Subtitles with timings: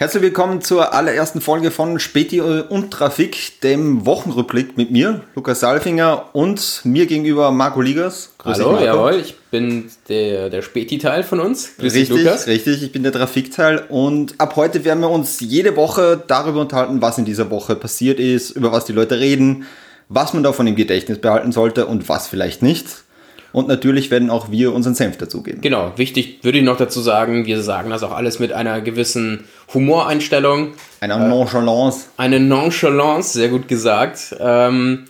[0.00, 6.26] Herzlich willkommen zur allerersten Folge von Späti und Trafik, dem Wochenrückblick mit mir, Lukas Salfinger
[6.34, 8.30] und mir gegenüber Marco Ligas.
[8.38, 11.76] Grüß Hallo, jawohl, ich bin der, der Späti-Teil von uns.
[11.78, 12.46] Grüß richtig, dich, Lukas.
[12.46, 17.02] richtig, ich bin der Trafikteil und ab heute werden wir uns jede Woche darüber unterhalten,
[17.02, 19.66] was in dieser Woche passiert ist, über was die Leute reden,
[20.08, 22.86] was man davon im Gedächtnis behalten sollte und was vielleicht nicht.
[23.52, 25.60] Und natürlich werden auch wir unseren Senf dazugeben.
[25.60, 29.44] Genau, wichtig würde ich noch dazu sagen, wir sagen das auch alles mit einer gewissen
[29.72, 30.74] Humoreinstellung.
[31.00, 32.06] Einer äh, Nonchalance.
[32.16, 34.36] Eine Nonchalance, sehr gut gesagt.
[34.38, 35.04] Ähm,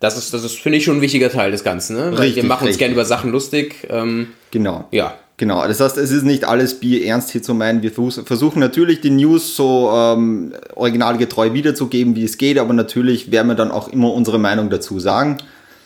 [0.00, 1.96] das ist, das ist finde ich, schon ein wichtiger Teil des Ganzen.
[1.96, 2.18] Ne?
[2.18, 3.86] Richtig, wir machen uns gerne über Sachen lustig.
[3.90, 4.86] Ähm, genau.
[4.90, 5.14] Ja.
[5.38, 7.80] Genau, das heißt, es ist nicht alles Bier ernst hier zu meinen.
[7.80, 13.46] Wir versuchen natürlich die News so ähm, originalgetreu wiederzugeben, wie es geht, aber natürlich werden
[13.46, 15.36] wir dann auch immer unsere Meinung dazu sagen.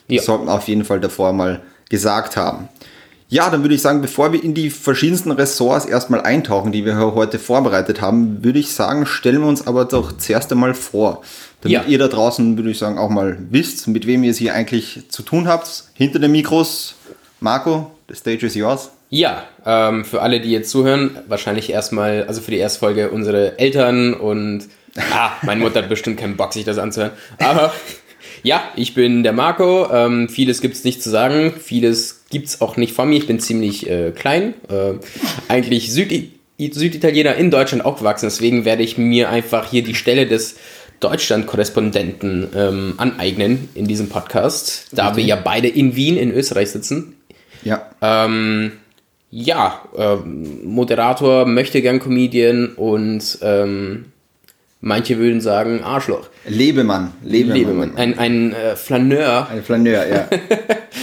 [0.09, 0.17] Ja.
[0.17, 1.61] Das sollten wir auf jeden Fall davor mal
[1.93, 2.69] gesagt haben.
[3.29, 6.97] Ja, dann würde ich sagen, bevor wir in die verschiedensten Ressorts erstmal eintauchen, die wir
[6.97, 11.23] heute vorbereitet haben, würde ich sagen, stellen wir uns aber doch zuerst einmal vor.
[11.61, 11.85] Damit ja.
[11.85, 15.05] ihr da draußen, würde ich sagen, auch mal wisst, mit wem ihr es hier eigentlich
[15.09, 15.85] zu tun habt.
[15.95, 16.95] Hinter den Mikros,
[17.41, 18.91] Marco, the stage is yours.
[19.09, 23.59] Ja, ähm, für alle, die jetzt zuhören, wahrscheinlich erstmal, also für die erste Folge unsere
[23.59, 24.69] Eltern und
[25.11, 27.13] ah, meine Mutter hat bestimmt keinen Bock, sich das anzuhören.
[27.39, 27.73] Aber
[28.43, 29.89] ja, ich bin der Marco.
[29.93, 31.53] Ähm, vieles gibt es nicht zu sagen.
[31.59, 33.17] Vieles gibt es auch nicht von mir.
[33.17, 34.55] Ich bin ziemlich äh, klein.
[34.69, 34.95] Äh,
[35.49, 38.27] eigentlich Südi Süditaliener in Deutschland aufgewachsen.
[38.27, 40.57] Deswegen werde ich mir einfach hier die Stelle des
[41.03, 45.17] Deutschland-Korrespondenten ähm, aneignen in diesem Podcast, da okay.
[45.17, 47.17] wir ja beide in Wien in Österreich sitzen.
[47.65, 47.91] Ja.
[48.01, 48.73] Ähm,
[49.31, 54.12] ja, äh, Moderator, möchte gern Comedian und ähm,
[54.85, 56.29] Manche würden sagen Arschloch.
[56.45, 57.13] Lebemann.
[57.23, 57.57] Lebemann.
[57.57, 57.97] Lebemann.
[57.97, 59.47] Ein, ein äh, Flaneur.
[59.49, 60.29] Ein Flaneur, ja.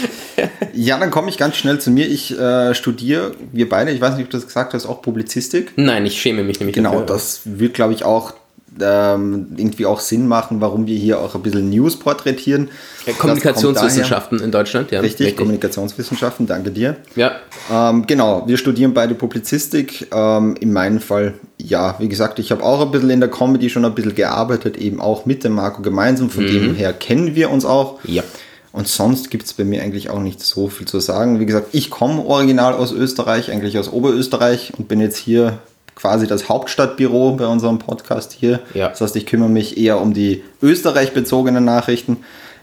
[0.74, 2.06] ja, dann komme ich ganz schnell zu mir.
[2.06, 5.72] Ich äh, studiere, wir beide, ich weiß nicht, ob du das gesagt hast, auch Publizistik.
[5.78, 7.06] Nein, ich schäme mich nämlich Genau, dafür.
[7.06, 8.34] das wird, glaube ich, auch
[8.82, 12.70] ähm, irgendwie auch Sinn machen, warum wir hier auch ein bisschen News porträtieren.
[13.06, 15.00] Ja, Kommunikationswissenschaften in Deutschland, ja.
[15.00, 16.98] Richtig, richtig, Kommunikationswissenschaften, danke dir.
[17.16, 17.34] Ja.
[17.72, 20.08] Ähm, genau, wir studieren beide Publizistik.
[20.14, 23.70] Ähm, in meinem Fall, ja, wie gesagt, ich habe auch ein bisschen in der Comedy
[23.70, 26.30] schon ein bisschen gearbeitet, eben auch mit dem Marco gemeinsam.
[26.30, 26.52] Von mhm.
[26.52, 28.00] dem her kennen wir uns auch.
[28.04, 28.24] Ja.
[28.72, 31.40] Und sonst gibt es bei mir eigentlich auch nicht so viel zu sagen.
[31.40, 35.58] Wie gesagt, ich komme original aus Österreich, eigentlich aus Oberösterreich und bin jetzt hier
[36.00, 38.62] quasi das Hauptstadtbüro bei unserem Podcast hier.
[38.74, 38.90] Ja.
[38.90, 42.18] Das heißt, ich kümmere mich eher um die österreich-bezogenen Nachrichten,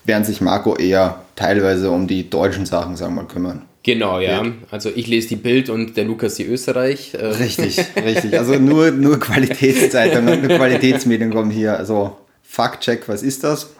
[0.04, 3.62] während sich Marco eher teilweise um die deutschen Sachen, sagen wir mal, kümmern.
[3.82, 4.44] Genau, ja.
[4.70, 7.14] Also ich lese die Bild und der Lukas die Österreich.
[7.14, 7.26] Äh.
[7.26, 8.36] Richtig, richtig.
[8.36, 11.76] Also nur, nur Qualitätszeitungen, nur Qualitätsmedien kommen hier.
[11.76, 13.70] Also Faktcheck, was ist das?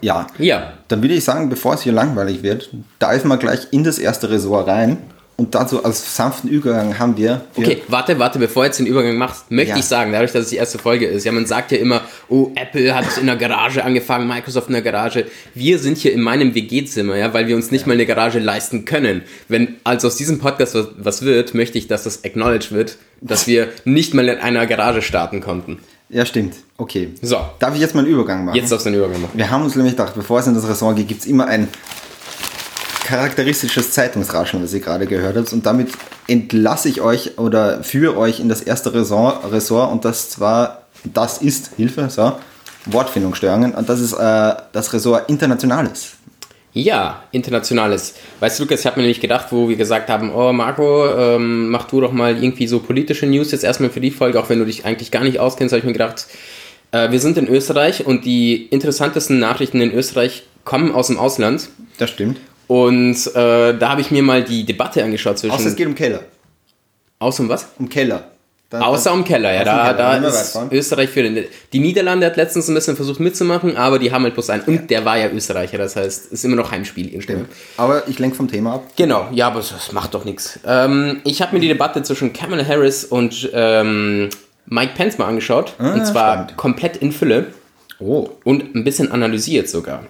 [0.00, 0.26] Ja.
[0.38, 0.72] Ja.
[0.88, 2.70] Dann würde ich sagen, bevor es hier langweilig wird,
[3.00, 4.96] dive mal gleich in das erste Ressort rein.
[5.36, 7.44] Und dazu als sanften Übergang haben wir.
[7.56, 9.78] Okay, warte, warte, bevor du jetzt den Übergang machst, möchte ja.
[9.78, 12.52] ich sagen, dadurch, dass es die erste Folge ist, ja, man sagt ja immer, oh,
[12.54, 15.26] Apple hat es in der Garage angefangen, Microsoft in der Garage.
[15.52, 17.88] Wir sind hier in meinem WG-Zimmer, ja, weil wir uns nicht ja.
[17.88, 19.22] mal eine Garage leisten können.
[19.48, 23.48] Wenn also aus diesem Podcast was, was wird, möchte ich, dass das acknowledged wird, dass
[23.48, 25.78] wir nicht mal in einer Garage starten konnten.
[26.10, 26.54] Ja, stimmt.
[26.76, 27.08] Okay.
[27.22, 27.38] So.
[27.58, 28.54] Darf ich jetzt mal einen Übergang machen?
[28.54, 29.32] Jetzt darfst du einen Übergang machen.
[29.34, 31.68] Wir haben uns nämlich gedacht, bevor es in das Ressort geht, gibt es immer ein
[33.04, 35.52] charakteristisches Zeitungsrascheln, was ihr gerade gehört habt.
[35.52, 35.90] Und damit
[36.26, 41.38] entlasse ich euch oder führe euch in das erste Ressort, Ressort und das zwar, das
[41.38, 42.32] ist, Hilfe, so,
[42.86, 43.74] Wortfindungsstörungen.
[43.74, 46.14] Und das ist äh, das Ressort Internationales.
[46.72, 48.14] Ja, Internationales.
[48.40, 51.68] Weißt du, Lukas, ich habe mir nämlich gedacht, wo wir gesagt haben, oh Marco, ähm,
[51.68, 54.58] mach du doch mal irgendwie so politische News jetzt erstmal für die Folge, auch wenn
[54.58, 56.26] du dich eigentlich gar nicht auskennst, habe ich mir gedacht,
[56.90, 61.68] äh, wir sind in Österreich und die interessantesten Nachrichten in Österreich kommen aus dem Ausland.
[61.98, 62.38] Das stimmt.
[62.66, 65.54] Und äh, da habe ich mir mal die Debatte angeschaut zwischen.
[65.54, 66.20] Außer es geht um Keller.
[67.18, 67.68] Außer um was?
[67.78, 68.30] Um Keller.
[68.70, 69.62] Dann, Außer um Keller, ja.
[69.62, 70.20] Da, Keller.
[70.20, 71.44] da ist Österreich für den.
[71.72, 74.62] Die Niederlande hat letztens ein bisschen versucht mitzumachen, aber die haben halt bloß einen.
[74.64, 74.80] Und ja.
[74.82, 77.20] der war ja Österreicher, das heißt, es ist immer noch Heimspiel.
[77.22, 77.50] Stimmt.
[77.76, 78.88] Aber ich lenke vom Thema ab.
[78.96, 80.58] Genau, ja, aber das macht doch nichts.
[80.66, 84.30] Ähm, ich habe mir die Debatte zwischen Kamala Harris und ähm,
[84.66, 85.74] Mike Pence mal angeschaut.
[85.78, 86.56] Ah, und zwar spannend.
[86.56, 87.46] komplett in Fülle.
[88.00, 88.30] Oh.
[88.42, 90.04] Und ein bisschen analysiert sogar.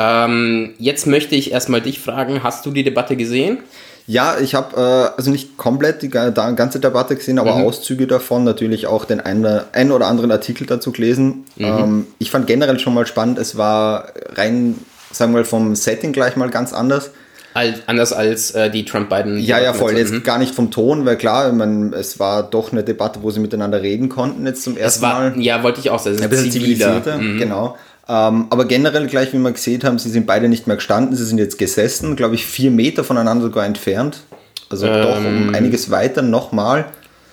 [0.00, 3.58] Ähm, jetzt möchte ich erstmal dich fragen, hast du die Debatte gesehen?
[4.06, 7.64] Ja, ich habe äh, also nicht komplett die ganze Debatte gesehen, aber mhm.
[7.64, 11.44] Auszüge davon, natürlich auch den einen, einen oder anderen Artikel dazu gelesen.
[11.56, 11.64] Mhm.
[11.64, 14.76] Ähm, ich fand generell schon mal spannend, es war rein,
[15.12, 17.10] sagen wir mal, vom Setting gleich mal ganz anders.
[17.52, 19.38] Als, anders als äh, die Trump-Biden.
[19.38, 19.96] Ja, ja, voll.
[19.98, 20.22] Jetzt mhm.
[20.22, 23.40] gar nicht vom Ton, weil klar, ich mein, es war doch eine Debatte, wo sie
[23.40, 25.40] miteinander reden konnten, jetzt zum ersten war, Mal.
[25.40, 26.22] Ja, wollte ich auch sagen.
[26.22, 27.38] Ein bisschen zivilisierter, mhm.
[27.38, 27.76] genau.
[28.10, 31.24] Ähm, aber generell, gleich wie wir gesehen haben, sie sind beide nicht mehr gestanden, sie
[31.24, 34.22] sind jetzt gesessen, glaube ich, vier Meter voneinander sogar entfernt.
[34.68, 36.86] Also ähm, doch um einiges weiter nochmal.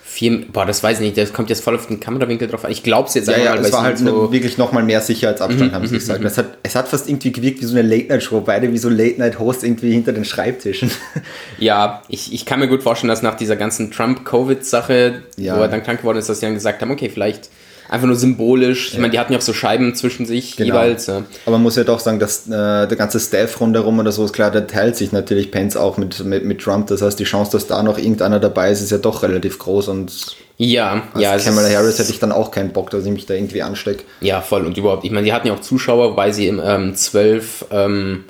[0.03, 2.71] Vier, boah, das weiß ich nicht, das kommt jetzt voll auf den Kamerawinkel drauf an.
[2.71, 5.01] Ich glaube es jetzt Ja, einfach ja, mal, es war halt so, wirklich nochmal mehr
[5.01, 6.23] Sicherheitsabstand, haben sie gesagt.
[6.23, 9.63] Es hat, es hat fast irgendwie gewirkt wie so eine Late-Night-Show, beide wie so Late-Night-Hosts
[9.63, 10.91] irgendwie hinter den Schreibtischen.
[11.59, 15.57] Ja, ich, ich kann mir gut vorstellen, dass nach dieser ganzen Trump-Covid-Sache, Ja.
[15.57, 17.49] wo er dann krank geworden ist, dass sie dann gesagt haben, okay, vielleicht
[17.89, 18.93] einfach nur symbolisch.
[18.93, 20.73] Ich meine, die hatten ja auch so Scheiben zwischen sich Genau.
[20.75, 21.07] jeweils.
[21.07, 21.23] Ja.
[21.45, 24.33] Aber man muss ja doch sagen, dass äh, der ganze Staff rundherum oder so ist
[24.33, 26.87] klar, der teilt sich natürlich Pence auch mit, mit, mit Trump.
[26.87, 29.87] Das heißt, die Chance, dass da noch irgendeiner dabei ist, ist ja doch relativ groß.
[29.87, 30.11] Und
[30.57, 33.33] Ja, als ja, Kamala Harris hätte ich dann auch keinen Bock, dass ich mich da
[33.35, 34.03] irgendwie anstecke.
[34.21, 34.65] Ja, voll.
[34.65, 38.25] Und überhaupt, ich meine, die hatten ja auch Zuschauer, wobei sie im ähm, zwölf ähm,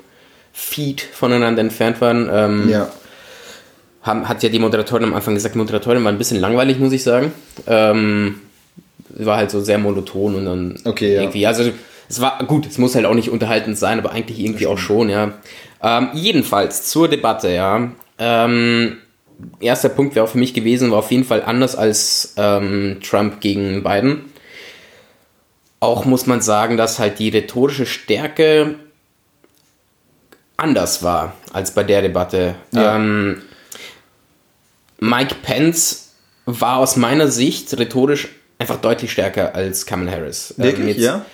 [0.52, 2.28] Feet voneinander entfernt waren.
[2.32, 2.88] Ähm, Ja.
[4.02, 6.92] haben, hat ja die Moderatorin am Anfang gesagt, die Moderatorin war ein bisschen langweilig, muss
[6.92, 7.32] ich sagen.
[7.66, 8.40] Ähm,
[9.26, 11.22] war halt so sehr monoton und dann Okay, ja.
[11.22, 11.70] irgendwie, also
[12.08, 15.08] es war gut, es muss halt auch nicht unterhaltend sein, aber eigentlich irgendwie auch schon,
[15.10, 15.34] ja.
[15.82, 17.90] Ähm, jedenfalls zur Debatte, ja.
[18.18, 18.98] Ähm,
[19.60, 23.40] erster Punkt wäre auch für mich gewesen, war auf jeden Fall anders als ähm, Trump
[23.40, 24.32] gegen Biden.
[25.80, 28.76] Auch muss man sagen, dass halt die rhetorische Stärke
[30.56, 32.56] anders war als bei der Debatte.
[32.72, 32.96] Ja.
[32.96, 33.42] Ähm,
[34.98, 36.12] Mike Pence
[36.46, 40.54] war aus meiner Sicht rhetorisch einfach deutlich stärker als Kamala Harris.
[40.58, 41.24] Ähm, Wirklich, jetzt ja?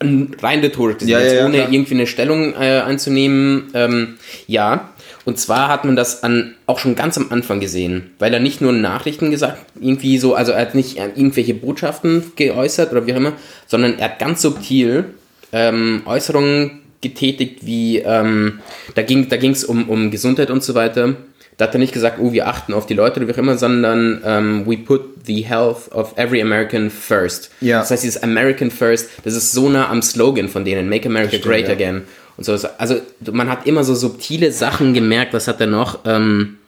[0.00, 1.72] Rein rhetorisch Ja, ja, ohne klar.
[1.72, 3.70] irgendwie eine Stellung äh, einzunehmen.
[3.74, 4.90] Ähm, ja,
[5.24, 8.60] und zwar hat man das an, auch schon ganz am Anfang gesehen, weil er nicht
[8.60, 13.16] nur Nachrichten gesagt, irgendwie so, also er hat nicht irgendwelche Botschaften geäußert oder wie auch
[13.16, 13.32] immer,
[13.66, 15.06] sondern er hat ganz subtil
[15.52, 18.60] ähm, Äußerungen getätigt, wie ähm,
[18.94, 21.16] da ging da es um, um Gesundheit und so weiter.
[21.58, 23.58] Da hat er nicht gesagt, oh, wir achten auf die Leute oder wie auch immer,
[23.58, 27.50] sondern ähm, we put the health of every American first.
[27.60, 27.80] Ja.
[27.80, 31.30] Das heißt, dieses American first, das ist so nah am Slogan von denen, Make America
[31.30, 31.74] stimmt, Great ja.
[31.74, 32.04] Again.
[32.36, 32.56] Und so.
[32.78, 33.00] Also
[33.32, 35.98] man hat immer so subtile Sachen gemerkt, was hat er noch?
[36.06, 36.58] Ähm,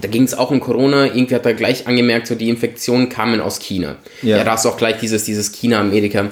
[0.00, 3.40] da ging es auch um Corona, irgendwie hat er gleich angemerkt, so die Infektionen kamen
[3.40, 3.96] aus China.
[4.22, 4.38] Ja.
[4.38, 6.30] Ja, da du auch gleich dieses, dieses China-Amerika.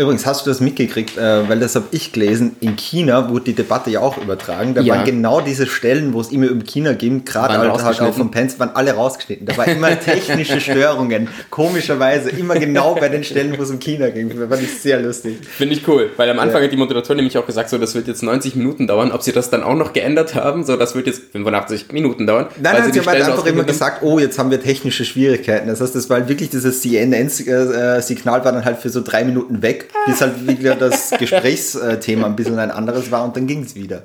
[0.00, 3.52] Übrigens, hast du das mitgekriegt, äh, weil das habe ich gelesen, in China wurde die
[3.52, 4.72] Debatte ja auch übertragen.
[4.74, 4.94] Da Ja.
[4.94, 8.30] waren genau diese Stellen, wo es immer um China ging, gerade Waren halt, auch von
[8.30, 9.44] Pence, waren alle rausgeschnitten.
[9.46, 14.08] Da war immer technische Störungen, komischerweise, immer genau bei den Stellen, wo es um China
[14.08, 14.30] ging.
[14.30, 15.36] Das fand ich sehr lustig.
[15.46, 16.64] Finde ich cool, weil am Anfang Ja.
[16.64, 19.12] hat die Moderatorin nämlich auch gesagt, so das wird jetzt 90 Minuten dauern.
[19.12, 22.46] Ob sie das dann auch noch geändert haben, so das wird jetzt 85 Minuten dauern.
[22.58, 25.68] Nein, nein, die sie haben halt einfach immer gesagt, oh, jetzt haben wir technische Schwierigkeiten.
[25.68, 29.88] Das heißt, das war wirklich dieses CNN-Signal war dann halt für so drei Minuten weg,
[30.06, 34.02] bis halt wieder das Gesprächsthema ein bisschen ein anderes war und dann ging es wieder.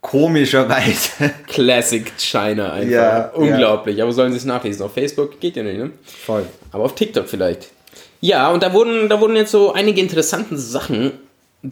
[0.00, 1.32] Komischerweise.
[1.48, 2.90] Classic China einfach.
[2.90, 4.00] Ja, Unglaublich.
[4.00, 4.84] Aber sollen sie es nachlesen?
[4.84, 5.90] Auf Facebook geht ja nicht, ne?
[6.04, 6.44] Voll.
[6.70, 7.68] Aber auf TikTok vielleicht.
[8.20, 11.12] Ja, und da wurden, da wurden jetzt so einige interessante Sachen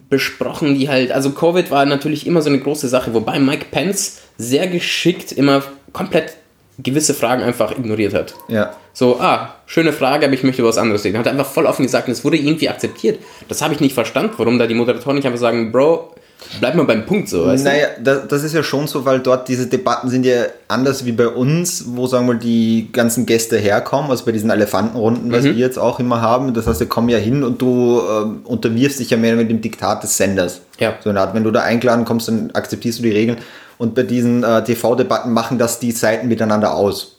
[0.09, 4.21] besprochen, die halt, also Covid war natürlich immer so eine große Sache, wobei Mike Pence
[4.37, 5.63] sehr geschickt immer
[5.93, 6.35] komplett
[6.79, 8.35] gewisse Fragen einfach ignoriert hat.
[8.47, 8.75] Ja.
[8.93, 11.17] So, ah, schöne Frage, aber ich möchte was anderes sehen.
[11.17, 13.19] Hat er einfach voll offen gesagt und es wurde irgendwie akzeptiert.
[13.47, 16.13] Das habe ich nicht verstanden, warum da die Moderatoren nicht einfach sagen, Bro,
[16.59, 19.47] bleib mal beim Punkt so, weißt Naja, das, das ist ja schon so, weil dort
[19.47, 23.57] diese Debatten sind ja anders wie bei uns, wo sagen wir mal die ganzen Gäste
[23.57, 26.53] herkommen, also bei diesen Elefantenrunden, was wir jetzt auch immer haben.
[26.53, 29.61] Das heißt, die kommen ja hin und du ähm, unterwirfst dich ja mehr mit dem
[29.61, 30.61] Diktat des Senders.
[30.79, 30.95] Ja.
[31.03, 33.37] So eine Art, wenn du da eingeladen kommst, dann akzeptierst du die Regeln.
[33.77, 37.11] Und bei diesen äh, TV-Debatten machen das die Seiten miteinander aus.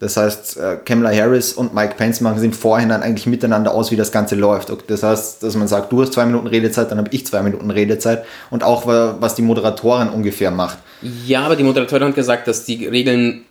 [0.00, 3.90] Das heißt, äh, Kamala Harris und Mike Pence machen es im Vorhinein eigentlich miteinander aus,
[3.90, 4.70] wie das Ganze läuft.
[4.88, 7.70] Das heißt, dass man sagt, du hast zwei Minuten Redezeit, dann habe ich zwei Minuten
[7.70, 8.24] Redezeit.
[8.50, 10.78] Und auch, wa- was die Moderatorin ungefähr macht.
[11.26, 13.44] Ja, aber die Moderatorin hat gesagt, dass die Regeln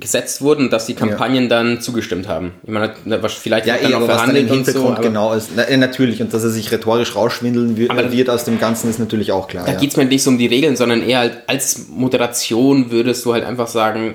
[0.00, 2.52] gesetzt wurden dass die Kampagnen dann zugestimmt haben.
[2.62, 2.94] Ich meine,
[3.28, 5.50] vielleicht Ja, wird eh, dann auch dann verhandelt und so, genau ist.
[5.56, 8.88] Na, äh, natürlich, und dass er sich rhetorisch rausschwindeln wird, Aber- wird aus dem Ganzen,
[8.90, 9.66] ist natürlich auch klar.
[9.66, 9.78] Da ja.
[9.78, 13.32] geht es mir nicht so um die Regeln, sondern eher halt als Moderation würdest du
[13.32, 14.14] halt einfach sagen,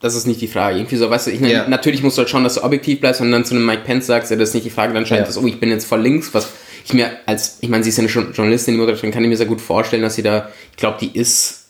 [0.00, 0.78] das ist nicht die Frage.
[0.78, 1.68] Irgendwie so, weißt du, ich, Ja.
[1.68, 4.06] natürlich musst du halt schauen, dass du objektiv bleibst und dann zu einem Mike Pence
[4.06, 5.26] sagst, ja, das ist nicht die Frage, dann scheint Ja.
[5.26, 6.48] das, oh, ich bin jetzt voll links, was
[6.86, 9.28] ich mir als, ich meine, sie ist ja eine Jour- Journalistin, die Moderatorin, kann ich
[9.28, 11.66] mir sehr gut vorstellen, dass sie da, ich glaube, die ist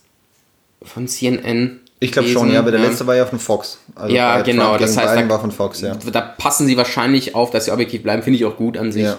[0.82, 1.80] von CNN.
[2.00, 3.78] Ich glaube schon, ja, aber der letzte war ja von Fox.
[3.96, 5.96] Also Ja, genau, das heißt, da- war von Fox, ja.
[6.12, 9.02] Da passen sie wahrscheinlich auf, dass sie objektiv bleiben, finde ich auch gut an sich.
[9.04, 9.16] Ja.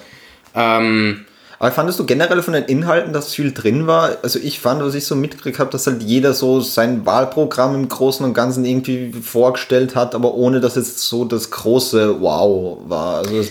[0.55, 1.25] Ähm,
[1.61, 4.11] Aber fandest du generell von den Inhalten, dass viel drin war?
[4.23, 7.89] Also ich fand, was ich so mitgekriegt habe, dass halt jeder so sein Wahlprogramm im
[7.89, 13.17] Großen und Ganzen irgendwie vorgestellt hat, aber ohne dass es so das große Wow war.
[13.17, 13.43] Also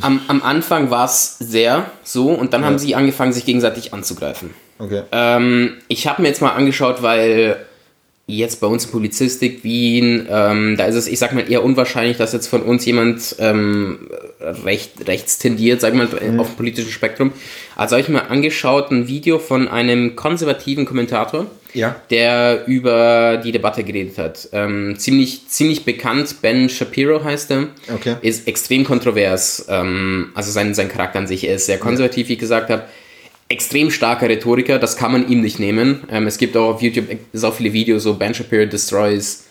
[0.00, 4.54] am, am Anfang war es sehr so und dann haben sie angefangen, sich gegenseitig anzugreifen.
[4.78, 5.02] okay.
[5.12, 7.56] Ähm, ich habe mir jetzt mal angeschaut, weil
[8.28, 12.16] jetzt bei uns in Publizistik Wien, ähm, da ist es, ich sag mal, eher unwahrscheinlich,
[12.16, 14.08] dass jetzt von uns jemand ähm,
[14.40, 16.40] recht, rechts tendiert, sag mal, mhm.
[16.40, 17.32] auf dem politischen Spektrum.
[17.76, 21.94] Also habe ich mir angeschaut ein Video von einem konservativen Kommentator, ja.
[22.10, 24.48] der über die Debatte geredet hat.
[24.50, 27.68] Ähm, ziemlich, ziemlich bekannt, Ben Shapiro heißt er.
[27.94, 28.16] Okay.
[28.22, 29.66] Ist extrem kontrovers.
[29.68, 32.86] Ähm, also sein, sein Charakter an sich, ist sehr konservativ, wie ich gesagt habe
[33.48, 36.04] extrem starker Rhetoriker, das kann man ihm nicht nehmen.
[36.10, 39.44] Ähm, es gibt auch auf YouTube so viele Videos, so Ben Shapiro destroys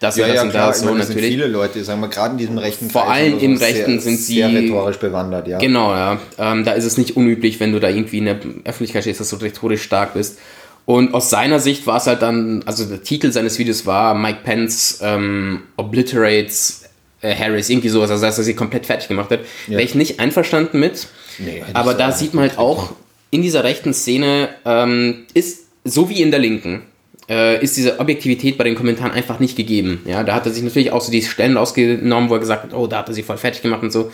[0.00, 0.68] das ja, und das ja, und klar.
[0.68, 0.80] das.
[0.80, 1.22] So meine, natürlich.
[1.22, 4.00] Sind viele Leute, sagen wir, gerade in diesem rechten Vor Kreis allem im Rechten sehr,
[4.00, 5.58] sind sie sehr rhetorisch bewandert, ja.
[5.58, 6.18] Genau, ja.
[6.38, 9.30] Ähm, da ist es nicht unüblich, wenn du da irgendwie in der Öffentlichkeit stehst, dass
[9.30, 10.38] du rhetorisch stark bist.
[10.84, 14.40] Und aus seiner Sicht war es halt dann, also der Titel seines Videos war Mike
[14.44, 16.84] Pence ähm, obliterates
[17.22, 19.40] äh, Harris, irgendwie sowas, also dass er sie komplett fertig gemacht hat.
[19.66, 19.72] Ja.
[19.72, 21.06] Wäre ich nicht einverstanden mit.
[21.38, 22.92] Nee, aber da sieht man halt auch,
[23.34, 26.82] in dieser rechten Szene ähm, ist, so wie in der linken,
[27.28, 30.02] äh, ist diese Objektivität bei den Kommentaren einfach nicht gegeben.
[30.06, 32.74] Ja, da hat er sich natürlich auch so die Stellen ausgenommen, wo er gesagt hat,
[32.74, 34.10] oh, da hat er sie voll fertig gemacht und so.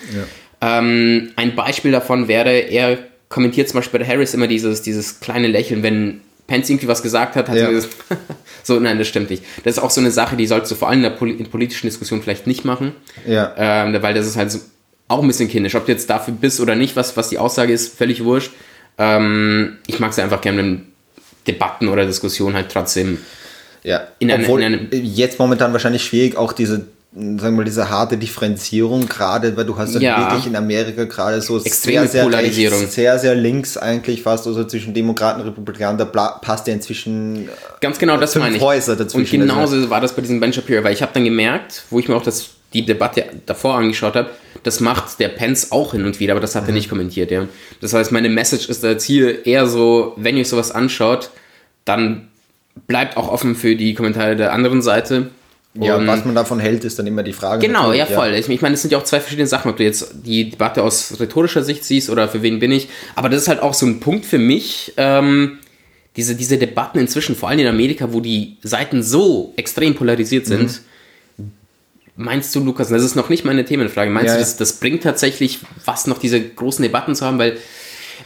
[0.60, 0.78] Ja.
[0.78, 2.98] Ähm, ein Beispiel davon wäre, er
[3.28, 7.36] kommentiert zum Beispiel bei Harris immer dieses, dieses kleine Lächeln, wenn Pence irgendwie was gesagt
[7.36, 7.64] hat, hat Ja.
[7.66, 7.94] er gesagt,
[8.62, 9.42] so, nein, das stimmt nicht.
[9.64, 11.46] Das ist auch so eine Sache, die sollst du vor allem in der Poli in
[11.46, 12.92] politischen Diskussion vielleicht nicht machen,
[13.26, 13.52] Ja.
[13.56, 14.58] ähm, weil das ist halt so,
[15.08, 15.74] auch ein bisschen kindisch.
[15.74, 18.52] Ob du jetzt dafür bist oder nicht, was, was die Aussage ist, völlig wurscht.
[19.00, 20.82] Ähm, ich mag es einfach gerne in
[21.46, 23.18] Debatten oder Diskussionen halt trotzdem.
[23.82, 27.64] Ja, In eine- obwohl in einem- jetzt momentan wahrscheinlich schwierig, auch diese, sagen wir mal,
[27.64, 30.20] diese harte Differenzierung, gerade weil du hast ja, Ja.
[30.28, 32.78] wirklich in Amerika gerade so Extreme sehr, sehr Polarisierung.
[32.78, 37.48] rechts, sehr, sehr links eigentlich fast, also zwischen Demokraten und Republikanern, da passt ja inzwischen
[37.80, 38.62] Ganz genau, das meine ich.
[38.62, 39.40] Häuser dazwischen.
[39.40, 42.06] Und genauso war das bei diesem Ben Shapiro, weil ich habe dann gemerkt, wo ich
[42.06, 44.28] mir auch das, die Debatte davor angeschaut habe,
[44.62, 47.30] das macht der Pence auch hin und wieder, aber das hat er nicht kommentiert.
[47.30, 47.46] Ja.
[47.80, 51.30] Das heißt, meine Message ist jetzt hier eher so, wenn ihr euch sowas anschaut,
[51.84, 52.28] dann
[52.86, 55.30] bleibt auch offen für die Kommentare der anderen Seite.
[55.74, 57.64] ja, Und- was man davon hält, ist dann immer die Frage.
[57.66, 58.34] Genau, ja voll.
[58.34, 60.82] Ich ich meine, es sind ja auch zwei verschiedene Sachen, ob du jetzt die Debatte
[60.82, 62.88] aus rhetorischer Sicht siehst oder für wen bin ich.
[63.14, 65.58] Aber das ist halt auch so ein Punkt für mich, ähm,
[66.16, 70.80] diese, diese Debatten inzwischen, vor allem in Amerika, wo die Seiten so extrem polarisiert sind.
[72.20, 75.02] Meinst du, Lukas, das ist noch nicht meine Themenfrage, meinst Ja, du, das, das bringt
[75.02, 77.38] tatsächlich was, noch diese großen Debatten zu haben?
[77.38, 77.56] Weil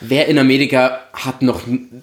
[0.08, 1.60] wer in Amerika hat noch,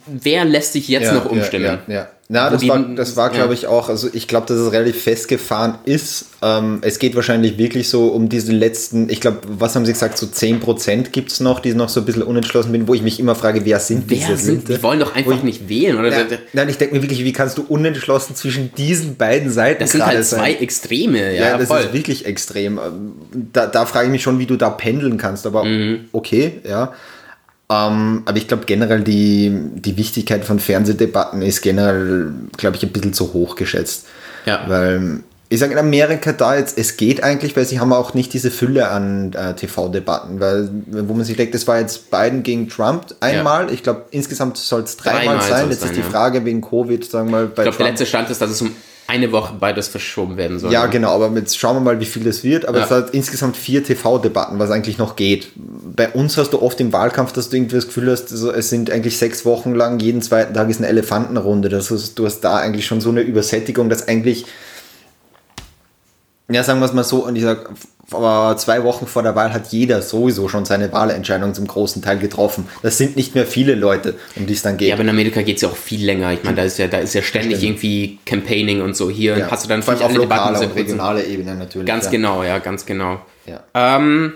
[0.08, 1.80] wer lässt sich jetzt Ja, noch umstimmen?
[1.88, 2.08] Ja, ja.
[2.34, 5.04] Na, das die- war, das war glaube ich, auch, also ich glaube, dass es relativ
[5.04, 6.28] festgefahren ist.
[6.42, 10.18] Ähm, es geht wahrscheinlich wirklich so um diese letzten, ich glaube, was haben sie gesagt,
[10.18, 13.20] so 10% gibt es noch, die noch so ein bisschen unentschlossen sind, wo ich mich
[13.20, 14.78] immer frage, wer sind Wer diese sind, Leute?
[14.78, 16.08] die wollen doch einfach nicht wählen, oder?
[16.10, 19.92] Ja, nein, ich denke mir wirklich, wie kannst du unentschlossen zwischen diesen beiden Seiten Das
[19.92, 20.62] sind halt zwei sein?
[20.62, 21.82] Extreme, ja, Ja, das voll.
[21.82, 22.78] ist wirklich extrem.
[22.78, 23.12] Ähm,
[23.52, 26.06] Da, da frage ich mich schon, wie du da pendeln kannst, aber Mhm.
[26.14, 26.94] okay, ja.
[27.72, 32.92] Ähm, aber ich glaube generell, die, die Wichtigkeit von Fernsehdebatten ist generell, glaube ich, ein
[32.92, 34.08] bisschen zu hoch geschätzt.
[34.46, 34.66] Ja.
[34.68, 38.34] Weil ich sage in Amerika da jetzt, es geht eigentlich, weil sie haben auch nicht
[38.34, 42.68] diese Fülle an äh, TV-Debatten, weil wo man sich denkt, das war jetzt Biden gegen
[42.68, 46.06] Trump einmal, ich glaube insgesamt soll es dreimal Dreimal sein, jetzt ist die ja.
[46.06, 48.62] Frage wegen Covid, sagen wir mal, bei Ich glaube, der letzte Stand ist, dass es
[48.62, 48.72] um
[49.12, 50.72] eine Woche beides verschoben werden soll.
[50.72, 52.66] Ja, genau, aber jetzt schauen wir mal, wie viel das wird.
[52.66, 52.86] Aber Ja.
[52.86, 55.50] es hat insgesamt vier TV-Debatten, was eigentlich noch geht.
[55.56, 58.70] Bei uns hast du oft im Wahlkampf, dass du irgendwie das Gefühl hast, also es
[58.70, 61.68] sind eigentlich sechs Wochen lang, jeden zweiten Tag ist eine Elefantenrunde.
[61.68, 64.46] Das heißt, du hast da eigentlich schon so eine Übersättigung, dass eigentlich,
[66.54, 67.70] ja, sagen wir es mal so, und ich sag,
[68.12, 72.20] vor zwei Wochen vor der Wahl hat jeder sowieso schon seine Wahlentscheidung zum großen Teil
[72.20, 72.68] getroffen.
[72.84, 74.90] Das sind nicht mehr viele Leute, um die es dann geht.
[74.90, 76.34] Ja, aber in Amerika geht es ja auch viel länger.
[76.34, 77.82] Ich meine, da ist ja, da ist ja ständig Stimmt.
[77.82, 79.10] irgendwie Campaigning und so.
[79.10, 81.88] Hier Ja, hast du dann vor allem vielleicht auf lokaler und regionaler Ebene natürlich.
[81.88, 82.12] Ganz ja.
[82.12, 83.22] genau, ja, ganz genau.
[83.46, 83.64] Ja.
[83.74, 84.34] Ähm,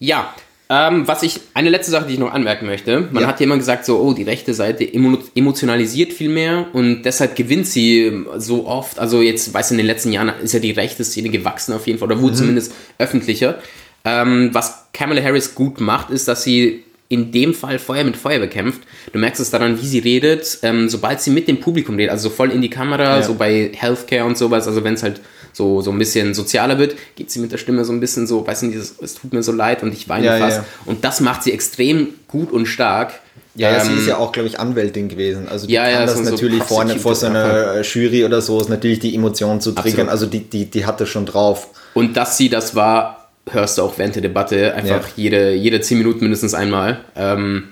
[0.00, 0.34] ja,
[0.70, 3.08] ähm, was ich, eine letzte Sache, die ich noch anmerken möchte.
[3.10, 3.28] Man Ja.
[3.28, 7.36] hat ja immer gesagt, so, oh, die rechte Seite emo emotionalisiert viel mehr und deshalb
[7.36, 8.98] gewinnt sie so oft.
[8.98, 11.98] Also jetzt, weiß in den letzten Jahren ist ja die rechte Szene gewachsen auf jeden
[11.98, 12.22] Fall, oder Mhm.
[12.22, 13.58] wurde zumindest öffentlicher.
[14.04, 18.38] Ähm, was Kamala Harris gut macht, ist, dass sie in dem Fall Feuer mit Feuer
[18.38, 18.80] bekämpft.
[19.12, 22.30] Du merkst es daran, wie sie redet, ähm, sobald sie mit dem Publikum redet, also
[22.30, 23.22] so voll in die Kamera, Ja.
[23.22, 25.20] so bei Healthcare und sowas, also wenn es halt
[25.52, 28.46] so, so ein bisschen sozialer wird, geht sie mit der Stimme so ein bisschen so,
[28.46, 30.58] weißt du, dieses, es tut mir so leid und ich weine Ja, ja, fast.
[30.58, 30.64] ja.
[30.86, 33.12] Und das macht sie extrem gut und stark.
[33.54, 35.46] Ja, ja, sie Ähm, ist ja auch, glaube ich, Anwältin gewesen.
[35.48, 38.40] Also die Ja, kann ja, das so- so natürlich vorne vor so einer Jury oder
[38.40, 40.08] so, ist natürlich die Emotionen zu triggern.
[40.08, 40.10] Absolut.
[40.10, 41.68] Also die, die, die hat das schon drauf.
[41.92, 45.12] Und dass sie das war, hörst du auch während der Debatte einfach Ja.
[45.16, 47.00] jede, jede zehn Minuten mindestens einmal.
[47.14, 47.64] Ähm,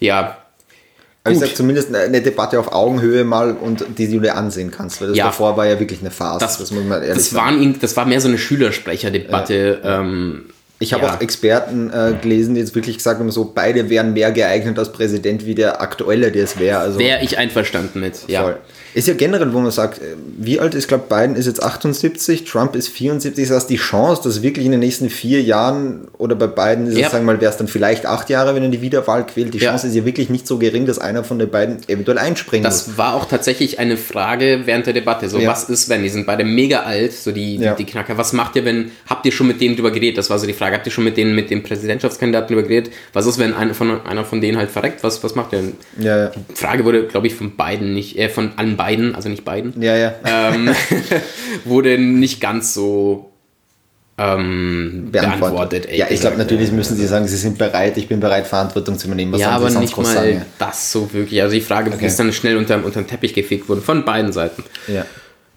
[0.00, 0.38] ja,
[1.32, 5.08] ich sag zumindest eine, Debatte auf Augenhöhe mal und die du dir ansehen kannst, weil
[5.08, 5.26] das Ja.
[5.26, 6.40] davor war ja wirklich eine Farce.
[6.40, 9.80] das, muss man ehrlich das, waren ihn, das war mehr so eine Schülersprecherdebatte.
[9.84, 10.44] Ähm,
[10.80, 11.14] Ich habe Ja.
[11.14, 14.92] auch Experten äh, gelesen, die jetzt wirklich gesagt haben, so beide wären mehr geeignet als
[14.92, 16.78] Präsident wie der aktuelle, der es wäre.
[16.78, 18.42] Also Wäre ich einverstanden mit, ja.
[18.42, 18.56] voll.
[18.94, 22.44] Ist ja generell, wo man sagt, äh, wie alt ist, glaube Biden ist jetzt 78,
[22.44, 26.36] Trump ist 74, das heißt die Chance, dass wirklich in den nächsten vier Jahren oder
[26.36, 27.06] bei Biden ist Ja.
[27.06, 29.52] es, sagen wir mal, wäre es dann vielleicht acht Jahre, wenn er die Wiederwahl quält,
[29.52, 29.70] die Ja.
[29.70, 32.86] Chance ist ja wirklich nicht so gering, dass einer von den beiden eventuell einspringen muss.
[32.86, 35.28] Das war auch tatsächlich eine Frage während der Debatte.
[35.28, 35.50] So, Ja.
[35.50, 36.02] was ist, wenn?
[36.04, 38.16] Die sind beide mega alt, so die, die, die Knacker.
[38.16, 40.18] Was macht ihr, wenn, habt ihr schon mit denen drüber geredet?
[40.18, 40.76] Das war so die Frage.
[40.76, 42.92] Habt ihr schon mit denen, mit dem Präsidentschaftskandidaten drüber geredet?
[43.12, 45.02] Was ist, wenn einer von, einer von denen halt verreckt?
[45.02, 45.72] Was, was macht ihr.
[45.98, 48.83] Die Frage wurde, glaube ich, von beiden nicht, äh, von allen beiden,
[49.14, 50.14] also nicht beiden, Ja, ja.
[50.24, 50.70] ähm,
[51.64, 53.30] wurde nicht ganz so
[54.16, 55.88] ähm, beantwortet.
[55.92, 59.08] ja, ich glaube, natürlich müssen sie sagen, sie sind bereit, ich bin bereit, Verantwortung zu
[59.08, 59.32] übernehmen.
[59.32, 60.42] Was Ja, aber sonst nicht mal sagen?
[60.58, 61.42] das so wirklich.
[61.42, 62.06] Also die Frage Okay.
[62.06, 64.62] ist dann schnell unter, unter den Teppich gefegt worden, von beiden Seiten.
[64.86, 65.04] Ja.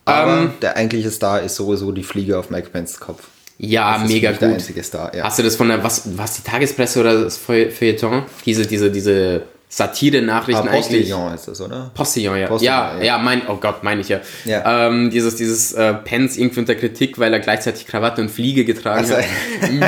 [0.05, 3.23] Aber Ähm, der eigentliche Star ist sowieso die Fliege auf Mike Pence Kopf.
[3.59, 4.57] Ja, Das ist mega für mich der gut.
[4.57, 5.23] einzige Star, ja.
[5.25, 8.23] Hast du das von der, was, was die Tagespresse oder das Feu- Feuilleton?
[8.45, 10.85] Diese, diese, diese Satire-Nachrichten Ah, eigentlich.
[11.09, 11.91] Postillon ist das, oder?
[11.93, 12.47] Postillon, ja.
[12.47, 13.03] Postillon, ja, ja.
[13.03, 14.21] ja, mein, oh Gott, meine ich ja.
[14.45, 14.87] Ja.
[14.87, 18.99] Ähm, dieses, dieses äh, Pence irgendwie unter Kritik, weil er gleichzeitig Krawatte und Fliege getragen
[18.99, 19.25] Also- hat.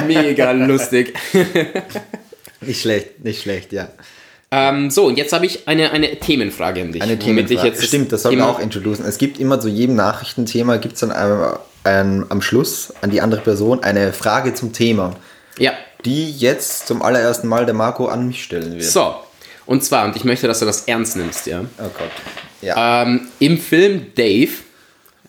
[0.08, 1.14] Mega lustig.
[2.62, 3.88] Nicht schlecht, nicht schlecht, ja.
[4.52, 7.02] Ähm, so, und jetzt habe ich eine, eine Themenfrage an dich.
[7.02, 7.54] Eine Themenfrage.
[7.54, 9.06] ich jetzt Stimmt, das sollten wir auch introducen.
[9.06, 13.22] Es gibt immer zu jedem Nachrichtenthema, gibt es dann ein, ein, am Schluss an die
[13.22, 15.16] andere Person eine Frage zum Thema,
[15.60, 15.72] Ja,
[16.04, 18.84] die jetzt zum allerersten Mal der Marco an mich stellen wird.
[18.84, 19.16] so.
[19.70, 21.60] Und zwar, und ich möchte, dass du das ernst nimmst, ja.
[21.78, 22.10] Oh Gott.
[22.64, 23.04] Ja.
[23.04, 24.50] Ähm, Im Film Dave,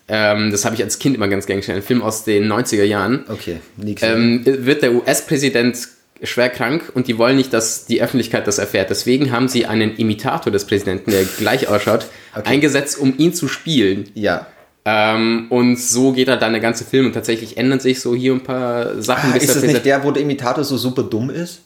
[0.08, 2.84] ähm, das habe ich als Kind immer ganz gerne gestellt, ein Film aus den 90er
[2.84, 4.02] Jahren, okay, nix.
[4.02, 5.76] ähm, wird der US-Präsident
[6.22, 8.88] schwer krank und die wollen nicht, dass die Öffentlichkeit das erfährt.
[8.88, 12.06] Deswegen haben sie einen Imitator des Präsidenten, der gleich ausschaut,
[12.44, 14.08] eingesetzt, um ihn zu spielen.
[14.14, 14.46] ja.
[14.86, 18.32] Ähm, und so geht halt dann der ganze Film und tatsächlich ändern sich so hier
[18.32, 19.34] ein paar Sachen.
[19.34, 21.60] Ah, ist das nicht der, wo der Imitator so super dumm ist?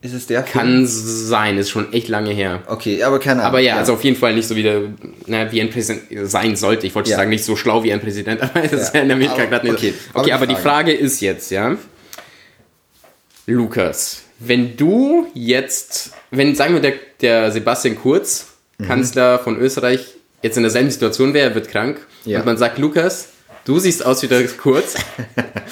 [0.00, 0.44] Ist es der?
[0.44, 0.52] Film?
[0.52, 2.62] Kann sein, ist schon echt lange her.
[2.68, 3.46] Okay, aber keine Ahnung.
[3.46, 4.82] Aber ja, also auf jeden Fall nicht so wie, der,
[5.26, 6.86] na, wie ein Präsident sein sollte.
[6.86, 7.16] Ich wollte Ja.
[7.16, 9.76] sagen, nicht so schlau wie ein Präsident, aber das ist ja in Amerika gerade nicht
[9.76, 10.10] okay, so.
[10.10, 10.62] aber Okay, die aber die Frage.
[10.62, 11.76] Frage ist jetzt, ja,
[13.46, 18.46] Lukas, wenn du jetzt, wenn, sagen wir, der, der Sebastian Kurz,
[18.80, 18.86] Mhm.
[18.86, 22.38] Kanzler von Österreich, jetzt in derselben Situation wäre, er wird krank Ja.
[22.38, 23.30] und man sagt, Lukas,
[23.68, 24.94] du siehst aus wie der Kurz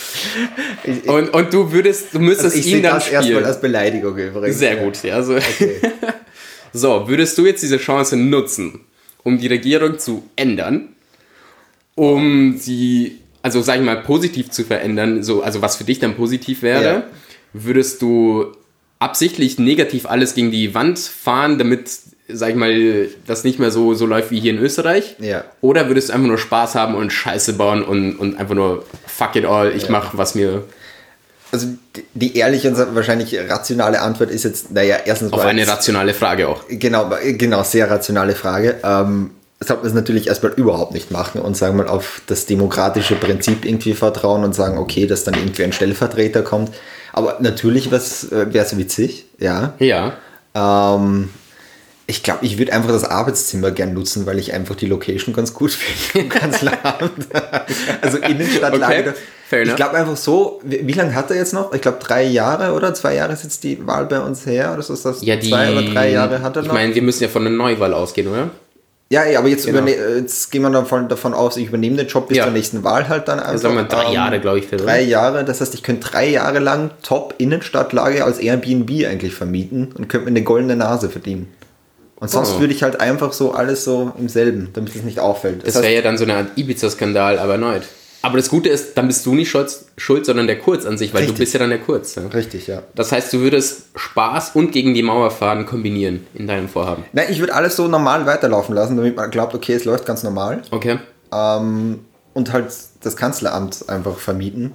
[1.07, 3.45] und, und du würdest, du müsstest Also ich ihn dann das erstmal spielen.
[3.45, 4.59] als Beleidigung übrigens.
[4.59, 5.15] Sehr gut, ja.
[5.17, 5.39] Also,
[6.73, 8.81] so, würdest du jetzt diese Chance nutzen,
[9.23, 10.91] um die Regierung zu ändern,
[11.95, 16.15] um sie, also sag ich mal, positiv zu verändern, so, also was für dich dann
[16.17, 17.05] positiv wäre, Ja.
[17.53, 18.53] würdest du
[18.99, 21.91] absichtlich negativ alles gegen die Wand fahren, damit,
[22.29, 25.17] sag ich mal, das nicht mehr so, so läuft wie hier in Österreich?
[25.21, 25.45] Ja.
[25.61, 29.37] Oder würdest du einfach nur Spaß haben und Scheiße bauen und, und einfach nur fuck
[29.37, 30.65] it all, ich mach, was mir
[31.53, 31.69] Also
[32.15, 36.15] die- ehrliche und wahrscheinlich rationale Antwort ist jetzt, naja, erstens auf mal eine jetzt- rationale
[36.15, 36.65] Frage auch.
[36.69, 38.77] Genau, genau, sehr rationale Frage.
[38.83, 42.45] Ähm, das sollte man es natürlich erstmal überhaupt nicht machen und sagen mal auf das
[42.45, 46.73] demokratische Prinzip irgendwie vertrauen und sagen, okay, dass dann irgendwie ein Stellvertreter kommt.
[47.15, 49.73] Aber natürlich wäre es witzig, ja.
[49.79, 50.15] Ja.
[50.55, 51.31] Ähm,
[52.09, 55.53] ich glaube, ich würde einfach das Arbeitszimmer gern nutzen, weil ich einfach die Location ganz
[55.53, 57.27] gut finde im Kanzleramt.
[58.01, 59.15] also Innenstadtlage.
[59.49, 61.73] Okay, ich glaube einfach so, wie, wie lange hat er jetzt noch?
[61.73, 64.73] Ich glaube drei Jahre oder zwei Jahre ist jetzt die Wahl bei uns her.
[64.73, 66.75] Oder so ist das Ja, die, zwei oder drei Jahre hat er Ich noch?
[66.75, 68.51] meine, wir müssen ja von einer Neuwahl ausgehen, oder?
[69.09, 69.79] ja, ja, aber jetzt, Genau.
[69.83, 72.45] überne jetzt gehen wir davon, davon aus, ich übernehme den Job bis Ja.
[72.45, 73.59] zur nächsten Wahl halt dann einfach.
[73.59, 76.29] sagen wir drei Ähm, Jahre, glaube ich, für Drei Jahre, das heißt, ich könnte drei
[76.29, 81.53] Jahre lang Top-Innenstadtlage als Airbnb eigentlich vermieten und könnte mir eine goldene Nase verdienen.
[82.19, 82.61] Und sonst Oh.
[82.61, 85.67] würde ich halt einfach so alles so im selben, damit es nicht auffällt.
[85.67, 87.83] Das wäre ja dann so eine Art Ibiza-Skandal, aber erneut.
[88.23, 91.13] Aber das Gute ist, dann bist du nicht schuld, schuld sondern der Kurz an sich,
[91.15, 91.37] weil Richtig.
[91.37, 92.15] du bist ja dann der Kurz.
[92.17, 92.27] Ja?
[92.27, 92.83] richtig, ja.
[92.97, 97.05] Das heißt, du würdest Spaß und gegen die Mauer fahren kombinieren in deinem Vorhaben.
[97.13, 100.25] Nein, ich würde alles so normal weiterlaufen lassen, damit man glaubt, okay, es läuft ganz
[100.25, 100.63] normal.
[100.73, 100.99] Okay?
[101.33, 102.01] Ähm,
[102.35, 102.67] und halt
[103.03, 104.73] das Kanzleramt einfach vermieten.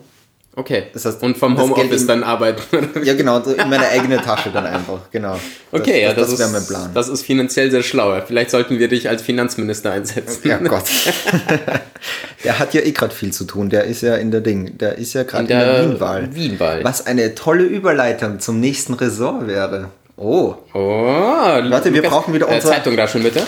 [0.53, 0.83] Okay.
[0.93, 2.61] Das heißt, und vom das Homeoffice dann arbeiten.
[3.03, 5.39] Ja, genau, in meine eigene Tasche dann einfach, genau.
[5.71, 6.91] Das, Okay, ja, das, das, wäre ist, mein Plan.
[6.93, 8.19] das ist finanziell sehr schlau.
[8.27, 10.47] Vielleicht sollten wir dich als Finanzminister einsetzen.
[10.47, 10.83] Ja, Gott.
[12.43, 13.69] der hat ja eh gerade viel zu tun.
[13.69, 14.77] Der ist ja in der Ding.
[14.77, 16.35] Der ist ja gerade In in der, der Wienwahl.
[16.35, 16.83] Wienwahl.
[16.83, 19.87] Was eine tolle Überleitung zum nächsten Ressort wäre.
[20.17, 20.55] Oh.
[20.73, 23.41] Oh, Warte, wir brauchen wieder äh, unsere- Zeitung da schon bitte.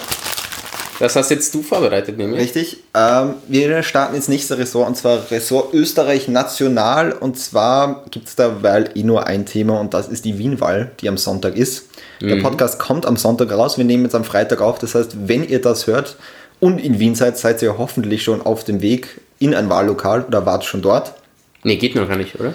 [1.03, 2.39] Das hast jetzt du vorbereitet, nämlich.
[2.39, 2.77] Richtig.
[2.93, 7.11] Ähm, wir starten ins nächste Ressort und zwar Ressort Österreich National.
[7.11, 10.91] Und zwar gibt es da weil eh nur ein Thema und das ist die Wienwahl,
[11.01, 11.89] die am Sonntag ist.
[12.21, 13.77] Der Podcast kommt am Sonntag raus.
[13.77, 14.79] Wir nehmen jetzt am Freitag auf.
[14.79, 16.15] Das heißt, wenn ihr das hört
[16.61, 20.45] und in Wien seid, seid ihr hoffentlich schon auf dem Weg in ein Wahllokal oder
[20.45, 21.15] wart schon dort.
[21.63, 22.53] Nee, geht noch gar nicht, oder?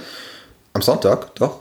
[0.73, 1.59] Am Sonntag, doch.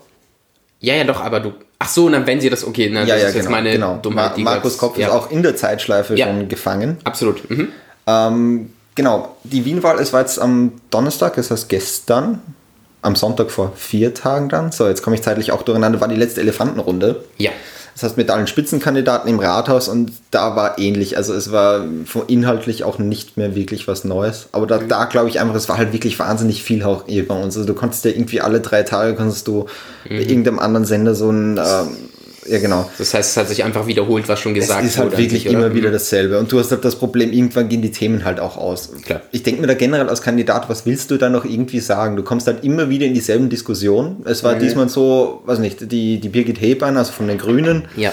[0.79, 1.51] Ja, ja, doch, aber du.
[1.79, 3.57] Ach so, dann wenn sie das, okay, na, Ja, das ja, ist jetzt genau.
[3.57, 3.99] meine genau.
[4.01, 4.37] Dummheit.
[4.37, 5.07] Ma Markus Kopf ja.
[5.07, 6.27] ist auch in der Zeitschleife Ja.
[6.27, 6.97] schon gefangen.
[7.03, 7.47] Absolut.
[7.49, 7.67] Mhm.
[8.07, 12.41] Ähm, genau, die Wienwahl, es war jetzt am Donnerstag, das heißt gestern,
[13.03, 14.71] am Sonntag vor vier Tagen dann.
[14.71, 17.23] So, jetzt komme ich zeitlich auch durcheinander, war die letzte Elefantenrunde.
[17.37, 17.51] Ja.
[17.97, 21.17] Das heißt mit allen Spitzenkandidaten im Rathaus und da war ähnlich.
[21.17, 21.83] Also es war
[22.27, 24.49] inhaltlich auch nicht mehr wirklich was Neues.
[24.51, 27.33] Aber da, da glaube ich einfach, es war halt wirklich wahnsinnig viel auch hier bei
[27.33, 27.57] uns.
[27.57, 29.65] Also du konntest ja irgendwie alle drei Tage konntest du
[30.07, 31.87] bei irgendeinem anderen Sender so ein, ähm,
[32.49, 32.89] ja genau.
[32.97, 35.17] Das heißt, es hat sich einfach wiederholt, was schon gesagt Es ist halt wurde.
[35.23, 35.57] wirklich oder?
[35.59, 36.39] immer wieder dasselbe.
[36.39, 38.91] Und du hast halt das Problem, irgendwann gehen die Themen halt auch aus.
[39.03, 39.21] Klar.
[39.31, 42.15] Ich denke mir da generell als Kandidat, was willst du da noch irgendwie sagen?
[42.15, 44.17] Du kommst halt immer wieder in dieselben Diskussionen.
[44.25, 48.11] Es war diesmal so, weiß nicht, die, die Birgit Hebein, also von den Grünen, Ja.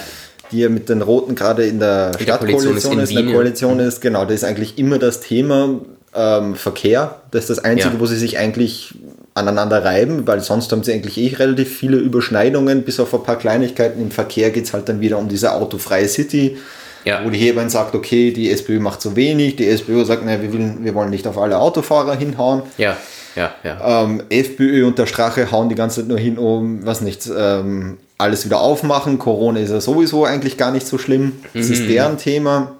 [0.52, 3.34] die ja mit den Roten gerade in der Stadtkoalition ist ist, in der.
[3.34, 5.80] Koalition ist, genau, das ist eigentlich immer das Thema
[6.14, 7.16] ähm, Verkehr.
[7.30, 8.00] Das ist das Einzige, Ja.
[8.00, 8.94] wo sie sich eigentlich
[9.34, 13.36] aneinander reiben, weil sonst haben sie eigentlich eh relativ viele Überschneidungen, bis auf ein paar
[13.36, 14.00] Kleinigkeiten.
[14.00, 16.56] Im Verkehr geht es halt dann wieder um diese autofreie City,
[17.04, 17.20] Ja.
[17.24, 20.52] wo die Hebein sagt, okay, die SPÖ macht zu wenig, die SPÖ sagt, ne, wir,
[20.52, 22.62] will, wir wollen nicht auf alle Autofahrer hinhauen.
[22.78, 22.96] Ja,
[23.34, 24.04] ja, ja.
[24.04, 27.98] Ähm, FPÖ und der Strache hauen die ganze Zeit nur hin, um, was nicht, ähm,
[28.16, 29.18] alles wieder aufmachen.
[29.18, 31.32] Corona ist ja sowieso eigentlich gar nicht so schlimm.
[31.52, 31.72] Das Mhm.
[31.72, 32.76] ist deren Thema.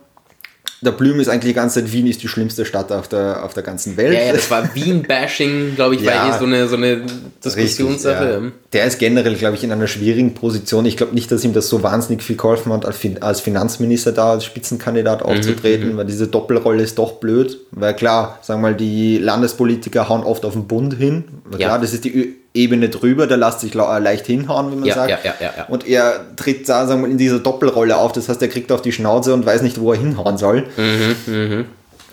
[0.85, 3.55] Der Blüm ist eigentlich die ganze Zeit, Wien ist die schlimmste Stadt auf der, auf
[3.55, 4.13] der ganzen Welt.
[4.15, 6.27] Ja, ja, das war Wien-Bashing, glaube ich, Ja.
[6.29, 7.03] war eh so eine, so eine
[7.45, 8.35] Diskussionssache.
[8.37, 8.53] Richtig, ja.
[8.73, 10.85] Der ist generell, glaube ich, in einer schwierigen Position.
[10.87, 14.13] Ich glaube nicht, dass ihm das so wahnsinnig viel geholfen hat, als Fin- als Finanzminister
[14.13, 17.59] da als Spitzenkandidat Mhm, aufzutreten, weil diese Doppelrolle ist doch blöd.
[17.71, 21.25] Weil klar, sagen wir mal, die Landespolitiker hauen oft auf den Bund hin.
[21.57, 24.95] Klar, das ist die Ebene drüber, da lässt sich la- leicht hinhauen, wie man Ja,
[24.95, 25.11] sagt.
[25.11, 25.65] ja, ja, ja, ja.
[25.67, 28.13] Und er tritt da, sagen wir in dieser Doppelrolle auf.
[28.13, 30.65] Das heißt, er kriegt auf die Schnauze und weiß nicht, wo er hinhauen soll.
[30.77, 31.65] Mhm,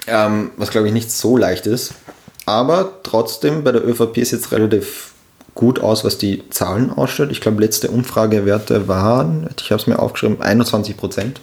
[0.08, 1.94] Ähm, was glaube ich nicht so leicht ist.
[2.48, 5.12] Aber trotzdem, bei der ÖVP ist jetzt relativ
[5.54, 7.32] gut aus, was die Zahlen ausstellt.
[7.32, 11.40] Ich glaube, letzte Umfragewerte waren, ich habe es mir aufgeschrieben, 21 Prozent.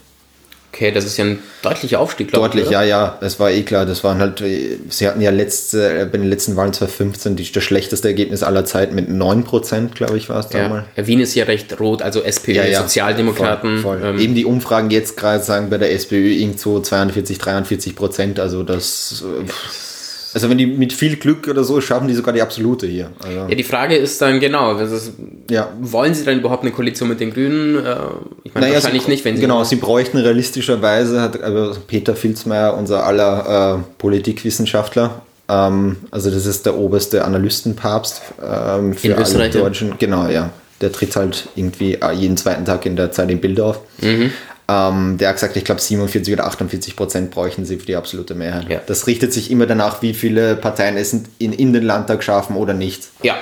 [0.71, 2.53] Okay, das ist ja ein deutlicher Aufstieg, glaube ich.
[2.53, 3.87] Deutlich, ja, ja, das war eh klar.
[3.87, 7.51] Das waren halt, äh, sie hatten ja letzte, äh, bei den letzten Wahlen 2015 die,
[7.51, 10.85] das schlechteste Ergebnis aller Zeiten mit 9 Prozent, glaube ich, war es damals.
[10.95, 12.83] ja, Wien ist ja recht rot, also SPÖ, Ja, ja.
[12.83, 13.79] Sozialdemokraten.
[13.79, 14.09] Voll, voll.
[14.11, 18.39] Ähm, Eben die Umfragen jetzt gerade sagen bei der SPÖ irgendwo 42, 43 Prozent.
[18.39, 19.89] Also das, äh, pff.
[20.35, 23.11] Also wenn die mit viel Glück oder so schaffen, die sogar die absolute hier.
[23.25, 25.13] Also, ja, die Frage ist dann genau, ist,
[25.51, 25.69] ja.
[25.81, 27.85] wollen sie dann überhaupt eine Koalition mit den Grünen?
[27.85, 27.97] Äh,
[28.45, 29.43] ich meine, Naja, wahrscheinlich sie, nicht, wenn sie...
[29.43, 36.47] Genau, sie bräuchten realistischerweise, hat also Peter Filzmeier, unser aller äh, Politikwissenschaftler, ähm, also das
[36.47, 39.61] ist der oberste Analystenpapst ähm, für In alle Österreich, ja.
[39.61, 39.95] Deutschen.
[39.99, 40.51] Genau, ja.
[40.81, 43.81] Der tritt halt irgendwie äh, jeden zweiten Tag in der Zeit im Bild auf.
[44.01, 44.33] Mhm.
[44.71, 48.35] Ähm, der hat gesagt, ich glaube 47 oder 48 Prozent bräuchten sie für die absolute
[48.35, 48.69] Mehrheit.
[48.69, 48.81] Ja.
[48.87, 52.75] Das richtet sich immer danach, wie viele Parteien es in, in den Landtag schaffen oder
[52.75, 53.09] nicht.
[53.23, 53.37] Ja,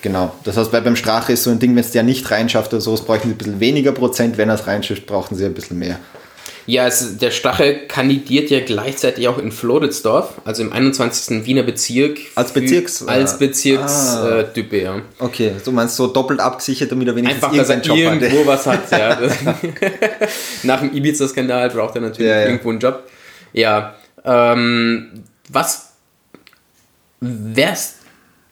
[0.00, 0.34] Genau.
[0.44, 2.80] Das heißt, bei, beim Strache ist so ein Ding, wenn es der nicht reinschafft oder
[2.80, 4.38] so, es bräuchten sie ein bisschen weniger Prozent.
[4.38, 5.98] Wenn er es reinschafft, brauchen sie ein bisschen mehr.
[6.66, 11.44] Ja, es, der Stache kandidiert ja gleichzeitig auch in Floridsdorf, also im 21.
[11.44, 12.18] Wiener Bezirk.
[12.36, 13.36] Als Bezirks- Als Ah.
[13.38, 15.02] Bezirkstype, äh, Type, ja.
[15.18, 18.46] Okay, du meinst so doppelt abgesichert, damit er wenigstens Einfach, dass er Job irgendwo hatte.
[18.46, 19.18] was hat, ja.
[20.62, 22.46] Nach dem Ibiza-Skandal braucht er natürlich Ja, ja.
[22.46, 23.02] irgendwo einen Job.
[23.52, 25.88] Ja, ähm, was
[27.20, 27.96] wär's,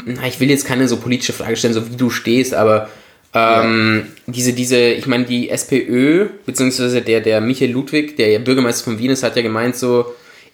[0.04, 2.88] na, ich will jetzt keine so politische Frage stellen, so wie du stehst, aber
[3.34, 8.84] ähm, diese, diese, ich meine, die SPÖ, beziehungsweise der, der Michael Ludwig, der ja Bürgermeister
[8.84, 10.04] von Wien ist, hat ja gemeint so,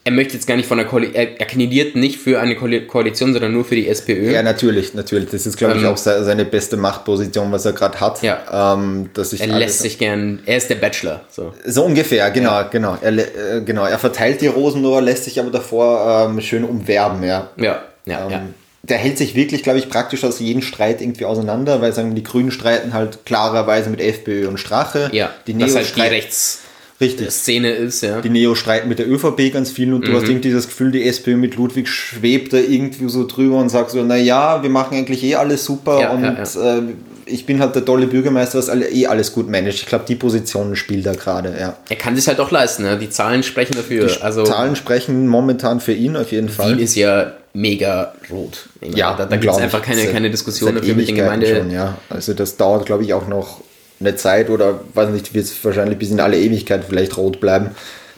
[0.05, 2.87] er möchte jetzt gar nicht von der Koalition, er, er kandidiert nicht für eine Koali-
[2.87, 4.31] Koalition, sondern nur für die SPÖ.
[4.31, 5.31] Ja, natürlich, natürlich.
[5.31, 8.23] Das ist, glaube ich, Ähm, auch se- seine beste Machtposition, was er gerade hat.
[8.23, 8.75] Ja.
[8.75, 11.53] Ähm, dass ich er lässt sich gern, er ist der Bachelor, so.
[11.65, 12.97] So ungefähr, genau, genau.
[13.01, 13.85] Er, äh, genau.
[13.85, 17.51] Er verteilt die Rosen nur, lässt sich aber davor ähm, schön umwerben, ja.
[17.57, 18.43] Ja, ja, Ähm, ja.
[18.89, 22.15] Der hält sich wirklich, glaube ich, praktisch aus jedem Streit irgendwie auseinander, weil sagen wir,
[22.15, 25.11] die Grünen streiten halt klarerweise mit FPÖ und Strache.
[25.13, 27.87] Ja, die Neo halt die Rechtsszene Richtig.
[27.89, 28.21] ist, ja.
[28.23, 30.17] Die Neo streiten mit der ÖVP ganz viel und du Mhm.
[30.17, 33.91] hast irgendwie das Gefühl, die SPÖ mit Ludwig schwebt da irgendwie so drüber und sagt
[33.91, 36.83] so, naja, wir machen eigentlich eh alles super Ja, und ja, Äh,
[37.27, 39.81] ich bin halt der tolle Bürgermeister, was alle, eh alles gut managt.
[39.81, 41.77] Ich glaube, die Position spielt er gerade, ja.
[41.89, 42.97] Er kann sich halt auch leisten, ne?
[42.99, 44.07] die Zahlen sprechen dafür.
[44.07, 46.73] Die also Zahlen sprechen momentan für ihn auf jeden Fall.
[46.73, 48.69] Wien ist ja mega rot.
[48.81, 51.57] Meine, ja, da, da gibt es einfach keine, Seit- keine Diskussion dafür mit den Gemeinde.
[51.57, 51.97] Schon, ja.
[52.11, 53.61] Also das dauert, glaube ich, auch noch
[53.99, 57.71] eine Zeit oder weiß nicht, wird es wahrscheinlich bis in alle Ewigkeit vielleicht rot bleiben.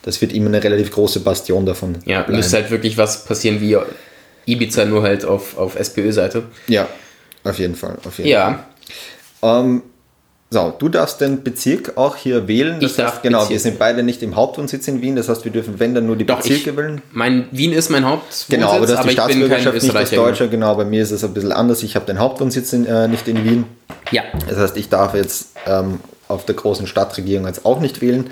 [0.03, 2.37] Das wird immer eine relativ große Bastion davon Ja, bleiben.
[2.37, 3.77] müsste halt wirklich was passieren wie
[4.47, 6.45] Ibiza, nur halt auf, auf SPÖ-Seite.
[6.67, 6.89] Ja,
[7.45, 7.97] auf jeden Fall.
[8.05, 8.65] Auf jeden Ja,
[9.41, 9.61] Fall.
[9.65, 9.83] Ähm,
[10.51, 12.81] So, du darfst den Bezirk auch hier wählen.
[12.81, 15.29] Das Ich darf heißt, genau, Bezirk wir sind beide nicht im Hauptwohnsitz in Wien, das
[15.29, 17.03] heißt, wir dürfen, wenn dann nur die Doch, Bezirke ich, wählen.
[17.13, 20.11] mein, Wien ist mein Hauptwohnsitz, Genau, aber das ist die Staatsbürgerschaft, nicht das.
[20.11, 20.49] Deutsche.
[20.49, 21.83] Genau, bei mir ist es ein bisschen anders.
[21.83, 23.65] Ich habe den Hauptwohnsitz in, äh, nicht in Wien.
[24.11, 28.31] Ja, Das heißt, ich darf jetzt ähm, auf der großen Stadtregierung jetzt auch nicht wählen.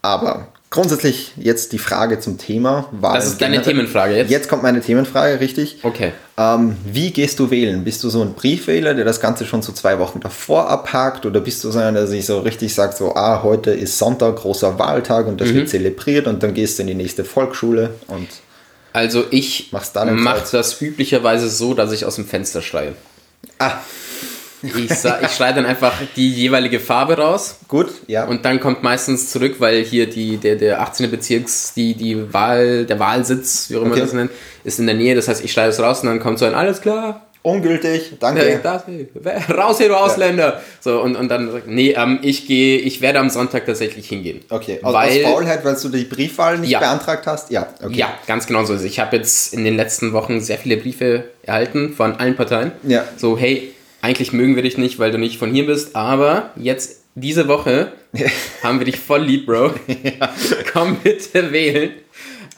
[0.00, 2.88] Aber grundsätzlich jetzt die Frage zum Thema.
[2.92, 3.60] Wahl das ist deine.
[3.60, 4.30] Themenfrage jetzt.
[4.30, 5.78] Jetzt kommt meine Themenfrage, richtig.
[5.82, 6.12] Okay.
[6.38, 7.82] Ähm, wie gehst du wählen?
[7.84, 11.26] Bist du so ein Briefwähler, der das Ganze schon so zwei Wochen davor abhakt?
[11.26, 14.36] Oder bist du so einer, der sich so richtig sagt, so, ah, heute ist Sonntag,
[14.36, 15.54] großer Wahltag und das Mhm.
[15.54, 18.28] wird zelebriert und dann gehst du in die nächste Volksschule und
[18.92, 22.92] Also ich mache das üblicherweise so, dass ich aus dem Fenster schreie.
[23.58, 23.72] ah,
[24.62, 28.24] Ich, sa- ich schreie dann einfach die jeweilige Farbe raus gut, ja.
[28.26, 31.10] und dann kommt meistens zurück, weil hier die, der, der 18.
[31.10, 34.00] Bezirks, die, die Wahl, der Wahlsitz, wie auch immer Okay.
[34.00, 34.30] man das nennt,
[34.64, 35.14] ist in der Nähe.
[35.14, 37.26] Das heißt, ich schreie es raus und dann kommt so ein alles klar.
[37.42, 38.60] ungültig, danke.
[38.62, 38.82] das,
[39.56, 40.60] raus hier, du Ausländer!
[40.80, 44.40] So, und, und dann, nee, ähm, ich gehe, ich werde am Sonntag tatsächlich hingehen.
[44.50, 46.80] Okay, aus, weil, aus Faulheit, weil du die Briefwahl nicht Ja.
[46.80, 47.50] beantragt hast?
[47.50, 47.96] Ja, okay.
[47.96, 48.86] Ja, ganz genau so ist es.
[48.86, 52.72] Ich habe jetzt in den letzten Wochen sehr viele Briefe erhalten von allen Parteien.
[52.82, 53.04] Ja.
[53.16, 57.04] So, hey, eigentlich mögen wir dich nicht, weil du nicht von hier bist, aber jetzt
[57.14, 57.92] diese Woche
[58.62, 59.74] haben wir dich voll lieb, Bro.
[60.72, 61.90] Komm bitte wählen.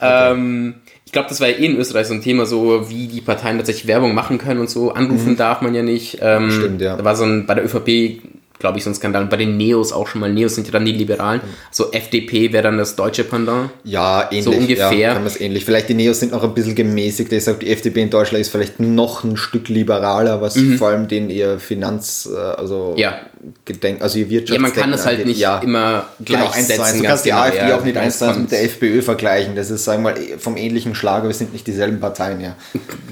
[0.01, 0.75] Ähm,
[1.05, 3.57] ich glaube, das war ja eh in Österreich so ein Thema, so wie die Parteien
[3.59, 4.93] tatsächlich Werbung machen können und so.
[4.93, 6.19] Anrufen darf man ja nicht.
[6.21, 6.51] Ähm, Mhm.
[6.53, 6.97] Stimmt, ja.
[6.97, 8.23] Da war so ein, bei der ÖVP,
[8.63, 9.23] glaube ich, so ein Skandal.
[9.25, 10.33] Und bei den Neos auch schon mal.
[10.33, 11.43] Neos sind ja dann die Liberalen.
[11.71, 13.69] So FDP wäre dann das deutsche Pendant.
[13.85, 14.45] Ja, ähnlich.
[14.45, 14.93] So ungefähr.
[14.95, 15.65] Ja, kann man es ähnlich.
[15.67, 17.31] Vielleicht die Neos sind noch ein bisschen gemäßigt.
[17.31, 21.29] Deshalb die FDP in Deutschland ist vielleicht noch ein Stück liberaler, was vor allem den
[21.29, 22.99] ihr Finanz, äh, also Mhm.
[22.99, 23.21] Ja.
[23.65, 25.59] Gedenk, also ihr Wirtschafts Ja, man kann das halt nicht Ja.
[25.59, 26.81] immer Genau, gleichsetzen.
[26.85, 26.97] eins.
[26.99, 27.77] Du kannst die genau, AfD ja.
[27.77, 29.57] auch nicht eins zu eins Kommt- mit der FPÖ vergleichen.
[29.57, 31.27] Das ist, sagen wir mal, vom ähnlichen Schlager.
[31.27, 32.55] Wir sind nicht dieselben Parteien, ja.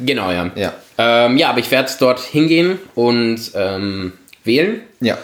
[0.07, 0.51] Genau, ja.
[0.55, 0.73] Ja.
[0.99, 4.13] Ähm, ja, aber ich werde dort hingehen und ähm,
[4.45, 4.83] wählen.
[5.01, 5.19] Ja.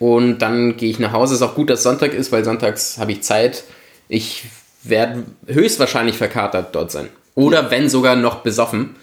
[0.00, 1.34] Und dann gehe ich nach Hause.
[1.36, 3.62] Ist auch gut, dass Sonntag ist, weil sonntags habe ich Zeit.
[4.08, 4.44] Ich
[4.82, 7.08] werde höchstwahrscheinlich verkatert dort sein.
[7.36, 8.96] Oder wenn sogar noch besoffen.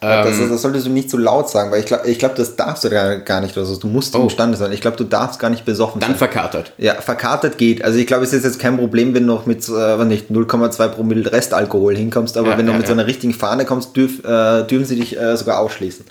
[0.00, 2.84] das, das solltest du nicht so laut sagen, weil ich glaube, ich glaub, das darfst
[2.84, 3.56] du gar gar nicht.
[3.58, 4.22] Also du musst Oh.
[4.22, 4.72] imstande sein.
[4.72, 6.18] Ich glaube, du darfst gar nicht besoffen Dann sein.
[6.18, 6.72] verkatert.
[6.78, 7.84] Ja, verkartet geht.
[7.84, 10.30] Also ich glaube, es ist jetzt kein Problem, wenn du noch mit, äh, weiß nicht,
[10.30, 12.98] 0,2 Promille Restalkohol hinkommst, aber Ja, wenn du ja, mit so ja.
[12.98, 16.06] einer richtigen Fahne kommst, dürf, äh, dürfen sie dich äh, sogar ausschließen.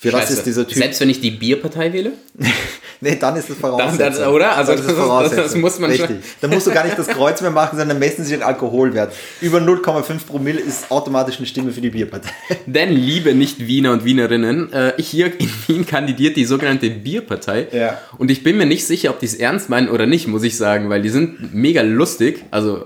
[0.00, 0.32] Für was Scheiße.
[0.34, 0.78] ist dieser Typ?
[0.78, 2.12] Selbst wenn ich die Bierpartei wähle?
[3.00, 3.98] nee, dann ist das Voraussetzung.
[3.98, 4.56] Dann- dann- oder?
[4.56, 5.42] Also das- das- Voraussetzung.
[5.44, 6.24] das muss man schon- Richtig.
[6.40, 9.12] Dann musst du gar nicht das Kreuz mehr machen, sondern messen sie den Alkoholwert.
[9.40, 12.30] Über 0,5 Promille ist automatisch eine Stimme für die Bierpartei.
[12.66, 17.68] Denn, liebe Nicht-Wiener und Wienerinnen, äh, hier in Wien kandidiert die sogenannte Bierpartei.
[17.72, 17.98] Ja.
[18.18, 20.56] Und ich bin mir nicht sicher, ob die es ernst meinen oder nicht, muss ich
[20.56, 22.44] sagen, weil die sind mega lustig.
[22.50, 22.84] Also,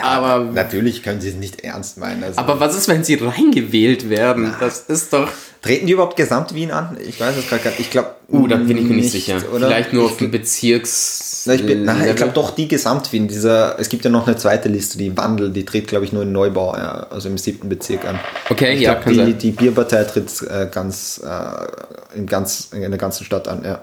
[0.00, 2.22] aber, natürlich können sie es nicht ernst meinen.
[2.22, 4.54] Also, aber was ist, wenn sie reingewählt werden?
[4.60, 5.28] Das ist doch.
[5.68, 6.96] Treten die überhaupt Gesamt-Wien an?
[7.06, 7.80] Ich weiß es gerade gar nicht.
[7.80, 9.36] Ich glaube, Uh, da bin ich mir nicht, sicher.
[9.54, 9.68] Oder?
[9.68, 11.44] Vielleicht nur Ich auf dem Bezirks.
[11.46, 13.26] Na, ich bin, nein, ich glaube doch die Gesamtwien.
[13.26, 16.24] Dieser, es gibt ja noch eine zweite Liste, die Wandel, die tritt, glaube ich, nur
[16.24, 18.20] in Neubau, ja, also im siebten Bezirk an.
[18.50, 19.38] Okay, ich ja, glaub, kann die, sein.
[19.38, 23.80] die Bierpartei tritt äh, ganz, äh, in ganz in der ganzen Stadt an, ja.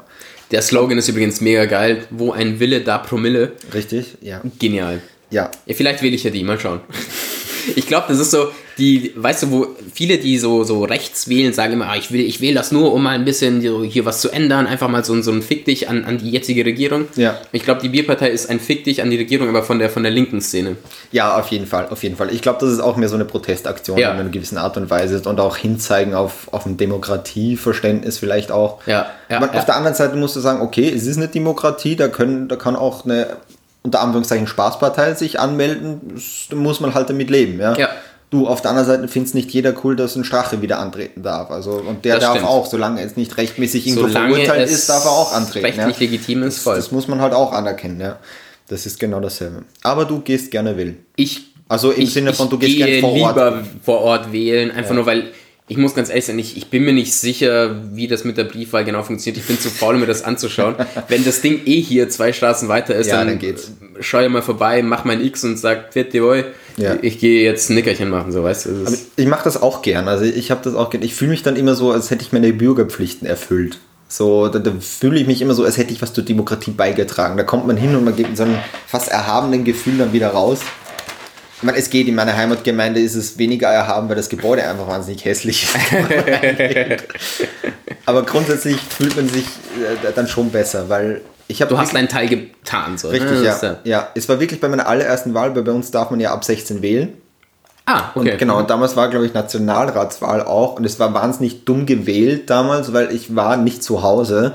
[0.51, 2.03] Der Slogan ist übrigens mega geil.
[2.11, 3.53] Wo ein Wille, da Promille.
[3.73, 4.17] Richtig?
[4.21, 4.41] Ja.
[4.59, 5.01] Genial.
[5.31, 5.49] Ja.
[5.65, 6.81] Ja, vielleicht wähle ich ja die, mal schauen.
[7.75, 11.53] Ich glaube, das ist so, die, weißt du, wo viele, die so, so rechts wählen,
[11.53, 14.19] sagen immer, ah, ich will, ich wähle das nur, um mal ein bisschen hier was
[14.21, 17.07] zu ändern, einfach mal so, ein- so ein Fick dich an, an die jetzige Regierung.
[17.15, 17.39] Ja.
[17.53, 20.03] Ich glaube, die Bierpartei ist ein Fick dich an die Regierung, aber von der, von
[20.03, 20.75] der linken Szene.
[21.11, 22.33] Ja, auf jeden Fall, auf jeden Fall.
[22.33, 24.11] Ich glaube, das ist auch mehr so eine Protestaktion Ja.
[24.11, 28.79] in einer gewissen Art und Weise und auch hinzeigen auf, auf ein Demokratieverständnis vielleicht auch.
[28.85, 29.59] Ja, ja, Aber ja.
[29.59, 32.55] Auf der anderen Seite musst du sagen, okay, es ist eine Demokratie, da, können, da
[32.55, 33.37] kann auch eine
[33.83, 36.19] unter Anführungszeichen Spaßpartei sich anmelden,
[36.55, 37.59] muss man halt damit leben.
[37.59, 37.77] Ja.
[37.77, 37.89] Ja.
[38.31, 41.51] Du, auf der anderen Seite findest nicht jeder cool, dass ein Strache wieder antreten darf.
[41.51, 42.49] Also, und der Das darf stimmt.
[42.49, 45.65] auch, solange es nicht rechtmäßig irgendwo Solange verurteilt ist, darf er auch antreten.
[45.65, 46.75] rechtlich legitim ist, das, voll.
[46.75, 48.17] Das muss man halt auch anerkennen, ja.
[48.67, 49.63] Das ist genau dasselbe.
[49.83, 50.97] Aber du gehst gerne wählen.
[51.15, 53.35] Ich, Also im ich, Sinne von, du gehst gerne vor Ort.
[53.35, 55.25] lieber vor Ort wählen, einfach nur weil,
[55.67, 58.43] ich muss ganz ehrlich sein, ich, ich bin mir nicht sicher, wie das mit der
[58.43, 59.41] Briefwahl genau funktioniert.
[59.41, 60.75] Ich bin zu faul, um mir das anzuschauen.
[61.07, 63.71] Wenn das Ding eh hier zwei Straßen weiter ist, Ja, dann, dann geht's.
[63.99, 66.43] schau ja mal vorbei, mach mein X und sag, Vierte Boy,
[66.77, 66.95] Ja.
[67.01, 68.69] ich gehe jetzt ein Nickerchen machen, so weißt du.
[68.83, 70.07] Ist- Ich mache das auch gern.
[70.07, 71.01] Also ich habe das auch gern.
[71.03, 73.79] Ich fühle mich dann immer so, als hätte ich meine Bürgerpflichten erfüllt.
[74.07, 77.37] So, da, da fühle ich mich immer so, als hätte ich was zur Demokratie beigetragen.
[77.37, 80.27] Da kommt man hin und man geht mit so einem fast erhabenen Gefühl dann wieder
[80.29, 80.59] raus.
[81.57, 84.87] Ich meine, es geht, in meiner Heimatgemeinde ist es weniger erhaben, weil das Gebäude einfach
[84.87, 85.75] wahnsinnig hässlich ist.
[88.05, 92.09] Aber grundsätzlich fühlt man sich äh, dann schon besser, weil ich habe du hast deinen
[92.09, 93.09] Teil getan, so.
[93.09, 93.43] Richtig, ne?
[93.43, 93.51] ja.
[93.51, 94.09] Das ist ja.
[94.15, 96.81] Es war wirklich bei meiner allerersten Wahl, weil bei uns darf man ja ab 16
[96.81, 97.13] wählen.
[97.85, 98.31] Ah, okay.
[98.31, 100.75] Und genau, und damals war, glaube ich, Nationalratswahl auch.
[100.75, 104.53] Und es war wahnsinnig dumm gewählt damals, weil ich war nicht zu Hause.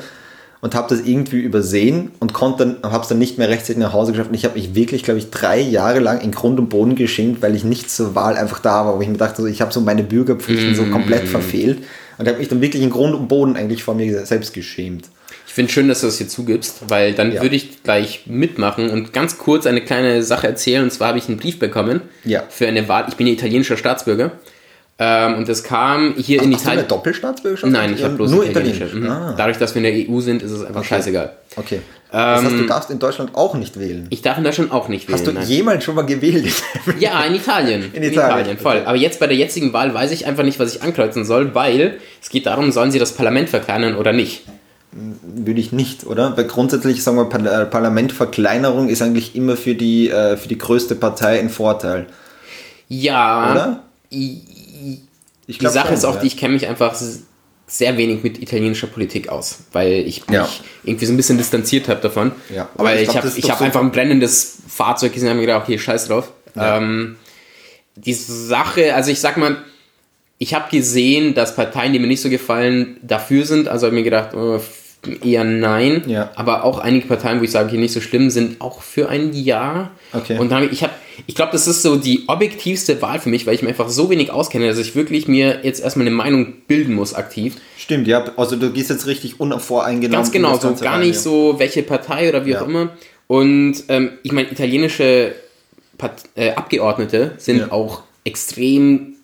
[0.60, 3.92] Und habe das irgendwie übersehen und konnte dann, habe es dann nicht mehr rechtzeitig nach
[3.92, 4.30] Hause geschafft.
[4.30, 7.40] Und ich habe mich wirklich, glaube ich, drei Jahre lang in Grund und Boden geschämt,
[7.40, 8.96] weil ich nicht zur Wahl einfach da war.
[8.96, 10.74] Wo ich mir dachte, so, ich habe so meine Bürgerpflichten mm.
[10.74, 11.78] so komplett verfehlt
[12.18, 15.06] und habe mich dann wirklich in Grund und Boden eigentlich vor mir selbst geschämt.
[15.46, 17.42] Ich finde schön, dass du das hier zugibst, weil dann ja.
[17.42, 20.84] würde ich gleich mitmachen und ganz kurz eine kleine Sache erzählen.
[20.84, 22.44] Und zwar habe ich einen Brief bekommen ja.
[22.48, 23.06] für eine Wahl.
[23.08, 24.32] Ich bin italienischer Staatsbürger
[25.02, 26.52] ähm, und das kam hier Ach, in Italien.
[26.52, 27.72] Hast du eine Doppelstaatsbürgerschaft?
[27.72, 28.84] Nein, ich habe bloß nur italienische.
[28.84, 29.08] Mhm.
[29.08, 29.34] Ah.
[29.34, 30.88] Dadurch, dass wir in der EU sind, ist es einfach okay.
[30.90, 31.32] scheißegal.
[31.56, 31.80] Okay.
[32.12, 34.08] Das heißt, du ähm, darfst in Deutschland auch nicht wählen.
[34.10, 35.18] Ich darf in Deutschland auch nicht wählen.
[35.18, 35.46] Hast du nein.
[35.46, 36.52] jemals schon mal gewählt?
[36.98, 37.82] ja, in Italien.
[37.94, 38.82] In, in Italien, Italien, voll.
[38.84, 41.98] Aber jetzt bei der jetzigen Wahl weiß ich einfach nicht, was ich ankreuzen soll, weil
[42.20, 44.42] es geht darum, sollen sie das Parlament verkleinern oder nicht.
[44.92, 46.36] Würde ich nicht, oder?
[46.36, 50.96] Weil grundsätzlich sagen wir, äh, Parlamentverkleinerung ist eigentlich immer für die, äh, für die größte
[50.96, 52.06] Partei ein Vorteil.
[52.88, 53.52] Ja.
[53.52, 53.82] Oder?
[55.50, 56.20] Ich die Sache schon, ist auch, ja.
[56.20, 56.94] die ich kenne mich einfach
[57.66, 60.48] sehr wenig mit italienischer Politik aus, weil ich mich ja.
[60.84, 62.32] irgendwie so ein bisschen distanziert habe davon.
[62.54, 65.46] Ja, weil ich, ich habe hab so einfach ein brennendes Fahrzeug gesehen und habe mir
[65.46, 66.32] gedacht, okay, scheiß drauf.
[66.56, 66.78] Ja.
[66.78, 67.16] Ähm,
[67.94, 69.58] die Sache, also ich sag mal,
[70.38, 73.68] ich habe gesehen, dass Parteien, die mir nicht so gefallen, dafür sind.
[73.68, 74.60] Also habe mir gedacht, oh,
[75.22, 76.04] eher nein.
[76.06, 76.30] Ja.
[76.36, 79.32] Aber auch einige Parteien, wo ich sage, hier nicht so schlimm, sind auch für ein
[79.32, 79.90] Ja.
[80.12, 80.38] Okay.
[80.38, 80.92] Und dann, ich habe,
[81.26, 84.10] ich glaube, das ist so die objektivste Wahl für mich, weil ich mir einfach so
[84.10, 87.56] wenig auskenne, dass ich wirklich mir jetzt erstmal eine Meinung bilden muss, aktiv.
[87.78, 88.24] Stimmt, ja.
[88.36, 90.12] Also du gehst jetzt richtig unvoreingenommen.
[90.18, 91.20] Ganz genau, so gar rein, nicht ja.
[91.20, 92.60] so, welche Partei oder wie ja.
[92.60, 92.90] auch immer.
[93.26, 95.34] Und ähm, ich meine, italienische
[95.96, 99.16] Part äh, Abgeordnete sind auch extrem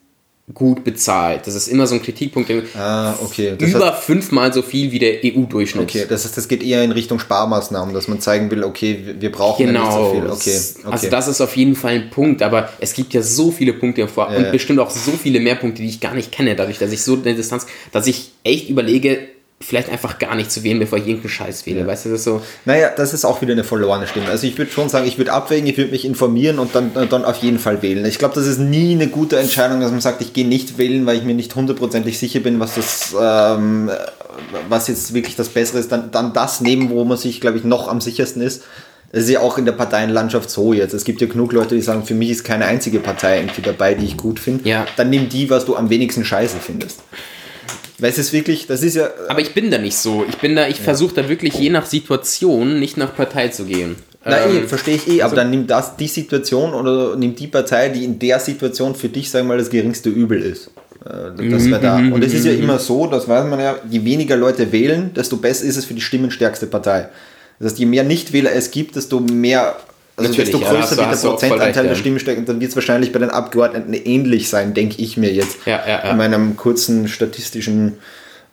[0.55, 1.47] gut bezahlt.
[1.47, 2.51] Das ist immer so ein Kritikpunkt.
[2.77, 3.57] Ah, okay.
[3.59, 5.83] Das über heißt, fünfmal so viel wie der EU-Durchschnitt.
[5.83, 9.33] Okay, das heißt, das geht eher in Richtung Sparmaßnahmen, dass man zeigen will, okay, wir
[9.33, 9.83] brauchen genau.
[9.83, 10.31] nicht so viel.
[10.31, 10.93] Okay, okay.
[10.93, 14.07] Also das ist auf jeden Fall ein Punkt, aber es gibt ja so viele Punkte
[14.07, 16.79] vor ja, und bestimmt auch so viele mehr Punkte, die ich gar nicht kenne, dadurch,
[16.79, 19.19] dass ich so eine Distanz, dass ich echt überlege,
[19.61, 21.81] vielleicht einfach gar nicht zu wählen, bevor ich irgendeinen Scheiß wähle.
[21.81, 21.87] Ja.
[21.87, 22.43] Weißt du, das ist so.
[22.67, 24.29] Naja, das ist auch wieder eine verlorene Stimme.
[24.29, 27.25] Also ich würde schon sagen, ich würde abwägen, ich würde mich informieren und dann, dann
[27.25, 28.05] auf jeden Fall wählen.
[28.05, 31.07] Ich glaube, das ist nie eine gute Entscheidung, dass man sagt, ich gehe nicht wählen,
[31.07, 33.91] weil ich mir nicht hundertprozentig sicher bin, was das, ähm,
[34.69, 35.91] was jetzt wirklich das Bessere ist.
[35.91, 38.63] Dann, dann das nehmen, wo man sich, glaube ich, noch am sichersten ist.
[39.13, 40.93] Das ist ja auch in der Parteienlandschaft so jetzt.
[40.93, 43.95] Es gibt ja genug Leute, die sagen, für mich ist keine einzige Partei irgendwie dabei,
[43.95, 44.69] die ich gut finde.
[44.69, 44.87] Ja.
[44.97, 47.01] Dann nimm die, was du am wenigsten scheiße findest.
[47.99, 49.09] Weil es ist wirklich, das ist ja.
[49.29, 50.25] Aber ich bin da nicht so.
[50.29, 50.85] Ich bin da, ich ja.
[50.85, 53.97] versuche da wirklich je nach Situation nicht nach Partei zu gehen.
[54.25, 57.17] Na eh, ähm, eh, verstehe ich eh, aber also, dann nimm das die Situation oder
[57.17, 60.43] nimm die Partei, die in der Situation für dich, sagen wir mal, das geringste Übel
[60.43, 60.71] ist.
[61.05, 61.99] Äh, das wäre da.
[61.99, 62.81] Mhm, Und es ist ja mhm, immer mhm.
[62.81, 66.01] so, das weiß man ja, je weniger Leute wählen, desto besser ist es für die
[66.01, 67.09] stimmenstärkste Partei.
[67.59, 69.77] Das heißt, je mehr Nichtwähler es gibt, desto mehr
[70.17, 73.19] also Natürlich, desto größer ja, wird der Prozentanteil der Stimmenstärke, dann wird es wahrscheinlich bei
[73.19, 75.59] den Abgeordneten ähnlich sein, denke ich mir jetzt.
[75.67, 76.11] Ja, ja, ja.
[76.11, 77.99] In meinem kurzen statistischen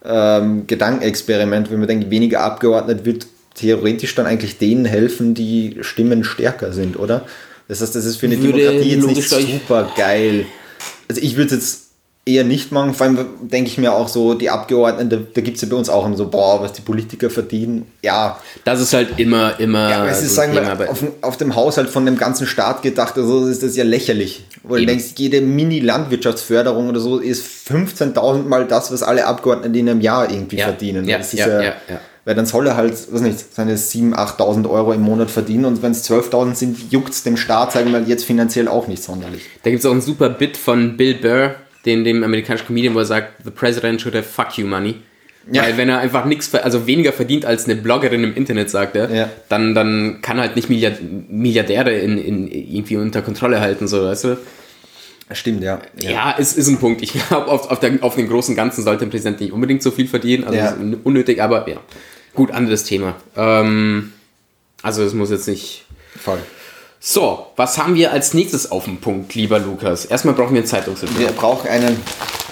[0.04, 6.26] ähm, Gedankenexperiment, wenn man denkt, weniger Abgeordnete wird theoretisch dann eigentlich denen helfen, die Stimmen
[6.26, 7.26] stärker sind, oder?
[7.69, 10.45] Das heißt, das ist für eine Würde Demokratie jetzt nicht super geil.
[11.08, 11.83] Also ich würde jetzt
[12.26, 12.94] eher nicht machen.
[12.94, 15.76] Vor allem denke ich mir auch so, die Abgeordneten, da, da gibt es ja bei
[15.76, 17.86] uns auch immer so, boah, was die Politiker verdienen.
[18.02, 18.40] Ja.
[18.64, 19.90] Das ist halt immer, immer.
[19.90, 23.18] Ja, aber es ist, sagen wir, auf, auf, dem Haushalt von dem ganzen Staat gedacht,
[23.18, 24.46] also ist das ja lächerlich.
[24.64, 29.90] Weil du denkst, jede Mini-Landwirtschaftsförderung oder so ist 15.000 Mal das, was alle Abgeordneten in
[29.90, 30.66] einem Jahr irgendwie ja.
[30.66, 31.08] verdienen.
[31.08, 32.00] Ja, das ist ja, ja, ja.
[32.26, 35.82] Weil dann soll er halt, was nicht, seine 7.000, 8.000 Euro im Monat verdienen und
[35.82, 39.04] wenn es 12.000 sind, juckt es dem Staat, sagen wir mal, jetzt finanziell auch nicht
[39.04, 39.42] sonderlich.
[39.64, 43.00] Da gibt es auch ein super Bit von Bill Burr, den, dem amerikanischen Comedian, wo
[43.00, 44.96] er sagt, the president should have fuck you money.
[45.52, 45.63] Ja.
[45.63, 49.13] Weil wenn er einfach nichts, also weniger verdient als eine Bloggerin im Internet, sagt er,
[49.13, 49.30] ja.
[49.50, 54.38] dann, dann kann halt nicht Milliardäre in, in, irgendwie unter Kontrolle halten, so, weißt du?
[55.32, 55.82] Stimmt, ja.
[56.00, 57.02] Ja, ja es ist ein Punkt.
[57.02, 60.08] Ich glaube, auf, auf, auf den großen Ganzen sollte ein Präsident nicht unbedingt so viel
[60.08, 60.78] verdienen, also ja.
[61.04, 61.78] unnötig, aber ja.
[62.34, 63.15] Gut, anderes Thema.
[63.36, 64.13] Ähm,
[64.82, 65.86] also es muss jetzt nicht.
[66.17, 66.39] Voll.
[67.06, 70.06] So, was haben wir als nächstes auf dem Punkt, lieber Lukas?
[70.06, 71.20] Erstmal brauchen wir einen Zeitungsressort.
[71.20, 71.98] Wir brauchen einen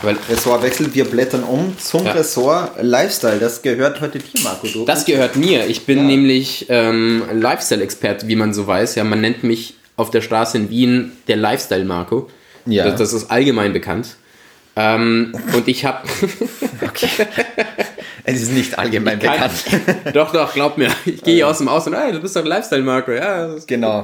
[0.02, 0.94] Weil, Ressortwechsel.
[0.94, 2.12] Wir blättern um zum ja.
[2.12, 3.40] Ressort Lifestyle.
[3.40, 4.68] Das gehört heute dir, Marco.
[4.68, 5.68] Du das gehört mir.
[5.68, 6.04] Ich bin ja.
[6.04, 8.96] nämlich ähm, Lifestyle-Experte, wie man so weiß.
[8.96, 12.28] Ja, man nennt mich auf der Straße in Wien der Lifestyle-Marco.
[12.66, 12.84] Ja.
[12.90, 14.18] Das, das, ist allgemein bekannt.
[14.76, 16.08] Ähm, und ich habe.
[16.82, 17.10] okay.
[18.24, 19.64] Es ist nicht allgemein bekannt.
[20.14, 20.90] doch, doch, glaub mir.
[21.06, 23.12] Ich gehe hier aus dem Aus und, hey, du bist doch Lifestyle-Marco.
[23.12, 24.04] Ja, genau.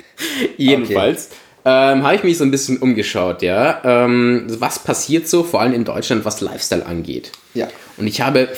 [0.56, 1.26] Jedenfalls.
[1.26, 1.34] Okay.
[1.64, 3.82] Ähm, habe ich mich so ein bisschen umgeschaut, ja.
[3.84, 7.32] Ähm, was passiert so, vor allem in Deutschland, was Lifestyle angeht?
[7.54, 7.68] Ja.
[7.96, 8.48] Und ich habe.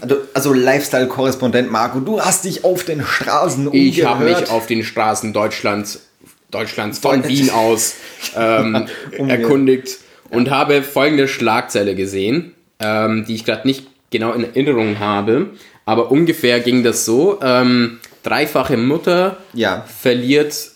[0.00, 3.96] Also, also Lifestyle-Korrespondent Marco, du hast dich auf den Straßen umgehört.
[3.96, 6.06] Ich habe mich auf den Straßen Deutschlands,
[6.50, 7.94] Deutschlands von Wien aus
[8.36, 8.88] ähm,
[9.28, 9.98] erkundigt
[10.30, 15.50] und habe folgende Schlagzeile gesehen, ähm, die ich gerade nicht genau in Erinnerung habe,
[15.84, 17.38] aber ungefähr ging das so.
[17.42, 19.84] Ähm, dreifache Mutter Ja.
[19.86, 20.70] verliert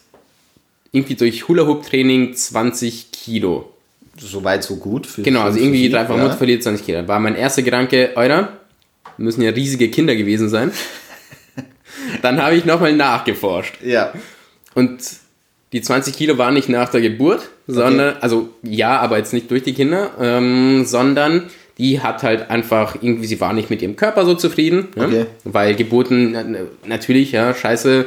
[0.93, 3.73] irgendwie durch Hula-Hoop-Training 20 Kilo.
[4.19, 5.07] Soweit so gut.
[5.07, 6.25] Für Genau, also irgendwie sie, dreifache ja.
[6.25, 7.07] Mutter verliert 20 Kilo.
[7.07, 8.53] War mein erster Gedanke, Euer,
[9.17, 10.73] müssen ja riesige Kinder gewesen sein.
[12.23, 13.75] Dann habe ich nochmal nachgeforscht.
[13.85, 14.13] Ja.
[14.75, 14.99] Und
[15.73, 19.63] die 20 Kilo waren nicht nach der Geburt, sondern, also ja, aber jetzt nicht durch
[19.63, 24.25] die Kinder, ähm, sondern die hat halt einfach irgendwie, sie war nicht mit ihrem Körper
[24.25, 25.07] so zufrieden, ja?
[25.07, 25.27] Okay.
[25.45, 26.57] weil Geburten
[26.87, 28.07] natürlich, ja, scheiße,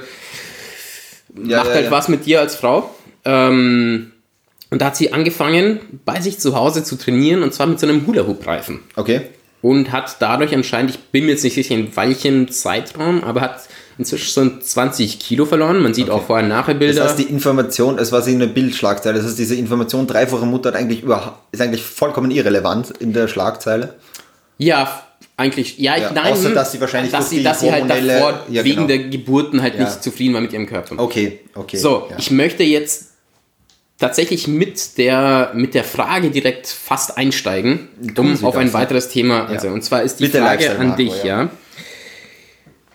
[1.35, 2.93] Ja, macht ja, halt was mit dir als Frau.
[3.23, 4.11] Ähm,
[4.71, 7.87] und da hat sie angefangen, bei sich zu Hause zu trainieren und zwar mit so
[7.87, 8.79] einem Hula-Hoop-Reifen.
[8.95, 9.21] Okay.
[9.61, 13.61] Und hat dadurch anscheinend, ich bin mir jetzt nicht sicher in welchem Zeitraum, aber hat
[14.01, 15.81] inzwischen so 20 Kilo verloren.
[15.81, 17.01] Man sieht auch vorher nachher Bilder.
[17.03, 20.69] Das heißt, die Information, es war sie eine Bildschlagzeile, das heißt, diese Information, dreifache Mutter
[20.69, 23.95] hat eigentlich über, ist eigentlich vollkommen irrelevant in der Schlagzeile.
[24.57, 25.03] Ja,
[25.37, 26.33] eigentlich, ja, ich, Ja, nein.
[26.33, 28.87] außer, dass sie wahrscheinlich dass sie, dass sie halt davor Ja, wegen genau.
[28.87, 29.85] der Geburten halt Ja.
[29.85, 30.99] nicht zufrieden war mit ihrem Körper.
[30.99, 31.77] Okay, okay.
[31.77, 33.07] So, ich möchte jetzt
[33.97, 37.87] tatsächlich mit der, mit der Frage direkt fast einsteigen,
[38.17, 39.45] um auf ein weiteres Thema.
[39.47, 41.43] Also, und zwar ist die Bitte Frage an Marco, dich, ja.
[41.43, 41.49] ja.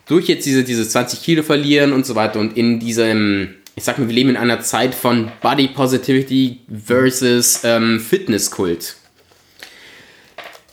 [0.06, 3.98] Durch jetzt diese, diese 20 Kilo verlieren und so weiter und in diesem, ich sag
[3.98, 8.94] mal, wir leben in einer Zeit von Body Positivity versus ähm, Fitnesskult.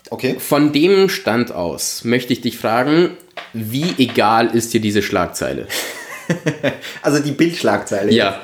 [0.10, 0.36] okay.
[0.40, 3.12] Von dem Stand aus möchte ich dich fragen,
[3.54, 5.68] wie egal ist dir diese Schlagzeile?
[7.02, 8.10] Also die Bildschlagzeile.
[8.14, 8.42] Ja.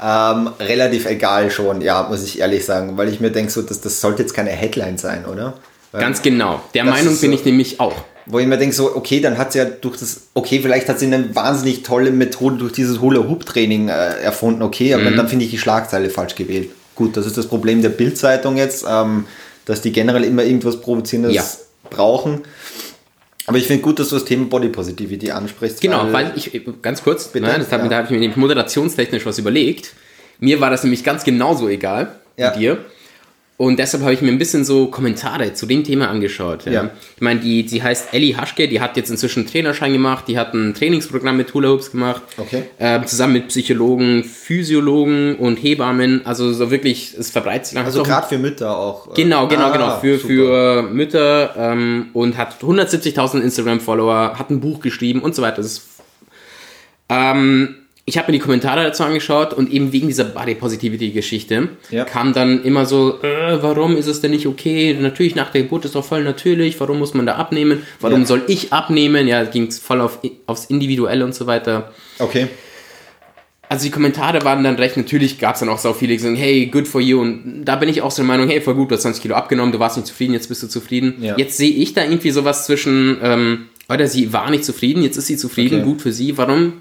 [0.00, 3.80] Ähm, relativ egal schon, ja, muss ich ehrlich sagen, weil ich mir denke, so, das,
[3.80, 5.58] das sollte jetzt keine Headline sein, oder?
[5.90, 6.62] Weil, Ganz genau.
[6.72, 7.96] Der Meinung bin so- ich nämlich auch.
[8.26, 10.98] Wo ich mir denke, so, okay, dann hat sie ja durch das, okay, vielleicht hat
[10.98, 15.06] sie eine wahnsinnig tolle Methode durch dieses Hula-Hoop-Training äh, erfunden, okay, Mhm.
[15.06, 16.70] aber dann finde ich die Schlagzeile falsch gewählt.
[16.94, 19.24] Gut, das ist das Problem der Bildzeitung jetzt, ähm,
[19.64, 21.44] dass die generell immer irgendwas Provozierendes Ja.
[21.88, 22.42] brauchen.
[23.46, 25.80] Aber ich finde gut, dass du das Thema Body Positivity ansprichst.
[25.80, 26.50] Genau, weil ich,
[26.82, 27.46] ganz kurz, Bitte?
[27.46, 27.88] ne, das hat, Ja.
[27.88, 29.94] da habe ich mir nämlich moderationstechnisch was überlegt.
[30.38, 32.54] Mir war das nämlich ganz genauso egal Ja.
[32.54, 32.84] wie dir.
[33.60, 36.64] Und deshalb habe ich mir ein bisschen so Kommentare zu dem Thema angeschaut.
[36.64, 36.72] Ja.
[36.72, 36.90] Ja.
[37.16, 40.38] Ich meine, die, die heißt Ellie Haschke, die hat jetzt inzwischen einen Trainerschein gemacht, die
[40.38, 42.22] hat ein Trainingsprogramm mit Hula Hoops gemacht.
[42.38, 42.62] Okay.
[42.78, 46.24] Ähm, zusammen mit Psychologen, Physiologen und Hebammen.
[46.24, 49.08] Also so wirklich, es verbreitet sich Also gerade für Mütter auch.
[49.08, 50.00] äh, Genau, genau, ah, genau.
[50.00, 50.26] Für, super.
[50.26, 55.58] für Mütter ähm, und hat 170.000 Instagram-Follower, hat ein Buch geschrieben und so weiter.
[55.58, 55.82] Das ist,
[57.10, 57.74] ähm,
[58.10, 62.04] ich habe mir die Kommentare dazu angeschaut und eben wegen dieser Body Positivity-Geschichte Ja.
[62.04, 64.96] kam dann immer so, äh, warum ist es denn nicht okay?
[65.00, 66.78] Natürlich, nach der Geburt ist doch voll natürlich.
[66.80, 67.82] Warum muss man da abnehmen?
[68.00, 68.26] Warum Ja.
[68.26, 69.28] soll ich abnehmen?
[69.28, 71.92] Ja, ging es voll auf, aufs Individuelle und so weiter.
[72.18, 72.48] Okay.
[73.68, 76.34] Also die Kommentare waren dann recht, natürlich gab es dann auch so viele, die sagen,
[76.34, 77.20] hey, good for you.
[77.20, 79.36] Und da bin ich auch so der Meinung, hey, voll gut, du hast 20 Kilo
[79.36, 81.14] abgenommen, du warst nicht zufrieden, jetzt bist du zufrieden.
[81.20, 81.36] Ja.
[81.38, 85.28] Jetzt sehe ich da irgendwie sowas zwischen, ähm, oder sie war nicht zufrieden, jetzt ist
[85.28, 85.84] sie zufrieden, Okay.
[85.84, 86.36] gut für sie.
[86.36, 86.80] Warum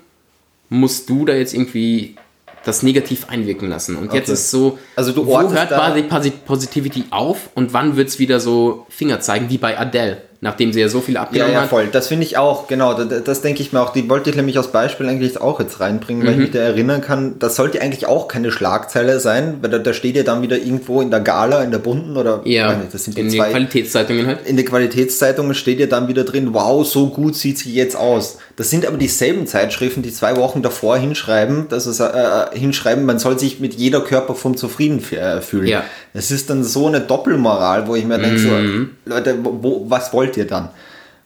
[0.70, 2.16] musst du da jetzt irgendwie
[2.64, 3.96] das negativ einwirken lassen?
[3.96, 4.34] Und jetzt Okay.
[4.34, 5.72] ist so, Also du wo hört
[6.10, 10.72] Posi- Positivity auf und wann wird es wieder so Finger zeigen, wie bei Adele, nachdem
[10.74, 11.70] sie ja so viel Ja, abgenommen ja, hat?
[11.70, 11.88] voll.
[11.92, 12.94] Das finde ich auch, genau.
[12.94, 13.92] Das, das denke ich mir auch.
[13.92, 16.28] Die wollte ich nämlich als Beispiel eigentlich auch jetzt reinbringen, Mhm.
[16.28, 17.36] weil ich mich da erinnern kann.
[17.40, 21.02] Das sollte eigentlich auch keine Schlagzeile sein, weil da, da steht ja dann wieder irgendwo
[21.02, 23.50] in der Gala, in der bunten oder Ja, nicht, das sind die in den zwei.
[23.50, 24.46] Qualitätszeitungen halt.
[24.48, 28.38] in der Qualitätszeitung steht ja dann wieder drin, wow, so gut sieht sie jetzt aus.
[28.56, 32.12] Das sind aber dieselben Zeitschriften, die zwei Wochen davor hinschreiben, dass es, äh,
[32.54, 35.68] hinschreiben, man soll sich mit jeder Körperform zufrieden äh, fühlen.
[35.68, 35.84] Ja.
[36.14, 38.90] Es ist dann so eine Doppelmoral, wo ich mir denke, Mhm.
[39.06, 40.70] so, Leute, wo, was wollt ihr dann?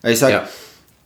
[0.02, 0.48] Weil ich sage, Ja.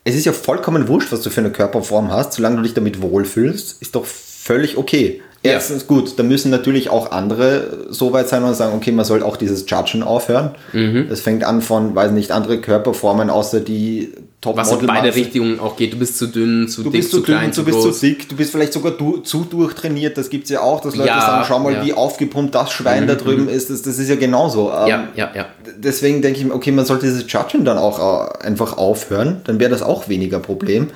[0.05, 3.01] es ist ja vollkommen wurscht, was du für eine Körperform hast, solange du dich damit
[3.01, 5.23] wohlfühlst, ist doch völlig okay.
[5.45, 5.53] Ja.
[5.53, 9.23] Erstens gut, da müssen natürlich auch andere so weit sein und sagen, okay, man soll
[9.23, 10.57] auch dieses Judgen aufhören.
[10.73, 11.07] Mhm.
[11.11, 15.59] Es fängt an von, weiß nicht, andere Körperformen außer die top Was in beide Richtungen
[15.59, 15.93] auch geht.
[15.93, 17.99] Du bist zu dünn, zu Du dick, bist zu dünn, klein, du zu bist groß.
[17.99, 20.17] zu dick, du bist vielleicht sogar du, zu durchtrainiert.
[20.17, 21.83] Das gibt es ja auch, dass Leute Ja, sagen, schau mal, ja.
[21.83, 23.69] Mhm, wie aufgepumpt das Schwein da drüben ist.
[23.71, 24.71] Das, das ist ja genauso.
[24.71, 25.47] Ähm, Ja, ja, ja.
[25.77, 27.99] deswegen denke ich okay, man sollte dieses Judgen dann auch
[28.41, 30.89] äh, einfach aufhören, dann wäre das auch weniger Problem.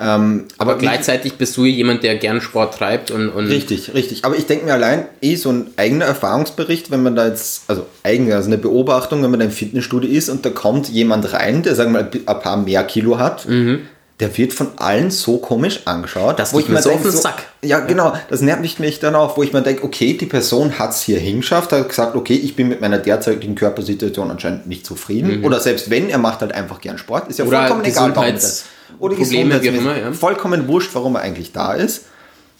[0.00, 4.24] Ähm, Aber gleichzeitig bist du jemand, der gern Sport treibt und, und Richtig, richtig.
[4.24, 7.84] Aber ich denke mir allein, eh so ein eigener Erfahrungsbericht, wenn man da jetzt, also
[8.02, 11.62] eigen, also eine Beobachtung, wenn man da im Fitnessstudio ist und da kommt jemand rein,
[11.62, 13.46] der sagen wir mal ein paar mehr Kilo hat,
[14.20, 16.34] der wird von allen so komisch angeschaut.
[16.34, 16.36] Mhm.
[16.36, 17.42] Das geht mir so auf den Sack.
[17.62, 20.90] Ja, genau, das nervt mich dann auch, wo ich mir denke, okay, die Person hat
[20.90, 25.44] es hier hingeschafft, hat gesagt, okay, ich bin mit meiner derzeitigen Körpersituation anscheinend nicht zufrieden.
[25.44, 27.50] Oder selbst wenn, er macht halt einfach gern Sport, ist ja Mhm.
[27.50, 28.64] Oder vollkommen egal, warum das.
[28.98, 29.80] Oder Probleme, Gesundheitsmäßig.
[29.80, 30.12] immer, ja.
[30.12, 32.02] Vollkommen wurscht, warum er eigentlich da ist.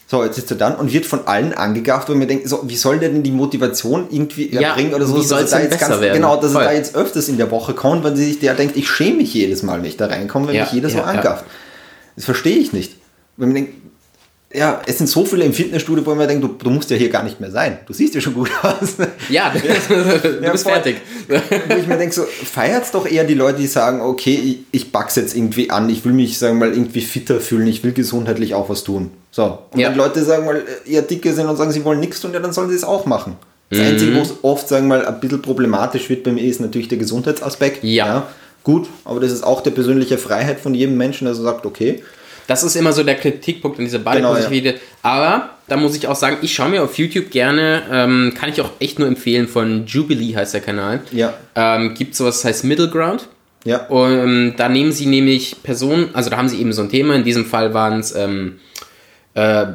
[0.07, 2.75] So, jetzt ist er dann und wird von allen angegafft, wo man denkt, so, wie
[2.77, 5.65] soll der denn die Motivation irgendwie Ja, erbringen oder so, wie dass soll's er da
[5.67, 6.15] jetzt ganz, werden?
[6.15, 6.63] genau, dass Voll.
[6.63, 9.33] er da jetzt öfters in der Woche kommt, weil sich der denkt, ich schäme mich
[9.35, 11.19] jedes Mal, wenn ich da reinkomme, wenn Ja, mich jeder so ja, ja.
[11.19, 11.45] angafft.
[12.17, 12.97] Das verstehe ich nicht.
[13.37, 13.75] Wenn man denkt,
[14.53, 17.09] ja, es sind so viele im Fitnessstudio, wo man denkt, du, du musst ja hier
[17.09, 17.79] gar nicht mehr sein.
[17.87, 18.97] Du siehst ja schon gut aus.
[19.29, 19.53] Ja,
[19.89, 20.73] du Ja, bist voll.
[20.73, 20.97] fertig.
[21.29, 24.91] wo ich mir denke, so feiert's doch eher die Leute, die sagen, okay, ich, ich
[24.93, 27.93] back's jetzt irgendwie an, ich will mich, sagen wir mal, irgendwie fitter fühlen, ich will
[27.93, 29.11] gesundheitlich auch was tun.
[29.31, 29.59] So.
[29.71, 29.91] Und Ja.
[29.91, 32.53] wenn Leute sagen mal, eher dicke sind und sagen, sie wollen nichts tun, ja, dann
[32.53, 33.37] sollen sie es auch machen.
[33.71, 33.85] Das Mhm.
[33.85, 36.89] Einzige, wo es oft, sagen wir mal, ein bisschen problematisch wird bei mir, ist natürlich
[36.89, 37.85] der Gesundheitsaspekt.
[37.85, 38.27] Ja.
[38.65, 42.03] Gut, aber das ist auch der persönliche Freiheit von jedem Menschen, der so sagt, okay,
[42.51, 44.81] Das ist immer so der Kritikpunkt an dieser Genau, Body-Positivität.
[45.03, 48.61] Aber da muss ich auch sagen, ich schaue mir auf YouTube gerne, ähm, kann ich
[48.61, 51.01] auch echt nur empfehlen, von Jubilee heißt der Kanal.
[51.13, 51.33] Ja.
[51.55, 53.29] Ähm, gibt sowas, das heißt Middle Ground.
[53.65, 56.89] ja, Und ähm, da nehmen sie nämlich Personen, also da haben sie eben so ein
[56.91, 58.59] Thema, in diesem Fall waren es ähm,
[59.35, 59.67] äh,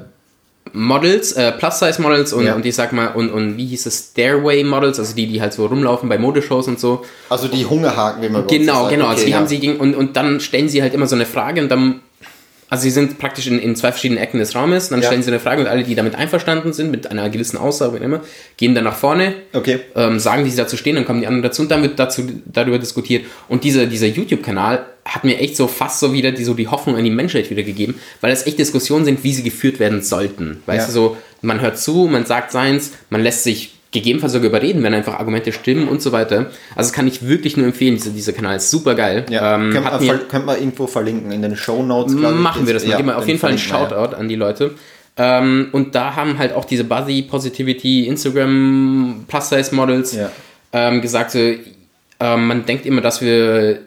[0.74, 2.56] Models, äh, Plus-Size-Models und, Ja.
[2.56, 5.66] und ich sag mal, und, und wie hieß es, Stairway-Models, also die, die halt so
[5.68, 7.06] rumlaufen bei Modeshows und so.
[7.30, 9.06] also die Hungerhaken, wie man Genau, genau.
[9.06, 9.38] Also Okay, die ja.
[9.38, 12.02] haben sie gegen, und, und dann stellen sie halt immer so eine Frage und dann,
[12.70, 15.06] also sie sind praktisch in, in zwei verschiedenen Ecken des Raumes, dann Ja.
[15.08, 18.22] stellen sie eine Frage und alle, die damit einverstanden sind, mit einer gewissen Aussage, immer,
[18.58, 19.80] gehen dann nach vorne, Okay.
[19.96, 22.24] ähm, sagen, wie sie dazu stehen, dann kommen die anderen dazu und dann wird dazu,
[22.46, 23.26] darüber diskutiert.
[23.48, 26.96] Und dieser, dieser YouTube-Kanal hat mir echt so fast so wieder die, so die Hoffnung
[26.96, 30.64] an die Menschheit wieder gegeben, weil das echt Diskussionen sind, wie sie geführt werden sollten.
[30.66, 30.86] Weißt Ja.
[30.88, 34.94] du, so, man hört zu, man sagt seins, man lässt sich gegebenenfalls sogar überreden, wenn
[34.94, 36.52] einfach Argumente stimmen und so weiter.
[36.76, 39.26] Also das kann ich wirklich nur empfehlen, dieser, dieser Kanal ist super geil.
[39.30, 42.14] Ja, Ähm, ver- könnte man irgendwo verlinken in den Show Notes.
[42.14, 42.92] machen wir das mal.
[42.92, 43.90] Ja, Geben wir auf den jeden Fall einen wir, ja.
[43.90, 44.72] Shoutout an die Leute.
[45.18, 50.30] Ähm, und da haben halt auch diese Body Positivity Instagram Plus Size Models Ja.
[50.74, 53.80] ähm, gesagt, so, ähm, man denkt immer, dass wir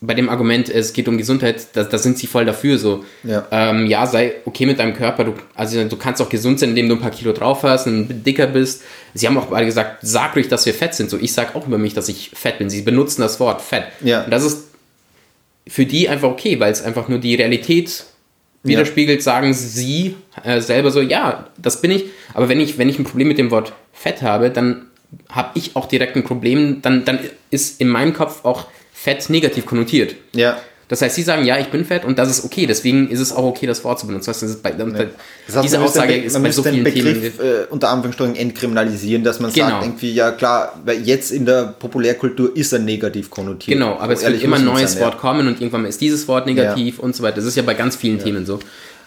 [0.00, 3.04] bei dem Argument, es geht um Gesundheit, da, da sind sie voll dafür so.
[3.22, 3.46] Ja.
[3.50, 5.24] Ähm, ja, sei okay mit deinem Körper.
[5.24, 8.24] Du, also du kannst auch gesund sein, indem du ein paar Kilo drauf hast und
[8.24, 8.82] dicker bist.
[9.14, 11.08] Sie haben auch beide gesagt, sag ruhig, dass wir fett sind.
[11.08, 12.68] So, ich sag auch über mich, dass ich fett bin.
[12.68, 13.84] Sie benutzen das Wort fett.
[14.02, 14.24] Ja.
[14.24, 14.68] Und das ist
[15.66, 18.04] für die einfach okay, weil es einfach nur die Realität
[18.62, 22.04] widerspiegelt, sagen sie äh, selber so, ja, das bin ich.
[22.34, 24.86] Aber wenn ich, wenn ich ein Problem mit dem Wort Fett habe, dann
[25.30, 27.18] habe ich auch direkt ein Problem, dann, dann
[27.50, 28.66] ist in meinem Kopf auch
[29.06, 30.16] Fett negativ konnotiert.
[30.34, 30.56] Ja.
[30.88, 33.32] Das heißt, sie sagen, ja, ich bin fett und das ist okay, deswegen ist es
[33.32, 34.26] auch okay, das Wort zu benutzen.
[34.26, 37.14] Das ist bei, Das heißt, diese Aussage den, ist bei so vielen Themen.
[37.20, 39.68] Begriff äh, unter Anführungsstrichen entkriminalisieren, dass man Genau.
[39.68, 43.78] sagt, irgendwie, ja klar, weil jetzt in der Populärkultur ist er negativ konnotiert.
[43.78, 46.00] Genau, aber es So wird ehrlich immer ein neues sein, Wort kommen und irgendwann ist
[46.00, 47.36] dieses Wort negativ und so weiter.
[47.36, 48.58] Das ist ja bei ganz vielen Themen so.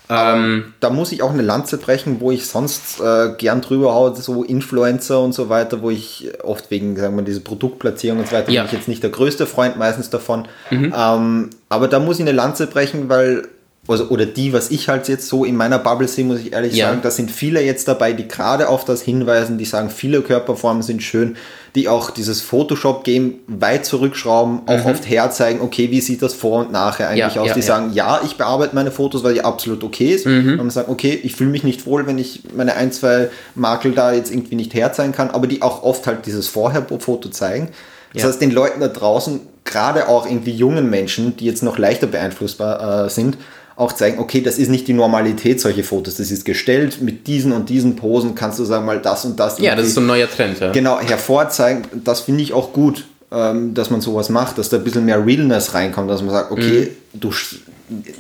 [0.10, 4.16] Ähm, Da muss ich auch eine Lanze brechen, wo ich sonst äh, gern drüber haue,
[4.16, 8.34] so Influencer und so weiter, wo ich oft wegen, sagen wir, diese Produktplatzierung und so
[8.36, 8.62] weiter, Ja.
[8.64, 10.48] bin ich jetzt nicht der größte Freund meistens davon.
[10.72, 10.94] Mhm.
[10.98, 13.48] Ähm, aber da muss ich eine Lanze brechen, weil,
[13.90, 16.76] also, oder die, was ich halt jetzt so in meiner Bubble sehe, muss ich ehrlich
[16.76, 16.88] Ja.
[16.90, 20.84] sagen, da sind viele jetzt dabei, die gerade auf das hinweisen, die sagen, viele Körperformen
[20.84, 21.36] sind schön,
[21.76, 26.72] die auch dieses Photoshop-Game weit zurückschrauben, auch oft herzeigen, okay, wie sieht das vor und
[26.72, 27.36] nachher eigentlich Mhm.
[27.36, 30.26] Ja, aus, ja, die sagen, ja, ich bearbeite meine Fotos, weil die absolut okay ist.
[30.26, 30.52] Mhm.
[30.52, 33.92] Und man sagt, okay, ich fühle mich nicht wohl, wenn ich meine ein, zwei Makel
[33.94, 37.70] da jetzt irgendwie nicht herzeigen kann, aber die auch oft halt dieses Vorher-Foto zeigen.
[38.14, 42.08] Das heißt, den Leuten da draußen, gerade auch irgendwie jungen Menschen, die jetzt noch leichter
[42.08, 43.38] beeinflussbar äh, sind,
[43.80, 46.16] auch zeigen, okay, das ist nicht die Normalität, solche Fotos.
[46.16, 49.58] Das ist gestellt, mit diesen und diesen Posen kannst du sagen, mal das und das.
[49.60, 50.60] ja, das ist so ein neuer Trend.
[50.60, 50.72] Ja.
[50.72, 54.84] genau herzeigen, das finde ich auch gut, ähm, dass man sowas macht, dass da ein
[54.84, 57.20] bisschen mehr Realness reinkommt, dass man sagt, okay, Mhm.
[57.20, 57.32] du,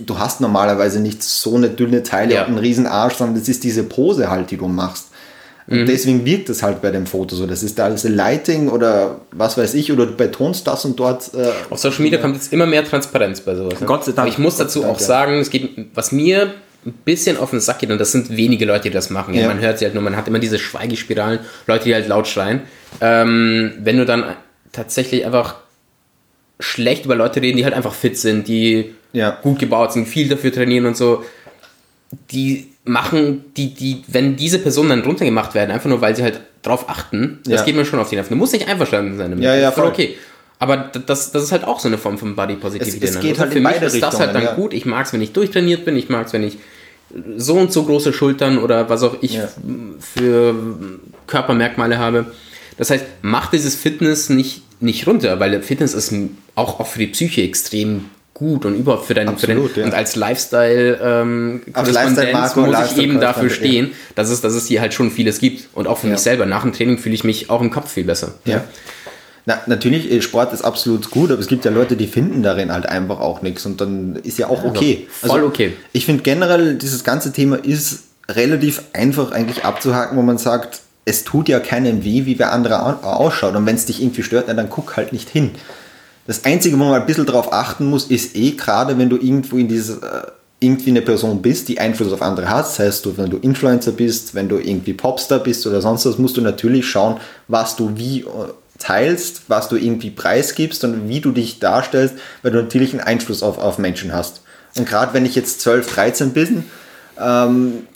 [0.05, 2.41] du hast normalerweise nicht so eine dünne Teile Ja.
[2.43, 5.07] und einen riesen Arsch, sondern das ist diese Pose halt, die du machst.
[5.69, 5.81] Mhm.
[5.81, 7.45] Und deswegen wirkt es halt bei dem Foto so.
[7.45, 11.31] Das ist da alles Lighting oder was weiß ich, oder du betonst das und dort.
[11.33, 13.79] Äh, Auf Social Media kommt jetzt immer mehr Transparenz bei sowas.
[13.79, 13.85] Ne?
[13.85, 14.19] Gott sei Dank.
[14.19, 16.53] Aber ich muss dazu Dank, auch sagen, es geht, was mir
[16.85, 19.33] ein bisschen auf den Sack geht, und das sind wenige Leute, die das machen.
[19.33, 19.47] Ja.
[19.47, 22.61] Man hört sie halt nur, man hat immer diese Schweigespiralen, Leute, die halt laut schreien.
[23.01, 24.23] Ähm, wenn du dann
[24.71, 25.55] tatsächlich einfach
[26.59, 29.31] schlecht über Leute reden, die halt einfach fit sind, die Ja.
[29.41, 31.23] gut gebaut sind, viel dafür trainieren und so,
[32.31, 36.39] die machen, die, die, wenn diese Personen dann runtergemacht werden, einfach nur weil sie halt
[36.63, 37.65] drauf achten, das Ja.
[37.65, 38.31] geht mir schon auf die Nerven.
[38.31, 39.43] Du musst nicht einverstanden sein damit.
[39.45, 39.91] Ja, ja, voll voll.
[39.93, 40.15] okay.
[40.61, 40.75] Aber
[41.05, 43.05] das, das ist halt auch so eine Form von Body Positivity.
[43.05, 44.53] Es- es geht Also halt Für in mich ist das halt dann ja.
[44.55, 44.73] gut.
[44.73, 45.95] Ich mag es, wenn ich durchtrainiert bin.
[45.95, 46.57] Ich mag es, wenn ich
[47.37, 49.47] so und so große Schultern oder was auch ich Ja.
[49.99, 50.53] für
[51.27, 52.25] Körpermerkmale habe.
[52.77, 56.13] Das heißt, mach dieses Fitness nicht, nicht runter, weil Fitness ist
[56.55, 59.85] auch, auch für die Psyche extrem gut und überhaupt für deinen, für deinen Absolut, ja.
[59.85, 64.53] und als Lifestyle ähm, Korrespondenz Lifestyle-Marco, muss ich Lifestyle- eben dafür stehen, dass es, dass
[64.53, 66.13] es hier halt schon vieles gibt und auch für Ja.
[66.13, 66.45] mich selber.
[66.45, 68.35] Nach dem Training fühle ich mich auch im Kopf viel besser.
[68.45, 68.63] Ja.
[69.45, 72.71] Na, natürlich, äh, Sport ist absolut gut, aber es gibt ja Leute, die finden darin
[72.71, 75.07] halt einfach auch nichts und dann ist ja auch okay.
[75.09, 75.73] voll okay.
[75.91, 81.23] Ich finde generell, dieses ganze Thema ist relativ einfach eigentlich abzuhaken, wo man sagt, es
[81.23, 83.55] tut ja keinem weh, wie wer andere ausschaut.
[83.55, 85.51] Und wenn es dich irgendwie stört, dann guck halt nicht hin.
[86.29, 89.57] Das Einzige, wo man ein bisschen drauf achten muss, ist eh gerade, wenn du irgendwo
[89.57, 90.27] in dieses, äh,
[90.59, 93.93] irgendwie eine Person bist, die Einfluss auf andere hat, das heißt, du, wenn du Influencer
[93.93, 97.97] bist, wenn du irgendwie Popstar bist oder sonst was, musst du natürlich schauen, was du
[97.97, 98.25] wie äh,
[98.77, 102.13] teilst, was du irgendwie preisgibst und wie du dich darstellst,
[102.43, 104.41] weil du natürlich einen Einfluss auf, auf Menschen hast.
[104.77, 106.63] Und gerade wenn ich jetzt 12, 13 bin,
[107.19, 107.87] ähm,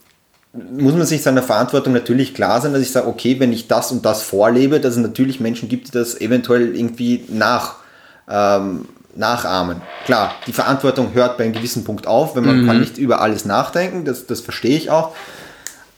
[0.54, 3.92] muss man sich seiner Verantwortung natürlich klar sein, dass ich sage, okay, wenn ich das
[3.92, 7.83] und das vorlebe, dass es natürlich Menschen gibt, die das eventuell irgendwie nach,
[8.30, 9.82] ähm, nachahmen.
[10.06, 12.68] Klar, die Verantwortung hört bei einem gewissen Punkt auf, wenn man mhm.
[12.68, 15.14] kann nicht über alles nachdenken, das, das verstehe ich auch.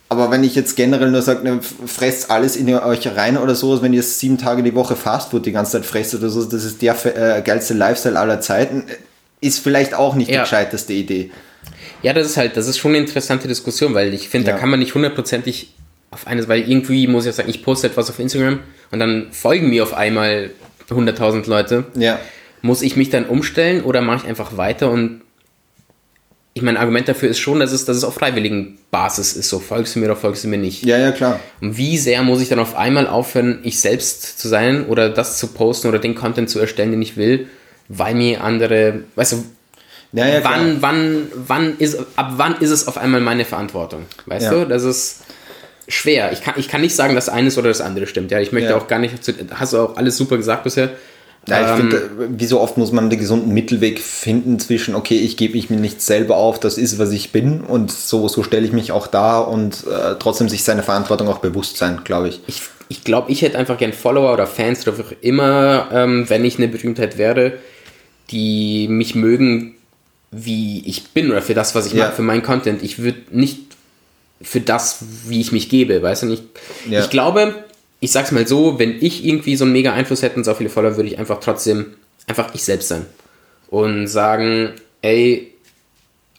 [0.07, 3.81] Aber wenn ich jetzt generell nur sage, ne, fresst alles in euch rein oder so,
[3.81, 6.81] wenn ihr sieben Tage die Woche Fastfood die ganze Zeit fresst oder so, das ist
[6.81, 8.83] der äh, geilste Lifestyle aller Zeiten,
[9.41, 10.37] ist vielleicht auch nicht ja.
[10.37, 11.31] die gescheiteste Idee.
[12.03, 14.53] Ja, das ist halt, das ist schon eine interessante Diskussion, weil ich finde, ja.
[14.53, 15.73] da kann man nicht hundertprozentig
[16.11, 18.59] auf eines, weil irgendwie muss ich sagen, ich poste etwas auf Instagram
[18.91, 20.51] und dann folgen mir auf einmal
[20.89, 21.85] 100.000 Leute.
[21.95, 22.19] Ja.
[22.61, 25.21] Muss ich mich dann umstellen oder mache ich einfach weiter und
[26.57, 29.49] ich mein Argument dafür ist schon, dass es, dass es auf freiwilligen Basis ist.
[29.49, 30.85] So, folgst du mir oder folgst du mir nicht?
[30.85, 31.41] Ja, ja, klar.
[31.59, 35.37] Und wie sehr muss ich dann auf einmal aufhören, ich selbst zu sein oder das
[35.37, 37.49] zu posten oder den Content zu erstellen, den ich will,
[37.89, 39.45] weil mir andere, weißt du,
[40.13, 44.05] ja, ja, wann, wann, wann ist, ab wann ist es auf einmal meine Verantwortung?
[44.25, 44.51] Weißt ja.
[44.51, 45.24] du, das ist
[45.87, 46.31] schwer.
[46.31, 48.31] Ich kann, ich kann nicht sagen, dass eines oder das andere stimmt.
[48.31, 49.15] Ja, ich möchte auch gar nicht,
[49.51, 50.91] hast du auch alles super gesagt bisher.
[51.47, 52.09] Ja, ich ähm, finde,
[52.39, 55.79] wie so oft muss man den gesunden Mittelweg finden zwischen, okay, ich gebe mich mir
[55.79, 59.05] nicht selber auf, das ist, was ich bin und so, so stelle ich mich auch
[59.05, 62.41] da und äh, trotzdem sich seiner Verantwortung auch bewusst sein, glaube ich.
[62.47, 66.43] Ich, ich glaube, ich hätte einfach gern Follower oder Fans oder auch immer, ähm, wenn
[66.45, 67.53] ich eine Berühmtheit wäre,
[68.31, 69.75] die mich mögen,
[70.31, 72.05] wie ich bin oder für das, was ich ja.
[72.05, 72.81] mache, für meinen Content.
[72.81, 73.64] Ich würde nicht
[74.41, 76.33] für das, wie ich mich gebe, weißt du?
[76.33, 76.43] Ich,
[76.89, 77.01] ja.
[77.01, 77.63] ich glaube,
[77.99, 80.69] ich sag's mal so, wenn ich irgendwie so einen mega Einfluss hätte und so viele
[80.69, 81.95] Follower, würde ich einfach trotzdem
[82.27, 83.05] einfach ich selbst sein.
[83.69, 84.71] Und sagen,
[85.01, 85.51] ey,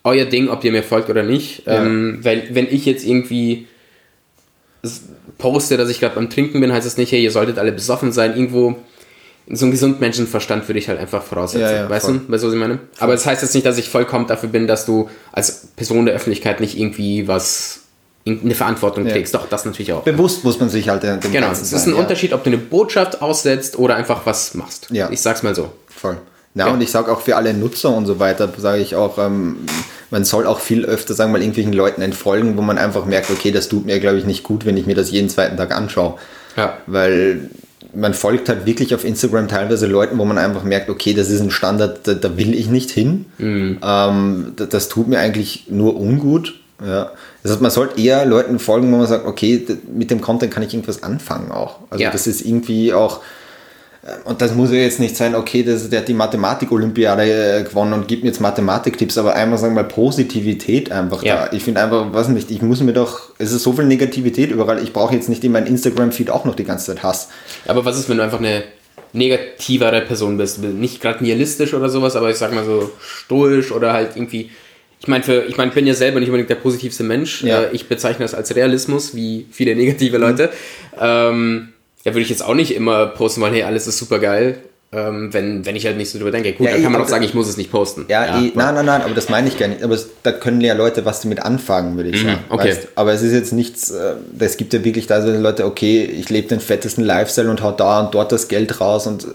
[0.05, 1.67] euer Ding, ob ihr mir folgt oder nicht.
[1.67, 1.85] Ja.
[1.85, 3.67] Ähm, weil, wenn ich jetzt irgendwie
[5.39, 8.13] poste, dass ich gerade beim Trinken bin, heißt es nicht, hey, ihr solltet alle besoffen
[8.13, 8.37] sein.
[8.37, 8.77] Irgendwo
[9.49, 11.63] so einen gesunden Menschenverstand würde ich halt einfach voraussetzen.
[11.63, 12.19] Ja, ja, weißt voll.
[12.19, 12.75] du, weißt du, was ich meine?
[12.75, 12.89] Voll.
[12.99, 16.15] Aber das heißt jetzt nicht, dass ich vollkommen dafür bin, dass du als Person der
[16.15, 17.86] Öffentlichkeit nicht irgendwie was
[18.27, 19.33] eine Verantwortung trägst.
[19.33, 19.41] Ja.
[19.41, 20.03] Doch, das natürlich auch.
[20.03, 22.01] Bewusst muss man sich halt dem Genau, es ist ein ja.
[22.01, 24.89] Unterschied, ob du eine Botschaft aussetzt oder einfach was machst.
[24.91, 25.09] Ja.
[25.11, 25.71] Ich sag's mal so.
[25.89, 26.19] Voll.
[26.55, 26.73] Ja, ja.
[26.73, 29.59] und ich sage auch für alle Nutzer und so weiter, sage ich auch, ähm,
[30.11, 33.31] man soll auch viel öfter, sagen wir mal, irgendwelchen Leuten entfolgen, wo man einfach merkt,
[33.31, 35.75] okay, das tut mir, glaube ich, nicht gut, wenn ich mir das jeden zweiten Tag
[35.77, 36.15] anschaue.
[36.57, 36.79] Ja.
[36.87, 37.51] Weil
[37.95, 41.41] man folgt halt wirklich auf Instagram teilweise Leuten, wo man einfach merkt, okay, das ist
[41.41, 43.27] ein Standard, da, da will ich nicht hin.
[43.39, 43.79] Mhm.
[43.83, 46.61] Ähm, das, das, tut mir eigentlich nur ungut.
[46.85, 47.11] Ja.
[47.47, 50.63] Das heißt, man sollte eher Leuten folgen, wo man sagt, okay, mit dem Content kann
[50.63, 51.79] ich irgendwas anfangen auch.
[51.91, 52.11] Also ja.
[52.11, 53.21] das ist irgendwie auch
[54.25, 57.23] und das muss ja jetzt nicht sein, okay, das, der hat die Mathematik-Olympiade
[57.59, 61.47] äh, gewonnen und gibt mir jetzt Mathematik-Tipps, aber einmal sagen wir mal Positivität einfach ja.
[61.47, 61.53] da.
[61.53, 64.81] Ich finde einfach, was nicht, ich muss mir doch, es ist so viel Negativität überall,
[64.81, 67.29] ich brauche jetzt nicht in meinem Instagram-Feed auch noch die ganze Zeit Hass.
[67.67, 68.63] Aber was ist, wenn du einfach eine
[69.13, 70.63] negativere Person bist?
[70.63, 74.51] Nicht gerade nihilistisch oder sowas, aber ich sag mal so stoisch oder halt irgendwie.
[75.07, 77.45] Ich meine, ich mein, bin ja selber nicht unbedingt der positivste Mensch.
[77.45, 77.63] Ja.
[77.63, 80.51] Äh, ich bezeichne das als Realismus, wie viele negative Leute.
[80.95, 80.99] Mhm.
[81.01, 81.69] Ähm,
[82.05, 84.59] ja, würde ich jetzt auch nicht immer posten, weil hey, alles ist super geil.
[84.93, 86.55] Ähm, wenn, wenn ich halt nicht so drüber denke.
[86.55, 88.07] Gut, ja, dann kann man auch sagen, ich muss es nicht posten.
[88.09, 89.85] Ja, ja eh, nein, nein, nein, aber das meine ich gar nicht.
[89.85, 92.45] Aber es, da können ja Leute was damit anfangen, würde ich mhm, sagen.
[92.49, 92.69] Okay.
[92.69, 92.89] Weißt?
[92.97, 96.31] Aber es ist jetzt nichts, äh, es gibt ja wirklich da so Leute, okay, ich
[96.31, 99.27] lebe den fettesten Lifestyle und hau da und dort das Geld raus und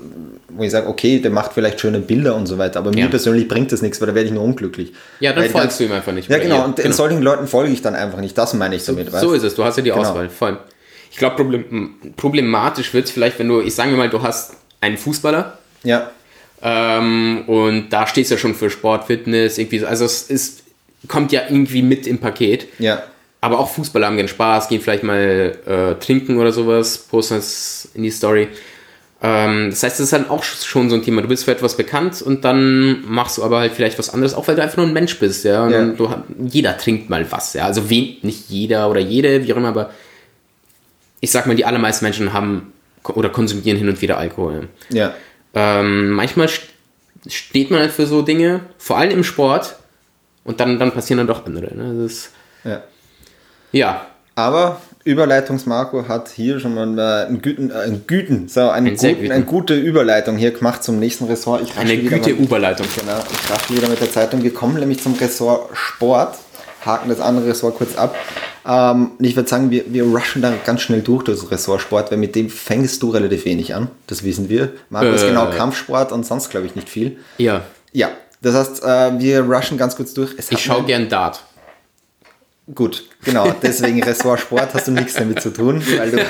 [0.55, 3.05] wo ich sage, okay, der macht vielleicht schöne Bilder und so weiter, aber ja.
[3.05, 4.93] mir persönlich bringt das nichts, weil da werde ich nur unglücklich.
[5.19, 6.29] Ja, dann weil folgst dann, du ihm einfach nicht.
[6.29, 6.91] Ja, genau, und genau.
[6.93, 9.11] solchen Leuten folge ich dann einfach nicht, das meine ich so, damit.
[9.11, 10.01] So, so ist es, du hast ja die genau.
[10.01, 10.57] Auswahl, voll.
[11.11, 14.97] Ich glaube, problem, problematisch wird es vielleicht, wenn du, ich sage mal, du hast einen
[14.97, 15.57] Fußballer.
[15.83, 16.11] Ja.
[16.61, 19.87] Ähm, und da stehst du ja schon für Sport, Fitness, irgendwie so.
[19.87, 20.63] Also es ist,
[21.07, 22.67] kommt ja irgendwie mit im Paket.
[22.79, 23.03] Ja.
[23.41, 27.89] Aber auch Fußballer haben gerne Spaß, gehen vielleicht mal äh, trinken oder sowas, posten das
[27.95, 28.47] in die Story.
[29.23, 31.21] Ähm, das heißt, das ist dann auch schon so ein Thema.
[31.21, 34.47] Du bist für etwas bekannt und dann machst du aber halt vielleicht was anderes, auch
[34.47, 35.63] weil du einfach nur ein Mensch bist, ja.
[35.63, 35.85] Und ja.
[35.85, 36.09] Du,
[36.47, 37.65] jeder trinkt mal was, ja.
[37.65, 39.91] Also wen, nicht jeder oder jede, wie auch immer, aber
[41.19, 44.69] ich sag mal, die allermeisten Menschen haben oder konsumieren hin und wieder Alkohol.
[44.89, 45.13] Ja.
[45.53, 46.49] Ähm, manchmal
[47.27, 49.75] steht man halt für so Dinge, vor allem im Sport,
[50.43, 51.75] und dann, dann passieren dann doch andere.
[51.75, 52.01] Ne?
[52.01, 52.31] Das ist,
[52.63, 52.83] ja.
[53.71, 54.07] Ja.
[54.35, 58.95] Aber Überleitungsmarco hat hier schon mal äh, einen guten, äh, einen guten, so einen ein
[58.95, 61.61] guten, eine gute Überleitung hier gemacht zum nächsten Ressort.
[61.63, 62.85] Ich eine gute Überleitung.
[62.99, 66.37] Genau, ich bin wieder mit der Zeitung gekommen, nämlich zum Ressort Sport.
[66.85, 68.15] Haken das andere Ressort kurz ab.
[68.67, 72.35] Ähm, ich würde sagen, wir, wir rushen da ganz schnell durch das Ressortsport, weil mit
[72.35, 73.87] dem fängst du relativ wenig an.
[74.07, 74.69] Das wissen wir.
[74.89, 75.27] Markus, Äh.
[75.29, 77.17] genau, Kampfsport und sonst, glaube ich, nicht viel.
[77.37, 77.61] Ja.
[77.91, 78.09] Ja,
[78.41, 80.31] das heißt, äh, wir rushen ganz kurz durch.
[80.49, 81.43] Ich schaue gern Dart.
[82.73, 83.53] Gut, genau.
[83.61, 86.25] Deswegen Ressortsport hast du nichts damit zu tun, weil du.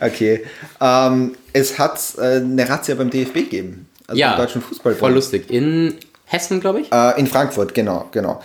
[0.06, 0.44] okay.
[0.80, 3.86] Ähm, es hat äh, eine Razzia beim DFB gegeben.
[4.06, 4.30] Also ja.
[4.30, 5.00] beim Deutschen Fußballbund.
[5.00, 5.50] Voll lustig.
[5.50, 6.92] In Hessen, glaube ich.
[6.92, 8.40] Äh, in Frankfurt, genau, genau.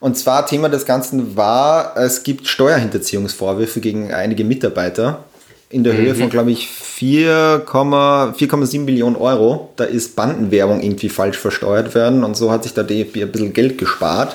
[0.00, 5.24] Und zwar Thema des Ganzen war, es gibt Steuerhinterziehungsvorwürfe gegen einige Mitarbeiter
[5.68, 9.70] in der Höhe von, glaube ich, 4,7 4,7 Millionen Euro.
[9.76, 13.52] Da ist Bandenwerbung irgendwie falsch versteuert werden und so hat sich der DFB ein bisschen
[13.52, 14.34] Geld gespart.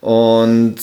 [0.00, 0.76] Und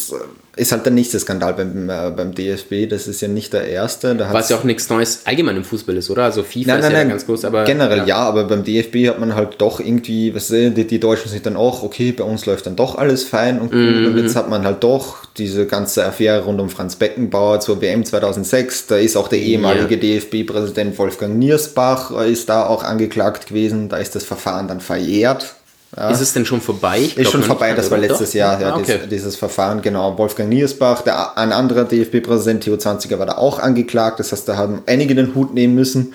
[0.58, 2.90] ist halt der nächste Skandal beim, äh, beim DFB.
[2.90, 4.16] Das ist ja nicht der erste.
[4.16, 6.24] Da Was ja auch nichts Neues allgemein im Fußball ist, oder?
[6.24, 7.64] Also FIFA ist ja ganz groß, aber.
[7.64, 8.18] generell ja.
[8.18, 11.84] aber beim DFB hat man halt doch irgendwie, was die, die Deutschen sind dann auch,
[11.84, 13.74] okay, bei uns läuft dann doch alles fein und.
[13.74, 14.08] Mhm.
[14.08, 18.04] Und jetzt hat man halt doch diese ganze Affäre rund um Franz Beckenbauer zur WM
[18.04, 18.88] 2006.
[18.88, 23.90] Da ist auch der ehemalige DFB-Präsident Wolfgang Niersbach, äh, ist da auch angeklagt gewesen.
[23.90, 25.57] Da ist das Verfahren dann verjährt.
[25.96, 26.10] Ja.
[26.10, 27.00] Ist es denn schon vorbei?
[27.00, 28.36] Ich Ist schon vorbei, das war letztes Doch?
[28.36, 28.84] Jahr, ja, Ah, okay.
[28.96, 30.18] dieses, dieses Verfahren, genau.
[30.18, 34.20] Wolfgang Niersbach, der, ein anderer DFB-Präsident, Theo 20er, war da auch angeklagt.
[34.20, 36.14] Das heißt, da haben einige den Hut nehmen müssen.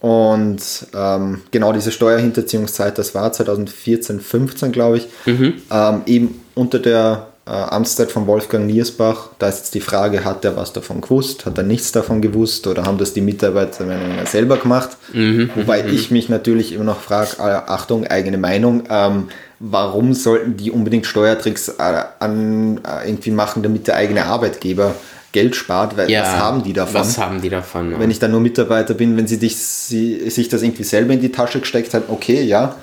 [0.00, 0.60] Und
[0.94, 5.54] ähm, genau diese Steuerhinterziehungszeit, das war 2014, 15, glaube ich, Mhm.
[5.70, 9.28] ähm, eben unter der äh, Amtszeit von Wolfgang Niersbach.
[9.38, 12.66] Da ist jetzt die Frage, hat er was davon gewusst, hat er nichts davon gewusst
[12.66, 13.86] oder haben das die Mitarbeiter
[14.24, 14.90] selber gemacht?
[15.12, 15.50] Mhm.
[15.54, 19.28] Wobei ich mich natürlich immer noch frage, äh, Achtung, eigene Meinung, ähm,
[19.60, 24.96] warum sollten die unbedingt Steuertricks äh, an, äh, irgendwie machen, damit der eigene Arbeitgeber
[25.30, 25.96] Geld spart?
[25.96, 26.94] Weil Ja, was haben die davon?
[26.94, 27.98] Was haben die davon?
[28.00, 31.20] wenn ich dann nur Mitarbeiter bin, wenn sie, dich, sie sich das irgendwie selber in
[31.20, 32.74] die Tasche gesteckt hat, okay, ja.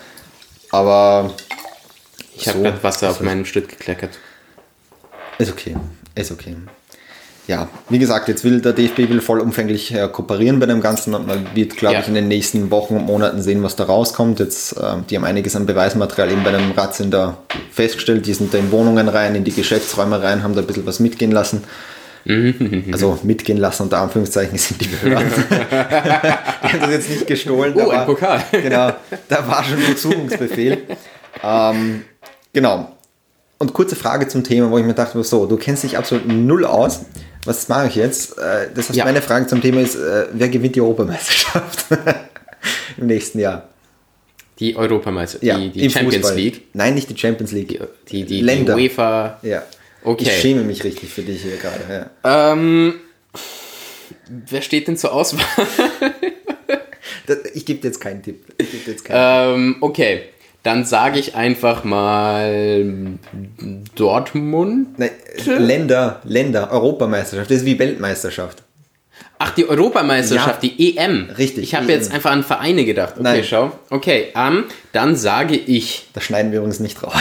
[0.71, 1.31] Aber
[2.35, 4.11] ich habe so, gerade Wasser auf meinen Stück gekleckert.
[5.37, 5.75] Ist okay,
[6.15, 6.55] ist okay.
[7.45, 11.27] Ja, wie gesagt, jetzt will der DFB will vollumfänglich äh, kooperieren bei dem Ganzen und
[11.27, 11.99] man wird, glaube Ja.
[12.01, 14.39] ich, in den nächsten Wochen und Monaten sehen, was da rauskommt.
[14.39, 16.73] Jetzt, äh, die haben einiges an Beweismaterial eben bei dem
[17.11, 17.37] da
[17.69, 18.25] festgestellt.
[18.27, 21.01] Die sind da in Wohnungen rein, in die Geschäftsräume rein, haben da ein bisschen was
[21.01, 21.65] mitgehen lassen.
[22.93, 25.27] Also mitgehen lassen, unter Anführungszeichen sind die Behörden.
[25.49, 27.73] die haben das jetzt nicht gestohlen.
[27.75, 28.41] Oh, ein Pokal.
[28.53, 28.93] Genau,
[29.27, 30.83] da war schon Durchsuchungsbefehl.
[31.43, 32.05] ähm,
[32.53, 32.93] genau.
[33.63, 36.65] Und kurze Frage zum Thema, wo ich mir dachte, so, du kennst dich absolut null
[36.65, 37.05] aus.
[37.45, 38.37] Was mache ich jetzt?
[38.37, 39.05] Äh, Das heißt, Ja.
[39.05, 41.85] meine Frage zum Thema ist, äh, wer gewinnt die Europameisterschaft
[42.97, 43.69] im nächsten Jahr?
[44.59, 46.35] Die Europameister, Ja, die, die Champions Fußball.
[46.35, 47.79] League, Nein, nicht die Champions League.
[48.09, 48.75] die, die, Länder.
[48.75, 49.39] die UEFA.
[49.43, 49.63] Ja.
[50.03, 50.25] Okay.
[50.25, 52.09] Ich schäme mich richtig für dich hier gerade.
[52.25, 52.53] Ja.
[52.53, 52.95] Ähm,
[54.49, 55.45] wer steht denn zur Auswahl?
[57.53, 58.43] Ich gebe dir jetzt keinen Tipp.
[58.85, 60.23] Jetzt keinen ähm, okay,
[60.63, 62.95] dann sage ich einfach mal
[63.95, 64.97] Dortmund.
[64.99, 65.11] Nein,
[65.45, 67.51] Länder, Länder, Europameisterschaft.
[67.51, 68.63] Das ist wie Weltmeisterschaft.
[69.39, 70.69] Ach, die Europameisterschaft, Ja.
[70.69, 71.29] die EM.
[71.37, 73.13] Richtig, Ich habe jetzt einfach an Vereine gedacht.
[73.15, 73.43] Okay, Nein.
[73.43, 73.71] schau.
[73.89, 76.07] Okay, ähm, dann sage ich.
[76.13, 77.13] Da schneiden wir uns nicht raus.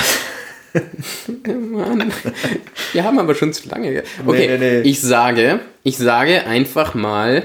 [1.45, 2.13] Mann,
[2.93, 3.91] wir haben aber schon zu lange.
[3.93, 4.81] ge- Okay, nee, nee.
[4.89, 7.43] ich sage, ich sage einfach mal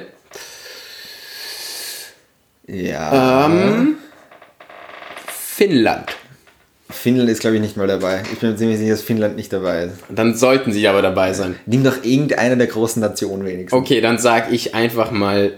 [2.68, 3.46] Ja.
[3.48, 3.96] ähm,
[5.58, 6.06] Finnland.
[6.92, 8.22] Finnland ist, glaube ich, nicht mal dabei.
[8.32, 9.96] Ich bin mir ziemlich sicher, dass Finnland nicht dabei ist.
[10.08, 11.56] Dann sollten sie aber dabei sein.
[11.66, 13.74] Nimm doch irgendeine der großen Nationen wenigstens.
[13.74, 15.54] Okay, dann sage ich einfach mal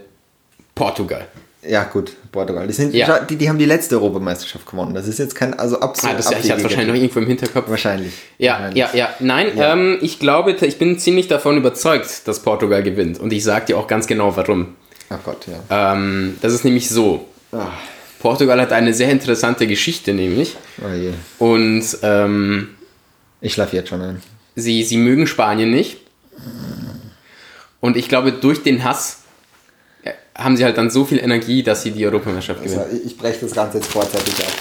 [0.73, 1.27] Portugal.
[1.67, 2.65] Ja, gut, Portugal.
[2.65, 3.19] Die, sind, Ja.
[3.19, 4.93] die, die haben die letzte Europameisterschaft gewonnen.
[4.95, 6.17] Das ist jetzt kein, also Ah, absolut.
[6.17, 7.69] das, ich hatte wahrscheinlich noch irgendwo im Hinterkopf.
[7.69, 8.13] Wahrscheinlich.
[8.37, 8.77] Ja, Wahrscheinlich.
[8.77, 9.09] ja, ja.
[9.19, 13.19] Nein, Ähm, ich glaube, ich bin ziemlich davon überzeugt, dass Portugal gewinnt.
[13.19, 14.75] Und ich sage dir auch ganz genau, warum.
[15.09, 15.93] Ach Gott, ja.
[15.93, 17.25] Ähm, das ist nämlich so.
[17.51, 17.67] Ah,
[18.19, 20.55] Portugal hat eine sehr interessante Geschichte, nämlich.
[21.39, 21.43] oh.
[21.45, 22.69] Und ähm,
[23.41, 24.21] Ich schlafe jetzt schon ein.
[24.55, 25.97] sie, sie mögen Spanien nicht.
[27.79, 29.19] Und ich glaube, durch den Hass
[30.03, 32.99] äh, haben sie halt dann so viel Energie, dass sie die Europameisterschaft So, gewinnen.
[33.05, 34.51] ich, ich breche das Ganze jetzt vorzeitig ab.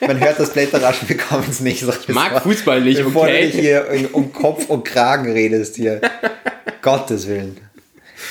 [0.00, 1.80] So, man hört das Blätterraschen, wir kommen es nicht.
[1.84, 3.46] Sag mag bevor- Fußball nicht, Bevor okay?
[3.46, 6.00] du dich hier um Kopf und Kragen redest hier.
[6.82, 7.56] Gottes Willen.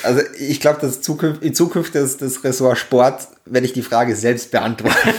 [0.03, 4.15] Also ich glaube, dass zukünft, in Zukunft das, das Ressort Sport werde ich die Frage
[4.15, 5.09] selbst beantworten.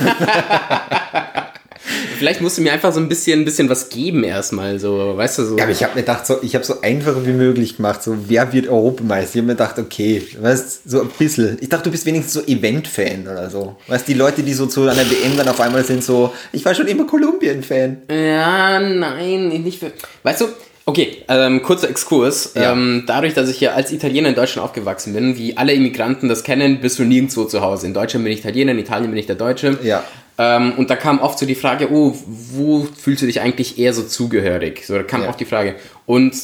[2.17, 5.39] Vielleicht musst du mir einfach so ein bisschen, ein bisschen was geben erstmal, so, weißt
[5.39, 5.59] du, so.
[5.59, 8.17] Ja, aber ich habe mir gedacht, so, ich habe so einfach wie möglich gemacht, so
[8.29, 9.35] wer wird Europameister?
[9.35, 11.59] Ich habe mir gedacht, okay, weißt so ein bisschen.
[11.61, 13.77] Ich dachte, du bist wenigstens so Event-Fan oder so.
[13.89, 16.75] Weißt die Leute, die so zu einer WM dann auf einmal sind, so, ich war
[16.75, 18.03] schon immer Kolumbien-Fan.
[18.09, 19.93] Ja, nein, nicht für.
[20.23, 20.49] Weißt du,
[20.87, 22.53] okay, ähm, kurzer Exkurs.
[22.55, 22.73] Ja.
[22.73, 26.45] Ähm, dadurch, dass ich ja als Italiener in Deutschland aufgewachsen bin, wie alle Immigranten das
[26.45, 27.87] kennen, bist du nirgendwo zu Hause.
[27.87, 29.79] In Deutschland bin ich Italiener, in Italien bin ich der Deutsche.
[29.83, 30.05] Ja.
[30.37, 33.93] Ähm, und da kam oft so die Frage, oh, wo fühlst du dich eigentlich eher
[33.93, 34.85] so zugehörig?
[34.85, 35.29] So, da kam Ja.
[35.29, 35.77] oft die Frage.
[36.07, 36.35] Und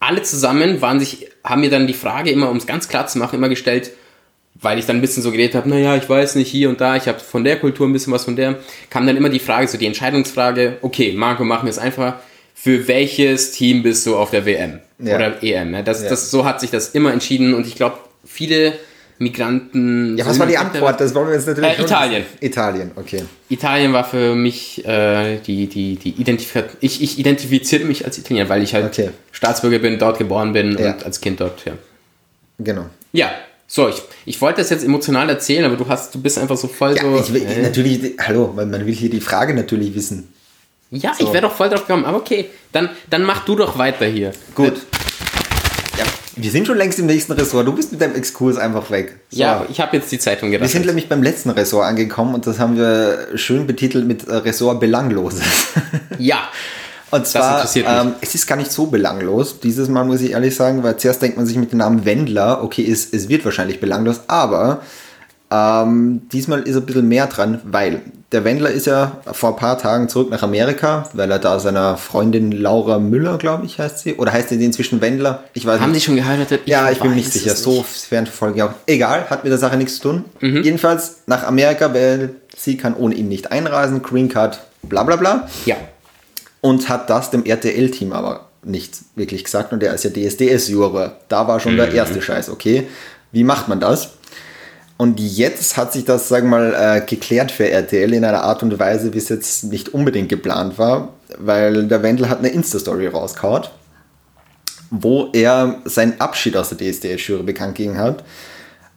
[0.00, 3.18] alle zusammen waren sich, haben mir dann die Frage immer, um es ganz klar zu
[3.18, 3.92] machen, immer gestellt,
[4.60, 6.96] weil ich dann ein bisschen so geredet habe, naja, ich weiß nicht, hier und da,
[6.96, 8.58] ich habe von der Kultur ein bisschen was von der,
[8.90, 12.16] kam dann immer die Frage, so die Entscheidungsfrage, okay, Marco, machen wir es einfach,
[12.62, 15.16] für welches Team bist du auf der WM Ja.
[15.16, 15.72] oder EM?
[15.72, 15.82] Ne?
[15.82, 16.10] Das, Ja.
[16.10, 18.74] das, so hat sich das immer entschieden und ich glaube, viele
[19.18, 20.16] Migranten...
[20.16, 21.00] Ja, was war die Antwort?
[21.00, 22.24] Das wollen wir jetzt natürlich Äh, Italien.
[22.40, 23.24] Italien, okay.
[23.48, 26.76] Italien war für mich äh, die, die, die Identifikation.
[26.80, 29.10] Ich, ich identifiziere mich als Italiener, weil ich halt Okay.
[29.32, 30.92] Staatsbürger bin, dort geboren bin Ja.
[30.92, 31.72] und als Kind dort, ja.
[32.58, 32.86] Genau.
[33.12, 33.30] Ja,
[33.66, 36.68] so, ich, ich wollte das jetzt emotional erzählen, aber du hast, du bist einfach so
[36.68, 37.18] voll Ja, so.
[37.18, 40.32] ich will, äh, natürlich, hallo, weil man will hier die Frage natürlich wissen.
[40.92, 41.24] Ja so.
[41.26, 44.32] ich wäre doch voll drauf gekommen, aber okay, dann, dann mach du doch weiter hier.
[44.54, 44.74] Gut.
[45.98, 46.04] Ja,
[46.36, 47.66] wir sind schon längst im nächsten Ressort.
[47.66, 49.16] Du bist mit deinem Exkurs einfach weg.
[49.30, 49.40] So.
[49.40, 50.86] Ja, ich habe jetzt die Zeitung Wir sind gedacht.
[50.86, 55.42] nämlich beim letzten Ressort angekommen und das haben wir schön betitelt mit äh, Ressort Belangloses.
[56.18, 56.48] Ja,
[57.10, 60.82] Und zwar, ähm, es ist gar nicht so belanglos, dieses Mal muss ich ehrlich sagen,
[60.82, 64.20] weil zuerst denkt man sich mit dem Namen Wendler, okay, es, es wird wahrscheinlich belanglos,
[64.28, 64.82] aber
[65.52, 68.00] ähm, diesmal ist ein bisschen mehr dran, weil
[68.32, 71.98] der Wendler ist ja vor ein paar Tagen zurück nach Amerika, weil er da seiner
[71.98, 75.44] Freundin Laura Müller, glaube ich, heißt sie, oder heißt sie inzwischen Wendler?
[75.52, 76.00] Ich weiß haben nicht.
[76.00, 76.62] die schon geheiratet?
[76.64, 77.54] Ja, ich bin mir nicht sicher.
[77.54, 78.70] So verfolge ich auch.
[78.86, 80.24] Egal, hat mit der Sache nichts zu tun.
[80.40, 84.00] Jedenfalls nach Amerika, weil sie kann ohne ihn nicht einreisen.
[84.02, 85.48] Green Card, bla bla bla.
[85.66, 85.76] Ja,
[86.62, 89.74] Und hat das dem RTL-Team aber nicht wirklich gesagt.
[89.74, 91.16] Und der ist ja DSDS-Juror.
[91.28, 92.48] Da war schon der erste Scheiß.
[92.48, 92.86] Okay,
[93.32, 94.12] wie macht man das?
[95.02, 98.62] Und jetzt hat sich das, sagen wir mal, äh, geklärt für RTL in einer Art
[98.62, 103.08] und Weise, wie es jetzt nicht unbedingt geplant war, weil der Wendel hat eine Insta-Story
[103.08, 103.72] rausgehaut,
[104.92, 108.22] wo er seinen Abschied aus der DSDS-Jury bekannt gegeben hat.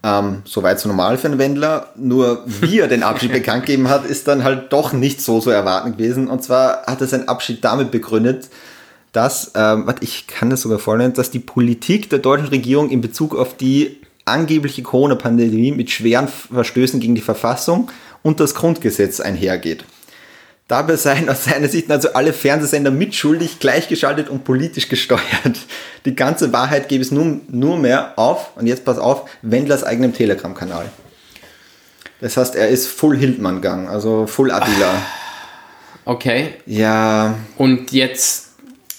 [0.03, 1.87] Ähm, Soweit so normal für einen Wendler.
[1.95, 5.49] Nur wie er den Abschied bekannt gegeben hat, ist dann halt doch nicht so so
[5.49, 6.27] erwarten gewesen.
[6.27, 8.49] Und zwar hat er seinen Abschied damit begründet,
[9.11, 13.01] dass, ähm, warte, ich kann das sogar vorlesen, dass die Politik der deutschen Regierung in
[13.01, 17.91] Bezug auf die angebliche Corona-Pandemie mit schweren Verstößen gegen die Verfassung
[18.23, 19.85] und das Grundgesetz einhergeht.
[20.67, 25.59] Dabei seien aus seiner Sicht also alle Fernsehsender mitschuldig, gleichgeschaltet und politisch gesteuert.
[26.05, 30.13] Die ganze Wahrheit gäbe es nur, nur mehr auf, und jetzt pass auf, Wendlers eigenem
[30.13, 30.89] Telegram-Kanal.
[32.19, 34.93] Das heißt, er ist Full Hildmann gegangen, also Full Attila.
[36.05, 36.55] okay.
[36.65, 38.45] Ja, Und jetzt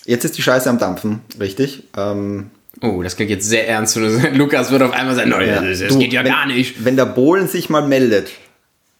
[0.07, 1.85] jetzt ist die Scheiße am Dampfen, richtig?
[1.97, 2.51] Ähm,
[2.83, 3.97] Oh, das klingt jetzt sehr ernst.
[4.35, 6.85] Lukas wird auf einmal sagen, no, das, das du, geht ja wenn, gar nicht.
[6.85, 8.29] Wenn der Bohlen sich mal meldet,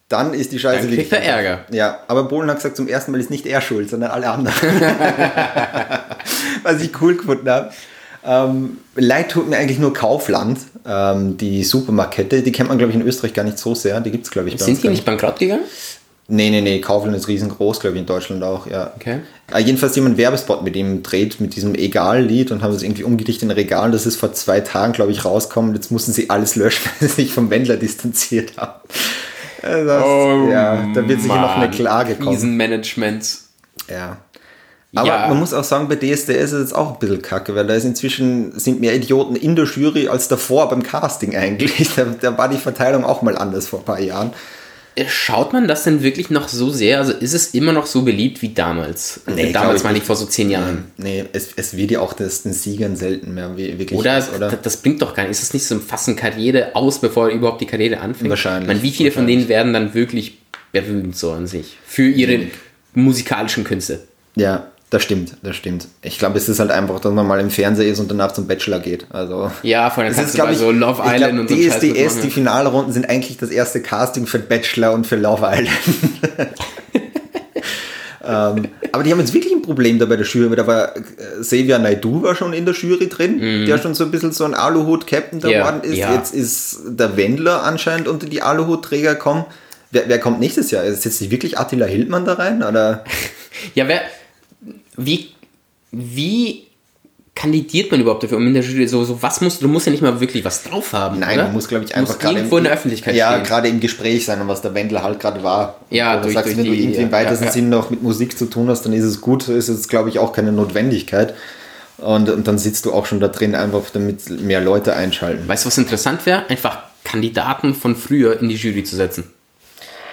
[0.09, 1.65] dann ist die Scheiße Dann kriegt er Ärger.
[1.71, 4.55] Ja, aber Bohlen hat gesagt, zum ersten Mal ist nicht er schuld, sondern alle anderen.
[6.63, 7.71] Was ich cool gefunden habe.
[8.25, 12.41] Ähm, leid tut mir eigentlich nur Kaufland, ähm, die Supermarktkette.
[12.41, 14.01] Die kennt man, glaube ich, in Österreich gar nicht so sehr.
[14.01, 15.63] Die gibt es, glaube ich, bei Sind die nicht bankrott gegangen?
[16.29, 18.91] Nee, nee, nee, Kaufland ist riesengroß, glaube ich, in Deutschland auch, ja.
[18.97, 19.19] Okay.
[19.53, 23.03] Äh, jedenfalls jemand einen Werbespot mit ihm dreht, mit diesem Egal-Lied und haben es irgendwie
[23.05, 23.91] umgedichtet in Regal.
[23.91, 25.73] Das ist vor zwei Tagen, glaube ich, rausgekommen.
[25.73, 28.81] Jetzt mussten sie alles löschen, weil sie sich vom Wendler distanziert haben.
[29.61, 30.03] Äh, Das,
[30.51, 32.29] ja, da wird sicher noch eine Klage kommen.
[32.31, 33.37] Krisenmanagement.
[33.89, 34.17] Ja.
[34.95, 35.27] Aber Ja.
[35.29, 37.73] man muss auch sagen, bei DSDS ist es jetzt auch ein bisschen kacke, weil da
[37.73, 41.89] ist inzwischen sind mehr Idioten in der Jury als davor beim Casting eigentlich.
[41.95, 44.31] Da, da war die Verteilung auch mal anders vor ein paar Jahren.
[45.07, 46.97] Schaut man das denn wirklich noch so sehr?
[46.99, 49.21] Also ist es immer noch so beliebt wie damals?
[49.27, 50.07] Nee, Äh, glaub damals meine ich nicht.
[50.07, 50.85] vor so zehn Jahren.
[50.97, 54.51] Nee, es, es wird ja auch das, den Siegern selten mehr wirklich Oder, was, oder?
[54.61, 55.31] Das, bringt doch gar nicht.
[55.31, 58.29] Ist es nicht so ein Fassen Karriere aus, bevor überhaupt die Karriere anfängt?
[58.29, 60.37] Wahrscheinlich, Ich meine, wie viele von denen werden dann wirklich
[60.71, 61.77] berühmt so an sich?
[61.85, 62.47] Für ihre
[62.93, 63.99] musikalischen Künste.
[64.35, 65.87] Ja, das stimmt, das stimmt.
[66.01, 68.47] Ich glaube, es ist halt einfach, dass man mal im Fernsehen ist und danach zum
[68.47, 69.05] Bachelor geht.
[69.09, 69.51] Also.
[69.61, 71.55] Ja, vor allem kannst ist, du bei glaub ich, so Love Island glaub, und so
[71.55, 75.77] DSDS, die Finalrunden sind eigentlich das erste Casting für Bachelor und für Love Island.
[78.25, 80.95] ähm, aber die haben jetzt wirklich ein Problem da bei der Jury, weil da war
[80.95, 81.01] äh,
[81.41, 84.53] Xavier Naidu war schon in der Jury drin, der schon so ein bisschen so ein
[84.53, 85.41] Aluhut-Captain.
[85.41, 85.97] Ja, geworden ist.
[85.97, 86.13] ja.
[86.13, 89.43] Jetzt ist der Wendler anscheinend unter die Aluhutträger gekommen.
[89.91, 90.85] Wer, wer kommt nächstes Jahr?
[90.85, 92.63] Setzt sich wirklich Attila Hildmann da rein?
[92.63, 93.03] Oder?
[93.73, 94.01] Ja, wer.
[94.97, 95.29] Wie.
[95.91, 96.67] Wie
[97.33, 98.37] kandidiert man überhaupt dafür?
[98.37, 99.67] Um in der Jury so, so was musst du?
[99.67, 101.19] Du musst ja nicht mal wirklich was drauf haben.
[101.19, 101.43] Nein, oder?
[101.45, 104.41] man muss, glaube ich, einfach musst irgendwo in der Öffentlichkeit Ja, gerade im Gespräch sein
[104.41, 105.79] und was der Wendler halt gerade war.
[105.91, 107.51] Ja, du durch- sagst, durch wenn du irgendwie im ja, weitesten ja.
[107.51, 109.47] Sinn noch mit Musik zu tun hast, dann ist es gut.
[109.47, 111.35] Ist jetzt, glaube ich, auch keine Notwendigkeit.
[111.99, 115.47] Und, und dann sitzt du auch schon da drin, einfach damit mehr Leute einschalten.
[115.47, 116.47] Weißt du, was interessant wäre?
[116.49, 119.31] Einfach Kandidaten von früher in die Jury zu setzen.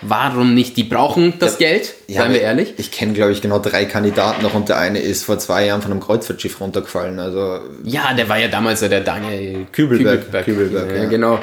[0.06, 0.76] Warum nicht?
[0.76, 2.74] Die brauchen das Geld, seien wir ehrlich.
[2.76, 5.82] Ich kenne, glaube ich, genau drei Kandidaten noch und der eine ist vor zwei Jahren
[5.82, 7.18] von einem Kreuzfahrtschiff runtergefallen.
[7.18, 10.44] Also Ja, der war ja damals ja der Daniel Kübelberg.
[10.44, 11.08] Kübelberg, ja, ja.
[11.08, 11.38] Genau.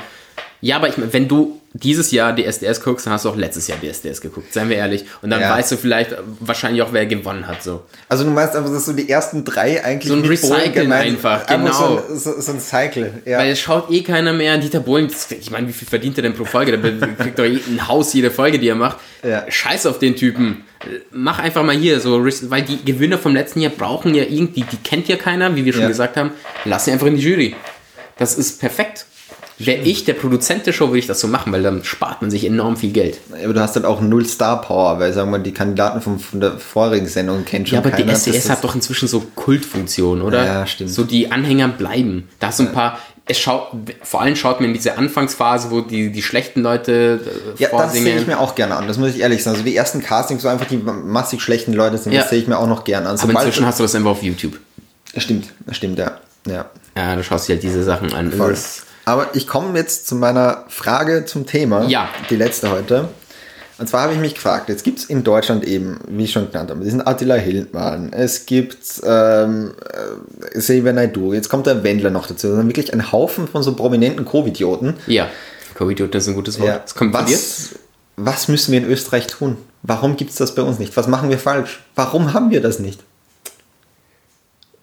[0.61, 3.67] Ja, aber ich meine, wenn du dieses Jahr DSDS guckst, dann hast du auch letztes
[3.67, 5.05] Jahr DSDS geguckt, seien wir ehrlich.
[5.21, 5.51] Und dann Ja.
[5.55, 7.63] weißt du vielleicht wahrscheinlich auch, wer gewonnen hat.
[7.63, 7.83] So.
[8.09, 10.23] Also du meinst einfach, dass so die ersten drei eigentlich So ein
[10.73, 11.97] gemeint- einfach, So genau.
[12.09, 13.37] ein, so, so ein Cycle, ja.
[13.39, 14.57] Weil es schaut eh keiner mehr.
[14.57, 15.09] Dieter Bohlen,
[15.39, 16.77] ich meine, wie viel verdient er denn pro Folge?
[16.77, 18.97] Be- kriegt doch eh ein Haus jede Folge, die er macht.
[19.23, 19.45] Ja.
[19.49, 20.65] Scheiß auf den Typen.
[21.11, 24.77] Mach einfach mal hier so, weil die Gewinner vom letzten Jahr brauchen ja irgendwie, die
[24.77, 25.87] kennt ja keiner, wie wir schon Ja.
[25.87, 26.31] gesagt haben.
[26.65, 27.55] Lass sie einfach in die Jury.
[28.17, 29.05] Das ist perfekt.
[29.65, 32.31] Wäre ich der Produzent der Show, würde ich das so machen, weil dann spart man
[32.31, 33.19] sich enorm viel Geld.
[33.43, 36.39] aber du hast halt auch null Star-Power, weil sagen wir mal, die Kandidaten von, von
[36.39, 38.13] der vorigen Sendung kennt schon Ja, aber keiner.
[38.13, 40.45] die Das hat doch inzwischen so Kultfunktion, oder?
[40.45, 40.89] Ja, stimmt.
[40.89, 42.27] So die Anhänger bleiben.
[42.39, 42.97] Da hast du ein paar.
[43.25, 43.67] Es schaut,
[44.01, 47.19] vor allem schaut man in diese Anfangsphase, wo die, die schlechten Leute
[47.57, 48.25] äh, Ja, das sehe ich vorsingen.
[48.27, 49.55] mir auch gerne an, das muss ich ehrlich sagen.
[49.57, 52.21] Also die ersten Castings, so einfach die massig schlechten Leute sind, Ja.
[52.21, 53.19] das sehe ich mir auch noch gerne an.
[53.19, 54.59] Aber inzwischen hast du das einfach auf YouTube.
[55.15, 56.17] stimmt, das stimmt, ja.
[56.47, 56.65] ja.
[56.97, 58.31] Ja, du schaust dir halt diese Sachen an.
[58.31, 58.49] Voll.
[58.49, 61.85] Das Aber ich komme jetzt zu meiner Frage zum Thema.
[61.85, 62.09] Ja.
[62.29, 63.09] Die letzte heute.
[63.77, 66.51] Und zwar habe ich mich gefragt, jetzt gibt es in Deutschland eben, wie ich schon
[66.51, 69.73] genannt habe, diesen Attila Hildmann, es gibt ähm,
[70.53, 72.47] äh, Silvia Naidu, jetzt kommt der Wendler noch dazu.
[72.49, 74.97] Also wirklich ein Haufen von so prominenten Covidioten.
[75.07, 75.29] Ja,
[75.73, 76.69] Covid ist ein gutes Wort.
[76.69, 76.77] Ja.
[76.77, 77.69] Das kommt was,
[78.17, 79.57] was müssen wir in Österreich tun?
[79.81, 80.95] Warum gibt es das bei uns nicht?
[80.95, 81.81] Was machen wir falsch?
[81.95, 82.99] Warum haben wir das nicht?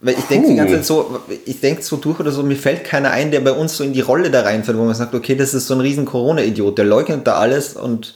[0.01, 2.85] Weil ich denke die ganze Zeit so, ich denke so durch oder so, mir fällt
[2.85, 5.35] keiner ein, der bei uns so in die Rolle da reinfällt, wo man sagt, okay,
[5.35, 8.15] das ist so ein riesen Corona-Idiot, der leugnet da alles und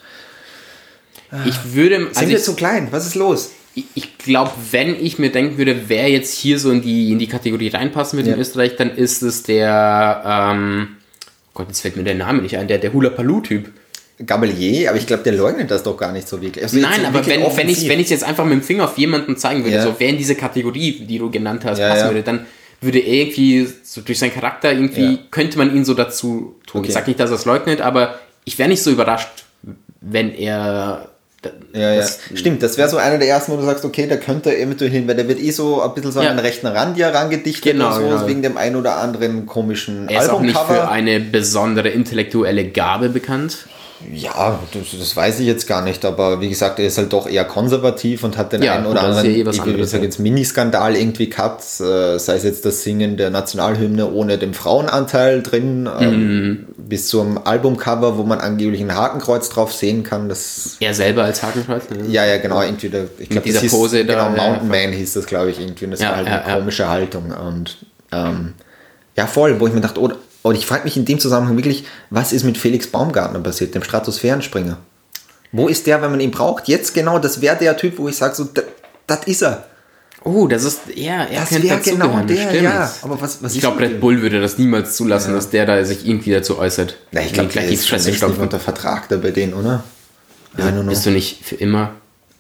[1.45, 1.97] Ich würde.
[1.97, 2.89] Also sind wir ich, zu klein?
[2.93, 3.51] Was ist los?
[3.75, 7.19] ich, ich glaube, wenn ich mir denken würde, wer jetzt hier so in die, in
[7.19, 8.35] die Kategorie reinpassen würde Ja.
[8.37, 10.23] in Österreich, dann ist es der.
[10.27, 10.89] Ähm,
[11.55, 13.71] Gott, jetzt fällt mir der Name nicht ein, der, der Hula-Paloo-Typ.
[14.27, 16.63] Gabelier, aber ich glaube, der leugnet das doch gar nicht so wirklich.
[16.65, 18.99] Also Nein, aber wirklich wenn, wenn ich wenn ich jetzt einfach mit dem Finger auf
[18.99, 19.83] jemanden zeigen würde, Ja.
[19.83, 22.11] so wer in diese Kategorie, die du genannt hast, Ja, passen ja.
[22.11, 22.47] würde, dann
[22.81, 26.81] würde er irgendwie so durch seinen Charakter irgendwie könnte man ihn so dazu tun.
[26.81, 26.89] Okay.
[26.89, 29.29] Ich sag nicht, dass er es leugnet, aber ich wäre nicht so überrascht,
[30.01, 31.09] wenn er
[31.75, 32.07] Ja, ja.
[32.35, 34.91] Stimmt, das wäre so einer der ersten, wo du sagst, okay, da könnte er eventuell
[34.93, 36.31] hin, weil der wird eh so ein bisschen so Ja.
[36.31, 38.27] an den rechten Rand ja rangedichtet Genau, so, genau.
[38.29, 40.91] wegen dem ein oder anderen komischen er ist auch nicht für Albumcover.
[40.93, 43.67] eine besondere intellektuelle Gabe bekannt.
[44.11, 47.29] Ja, das, das weiß ich jetzt gar nicht, aber wie gesagt, er ist halt doch
[47.29, 49.91] eher konservativ und hat den Ja, einen oder ist anderen, ja eh ich will anderes,
[49.91, 50.07] sagen, ja.
[50.09, 55.43] jetzt Miniskandal irgendwie gehabt, äh, sei es jetzt das Singen der Nationalhymne ohne den Frauenanteil
[55.43, 56.67] drin, ähm, Mhm.
[56.79, 61.43] bis zum Albumcover, wo man angeblich ein Hakenkreuz drauf sehen kann, das Er selber als
[61.43, 61.85] Hakenkreuz.
[61.91, 62.07] ne?
[62.09, 64.93] Ja, ja, genau, irgendwie, der, ich glaube, dieser hieß, Pose da, genau, ja, Mountain Man
[64.93, 66.59] hieß das, glaube ich, irgendwie, und das Ja, war halt ja, eine ja.
[66.59, 67.77] komische Haltung und
[68.13, 68.55] ähm,
[69.17, 70.11] ja, voll, wo ich mir dachte, oh,
[70.43, 73.83] oh ich frage mich in dem Zusammenhang wirklich, was ist mit Felix Baumgartner passiert, dem
[73.83, 74.79] Stratosphärenspringer?
[75.53, 76.69] Wo ist der, wenn man ihn braucht?
[76.69, 78.49] Jetzt genau, das wäre der Typ, wo ich sage, so,
[79.07, 79.67] das ist er.
[80.25, 81.29] Oh, das ist er.
[81.31, 82.63] Er Das wäre genau der, stimmt.
[82.63, 82.93] ja.
[83.03, 84.01] Aber was, was Ich glaube, Red?
[84.01, 86.97] Bull würde das niemals zulassen, dass der da sich irgendwie dazu äußert.
[87.11, 89.85] Na, ich glaube, gleich der ist nicht unter Vertrag da bei denen, oder?
[90.57, 90.91] Ja, nur noch.
[90.91, 91.95] Bist du nicht für immer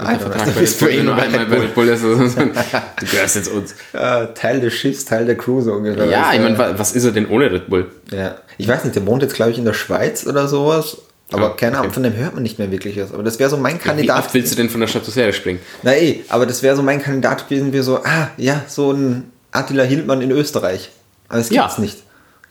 [0.06, 1.64] Einfach, Vertrag da bei bist Red Bull, du eh wenn nur einmal Red bei Bull.
[1.66, 2.36] Red Bull ist?
[3.00, 3.74] Du gehörst jetzt uns.
[3.92, 6.06] äh, Teil des Schiffs, Teil der Crew so ungefähr.
[6.06, 7.90] Ja, ich meine, wa- was ist er denn ohne Red Bull?
[8.10, 10.98] Ja, ich weiß nicht, der wohnt jetzt, glaube ich, in der Schweiz oder sowas.
[11.32, 11.94] Aber Ja, keine Ahnung, okay.
[11.94, 13.12] von dem hört man nicht mehr wirklich was.
[13.14, 14.18] Aber das wäre so mein Wie Kandidat.
[14.18, 15.60] oft willst du denn von der Stratosphäre springen?
[15.82, 19.30] Na eh, aber das wäre so mein Kandidat gewesen, wie so, ah, ja, so ein
[19.50, 20.90] Attila Hildmann in Österreich.
[21.28, 21.62] Aber es Ja.
[21.62, 21.98] gibt's nicht.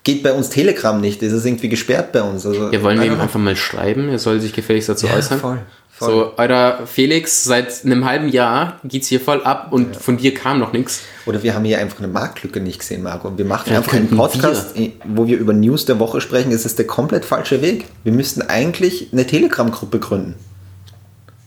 [0.04, 2.44] Geht bei uns Telegram nicht, das ist irgendwie gesperrt bei uns.
[2.44, 4.10] Also, Ja, wollen wir ihm einfach mal schreiben?
[4.10, 5.40] Er soll sich gefälligst dazu Ja, äußern.
[5.40, 5.60] voll.
[6.06, 10.60] So, euer Felix, seit einem halben Jahr geht's hier voll ab und von dir kam
[10.60, 11.02] noch nichts.
[11.26, 13.28] Oder wir haben hier einfach eine Marktlücke nicht gesehen, Marco.
[13.28, 14.76] Und wir machen Vielleicht einfach einen Podcast,
[15.06, 16.52] wo wir über News der Woche sprechen.
[16.52, 17.86] Das ist der komplett falsche Weg.
[18.04, 20.36] Wir müssten eigentlich eine Telegram-Gruppe gründen.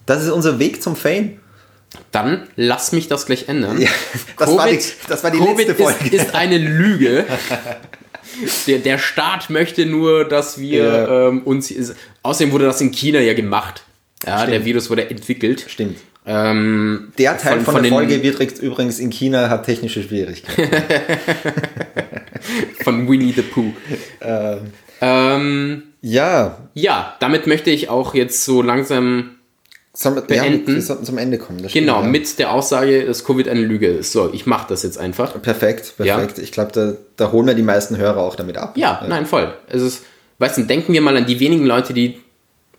[0.07, 1.39] Das ist unser Weg zum Fame.
[2.11, 3.81] Dann lass mich das gleich ändern.
[3.81, 3.89] Ja,
[4.37, 4.79] das war die-
[5.09, 6.05] das war die Covid letzte Folge.
[6.07, 7.25] Ist, ist eine Lüge.
[8.67, 11.29] Der, der Staat möchte nur, dass wir Ja.
[11.29, 11.73] ähm, uns.
[12.25, 13.84] Außerdem wurde das in China ja gemacht.
[14.27, 15.65] Ja, der Virus wurde entwickelt.
[15.69, 15.99] Stimmt.
[16.27, 20.71] Ähm, Der Teil von, von der den- Folge wird übrigens in China hat technische Schwierigkeiten.
[22.83, 23.73] von Winnie the Pooh.
[25.01, 29.37] Ähm, ja, ja, damit möchte ich auch jetzt so langsam
[30.03, 30.71] wir, Beenden.
[30.71, 31.63] Ja, wir sollten zum Ende kommen.
[31.63, 32.09] das stimmt, Genau, ja.
[32.09, 34.13] mit der Aussage, dass Covid eine Lüge ist.
[34.13, 35.41] So, ich mache das jetzt einfach.
[35.43, 36.39] Perfekt, perfekt.
[36.39, 38.77] Ich glaube, da, da holen wir die meisten Hörer auch damit ab.
[38.77, 39.53] Ja, nein, voll.
[39.69, 40.05] Es ist,
[40.39, 42.21] weißt du, denken wir mal an die wenigen Leute, die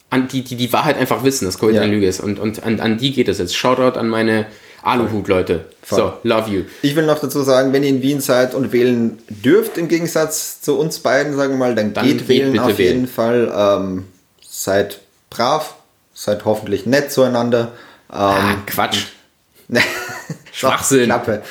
[0.09, 1.81] an die, die die Wahrheit einfach wissen, dass Covid Ja.
[1.81, 2.19] eine Lüge ist.
[2.19, 3.55] Und, und an, an die geht es jetzt.
[3.55, 4.45] Shoutout an meine
[4.83, 5.65] Aluhut-Leute.
[5.87, 6.63] So, love you.
[6.83, 10.61] Ich will noch dazu sagen, wenn ihr in Wien seid und wählen dürft, im Gegensatz
[10.61, 12.95] zu uns beiden, sagen wir mal, dann, Dann geht, geht wählen auf wählen.
[12.97, 13.51] jeden Fall.
[13.55, 14.05] Ähm,
[14.47, 14.99] seid
[15.29, 15.75] brav,
[16.13, 17.71] seid hoffentlich nett zueinander.
[18.11, 19.07] Ähm, Ah, Quatsch.
[20.51, 21.05] Schwachsinn.
[21.05, 21.41] Klappe.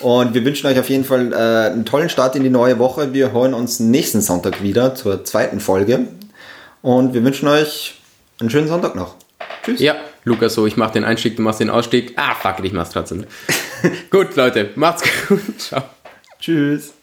[0.00, 1.36] Und wir wünschen euch auf jeden Fall äh,
[1.72, 3.12] einen tollen Start in die neue Woche.
[3.12, 6.06] Wir hören uns nächsten Sonntag wieder zur zweiten Folge.
[6.82, 7.94] Und wir wünschen euch
[8.40, 9.16] einen schönen Sonntag noch.
[9.64, 9.80] Tschüss.
[9.80, 12.14] Ja, Lukas, so, ich mach den Einstieg, du machst den Ausstieg.
[12.16, 13.26] Ah, fuck, ich mach's trotzdem.
[14.10, 15.60] gut, Leute, macht's gut.
[15.60, 15.82] Ciao.
[16.40, 16.95] Tschüss.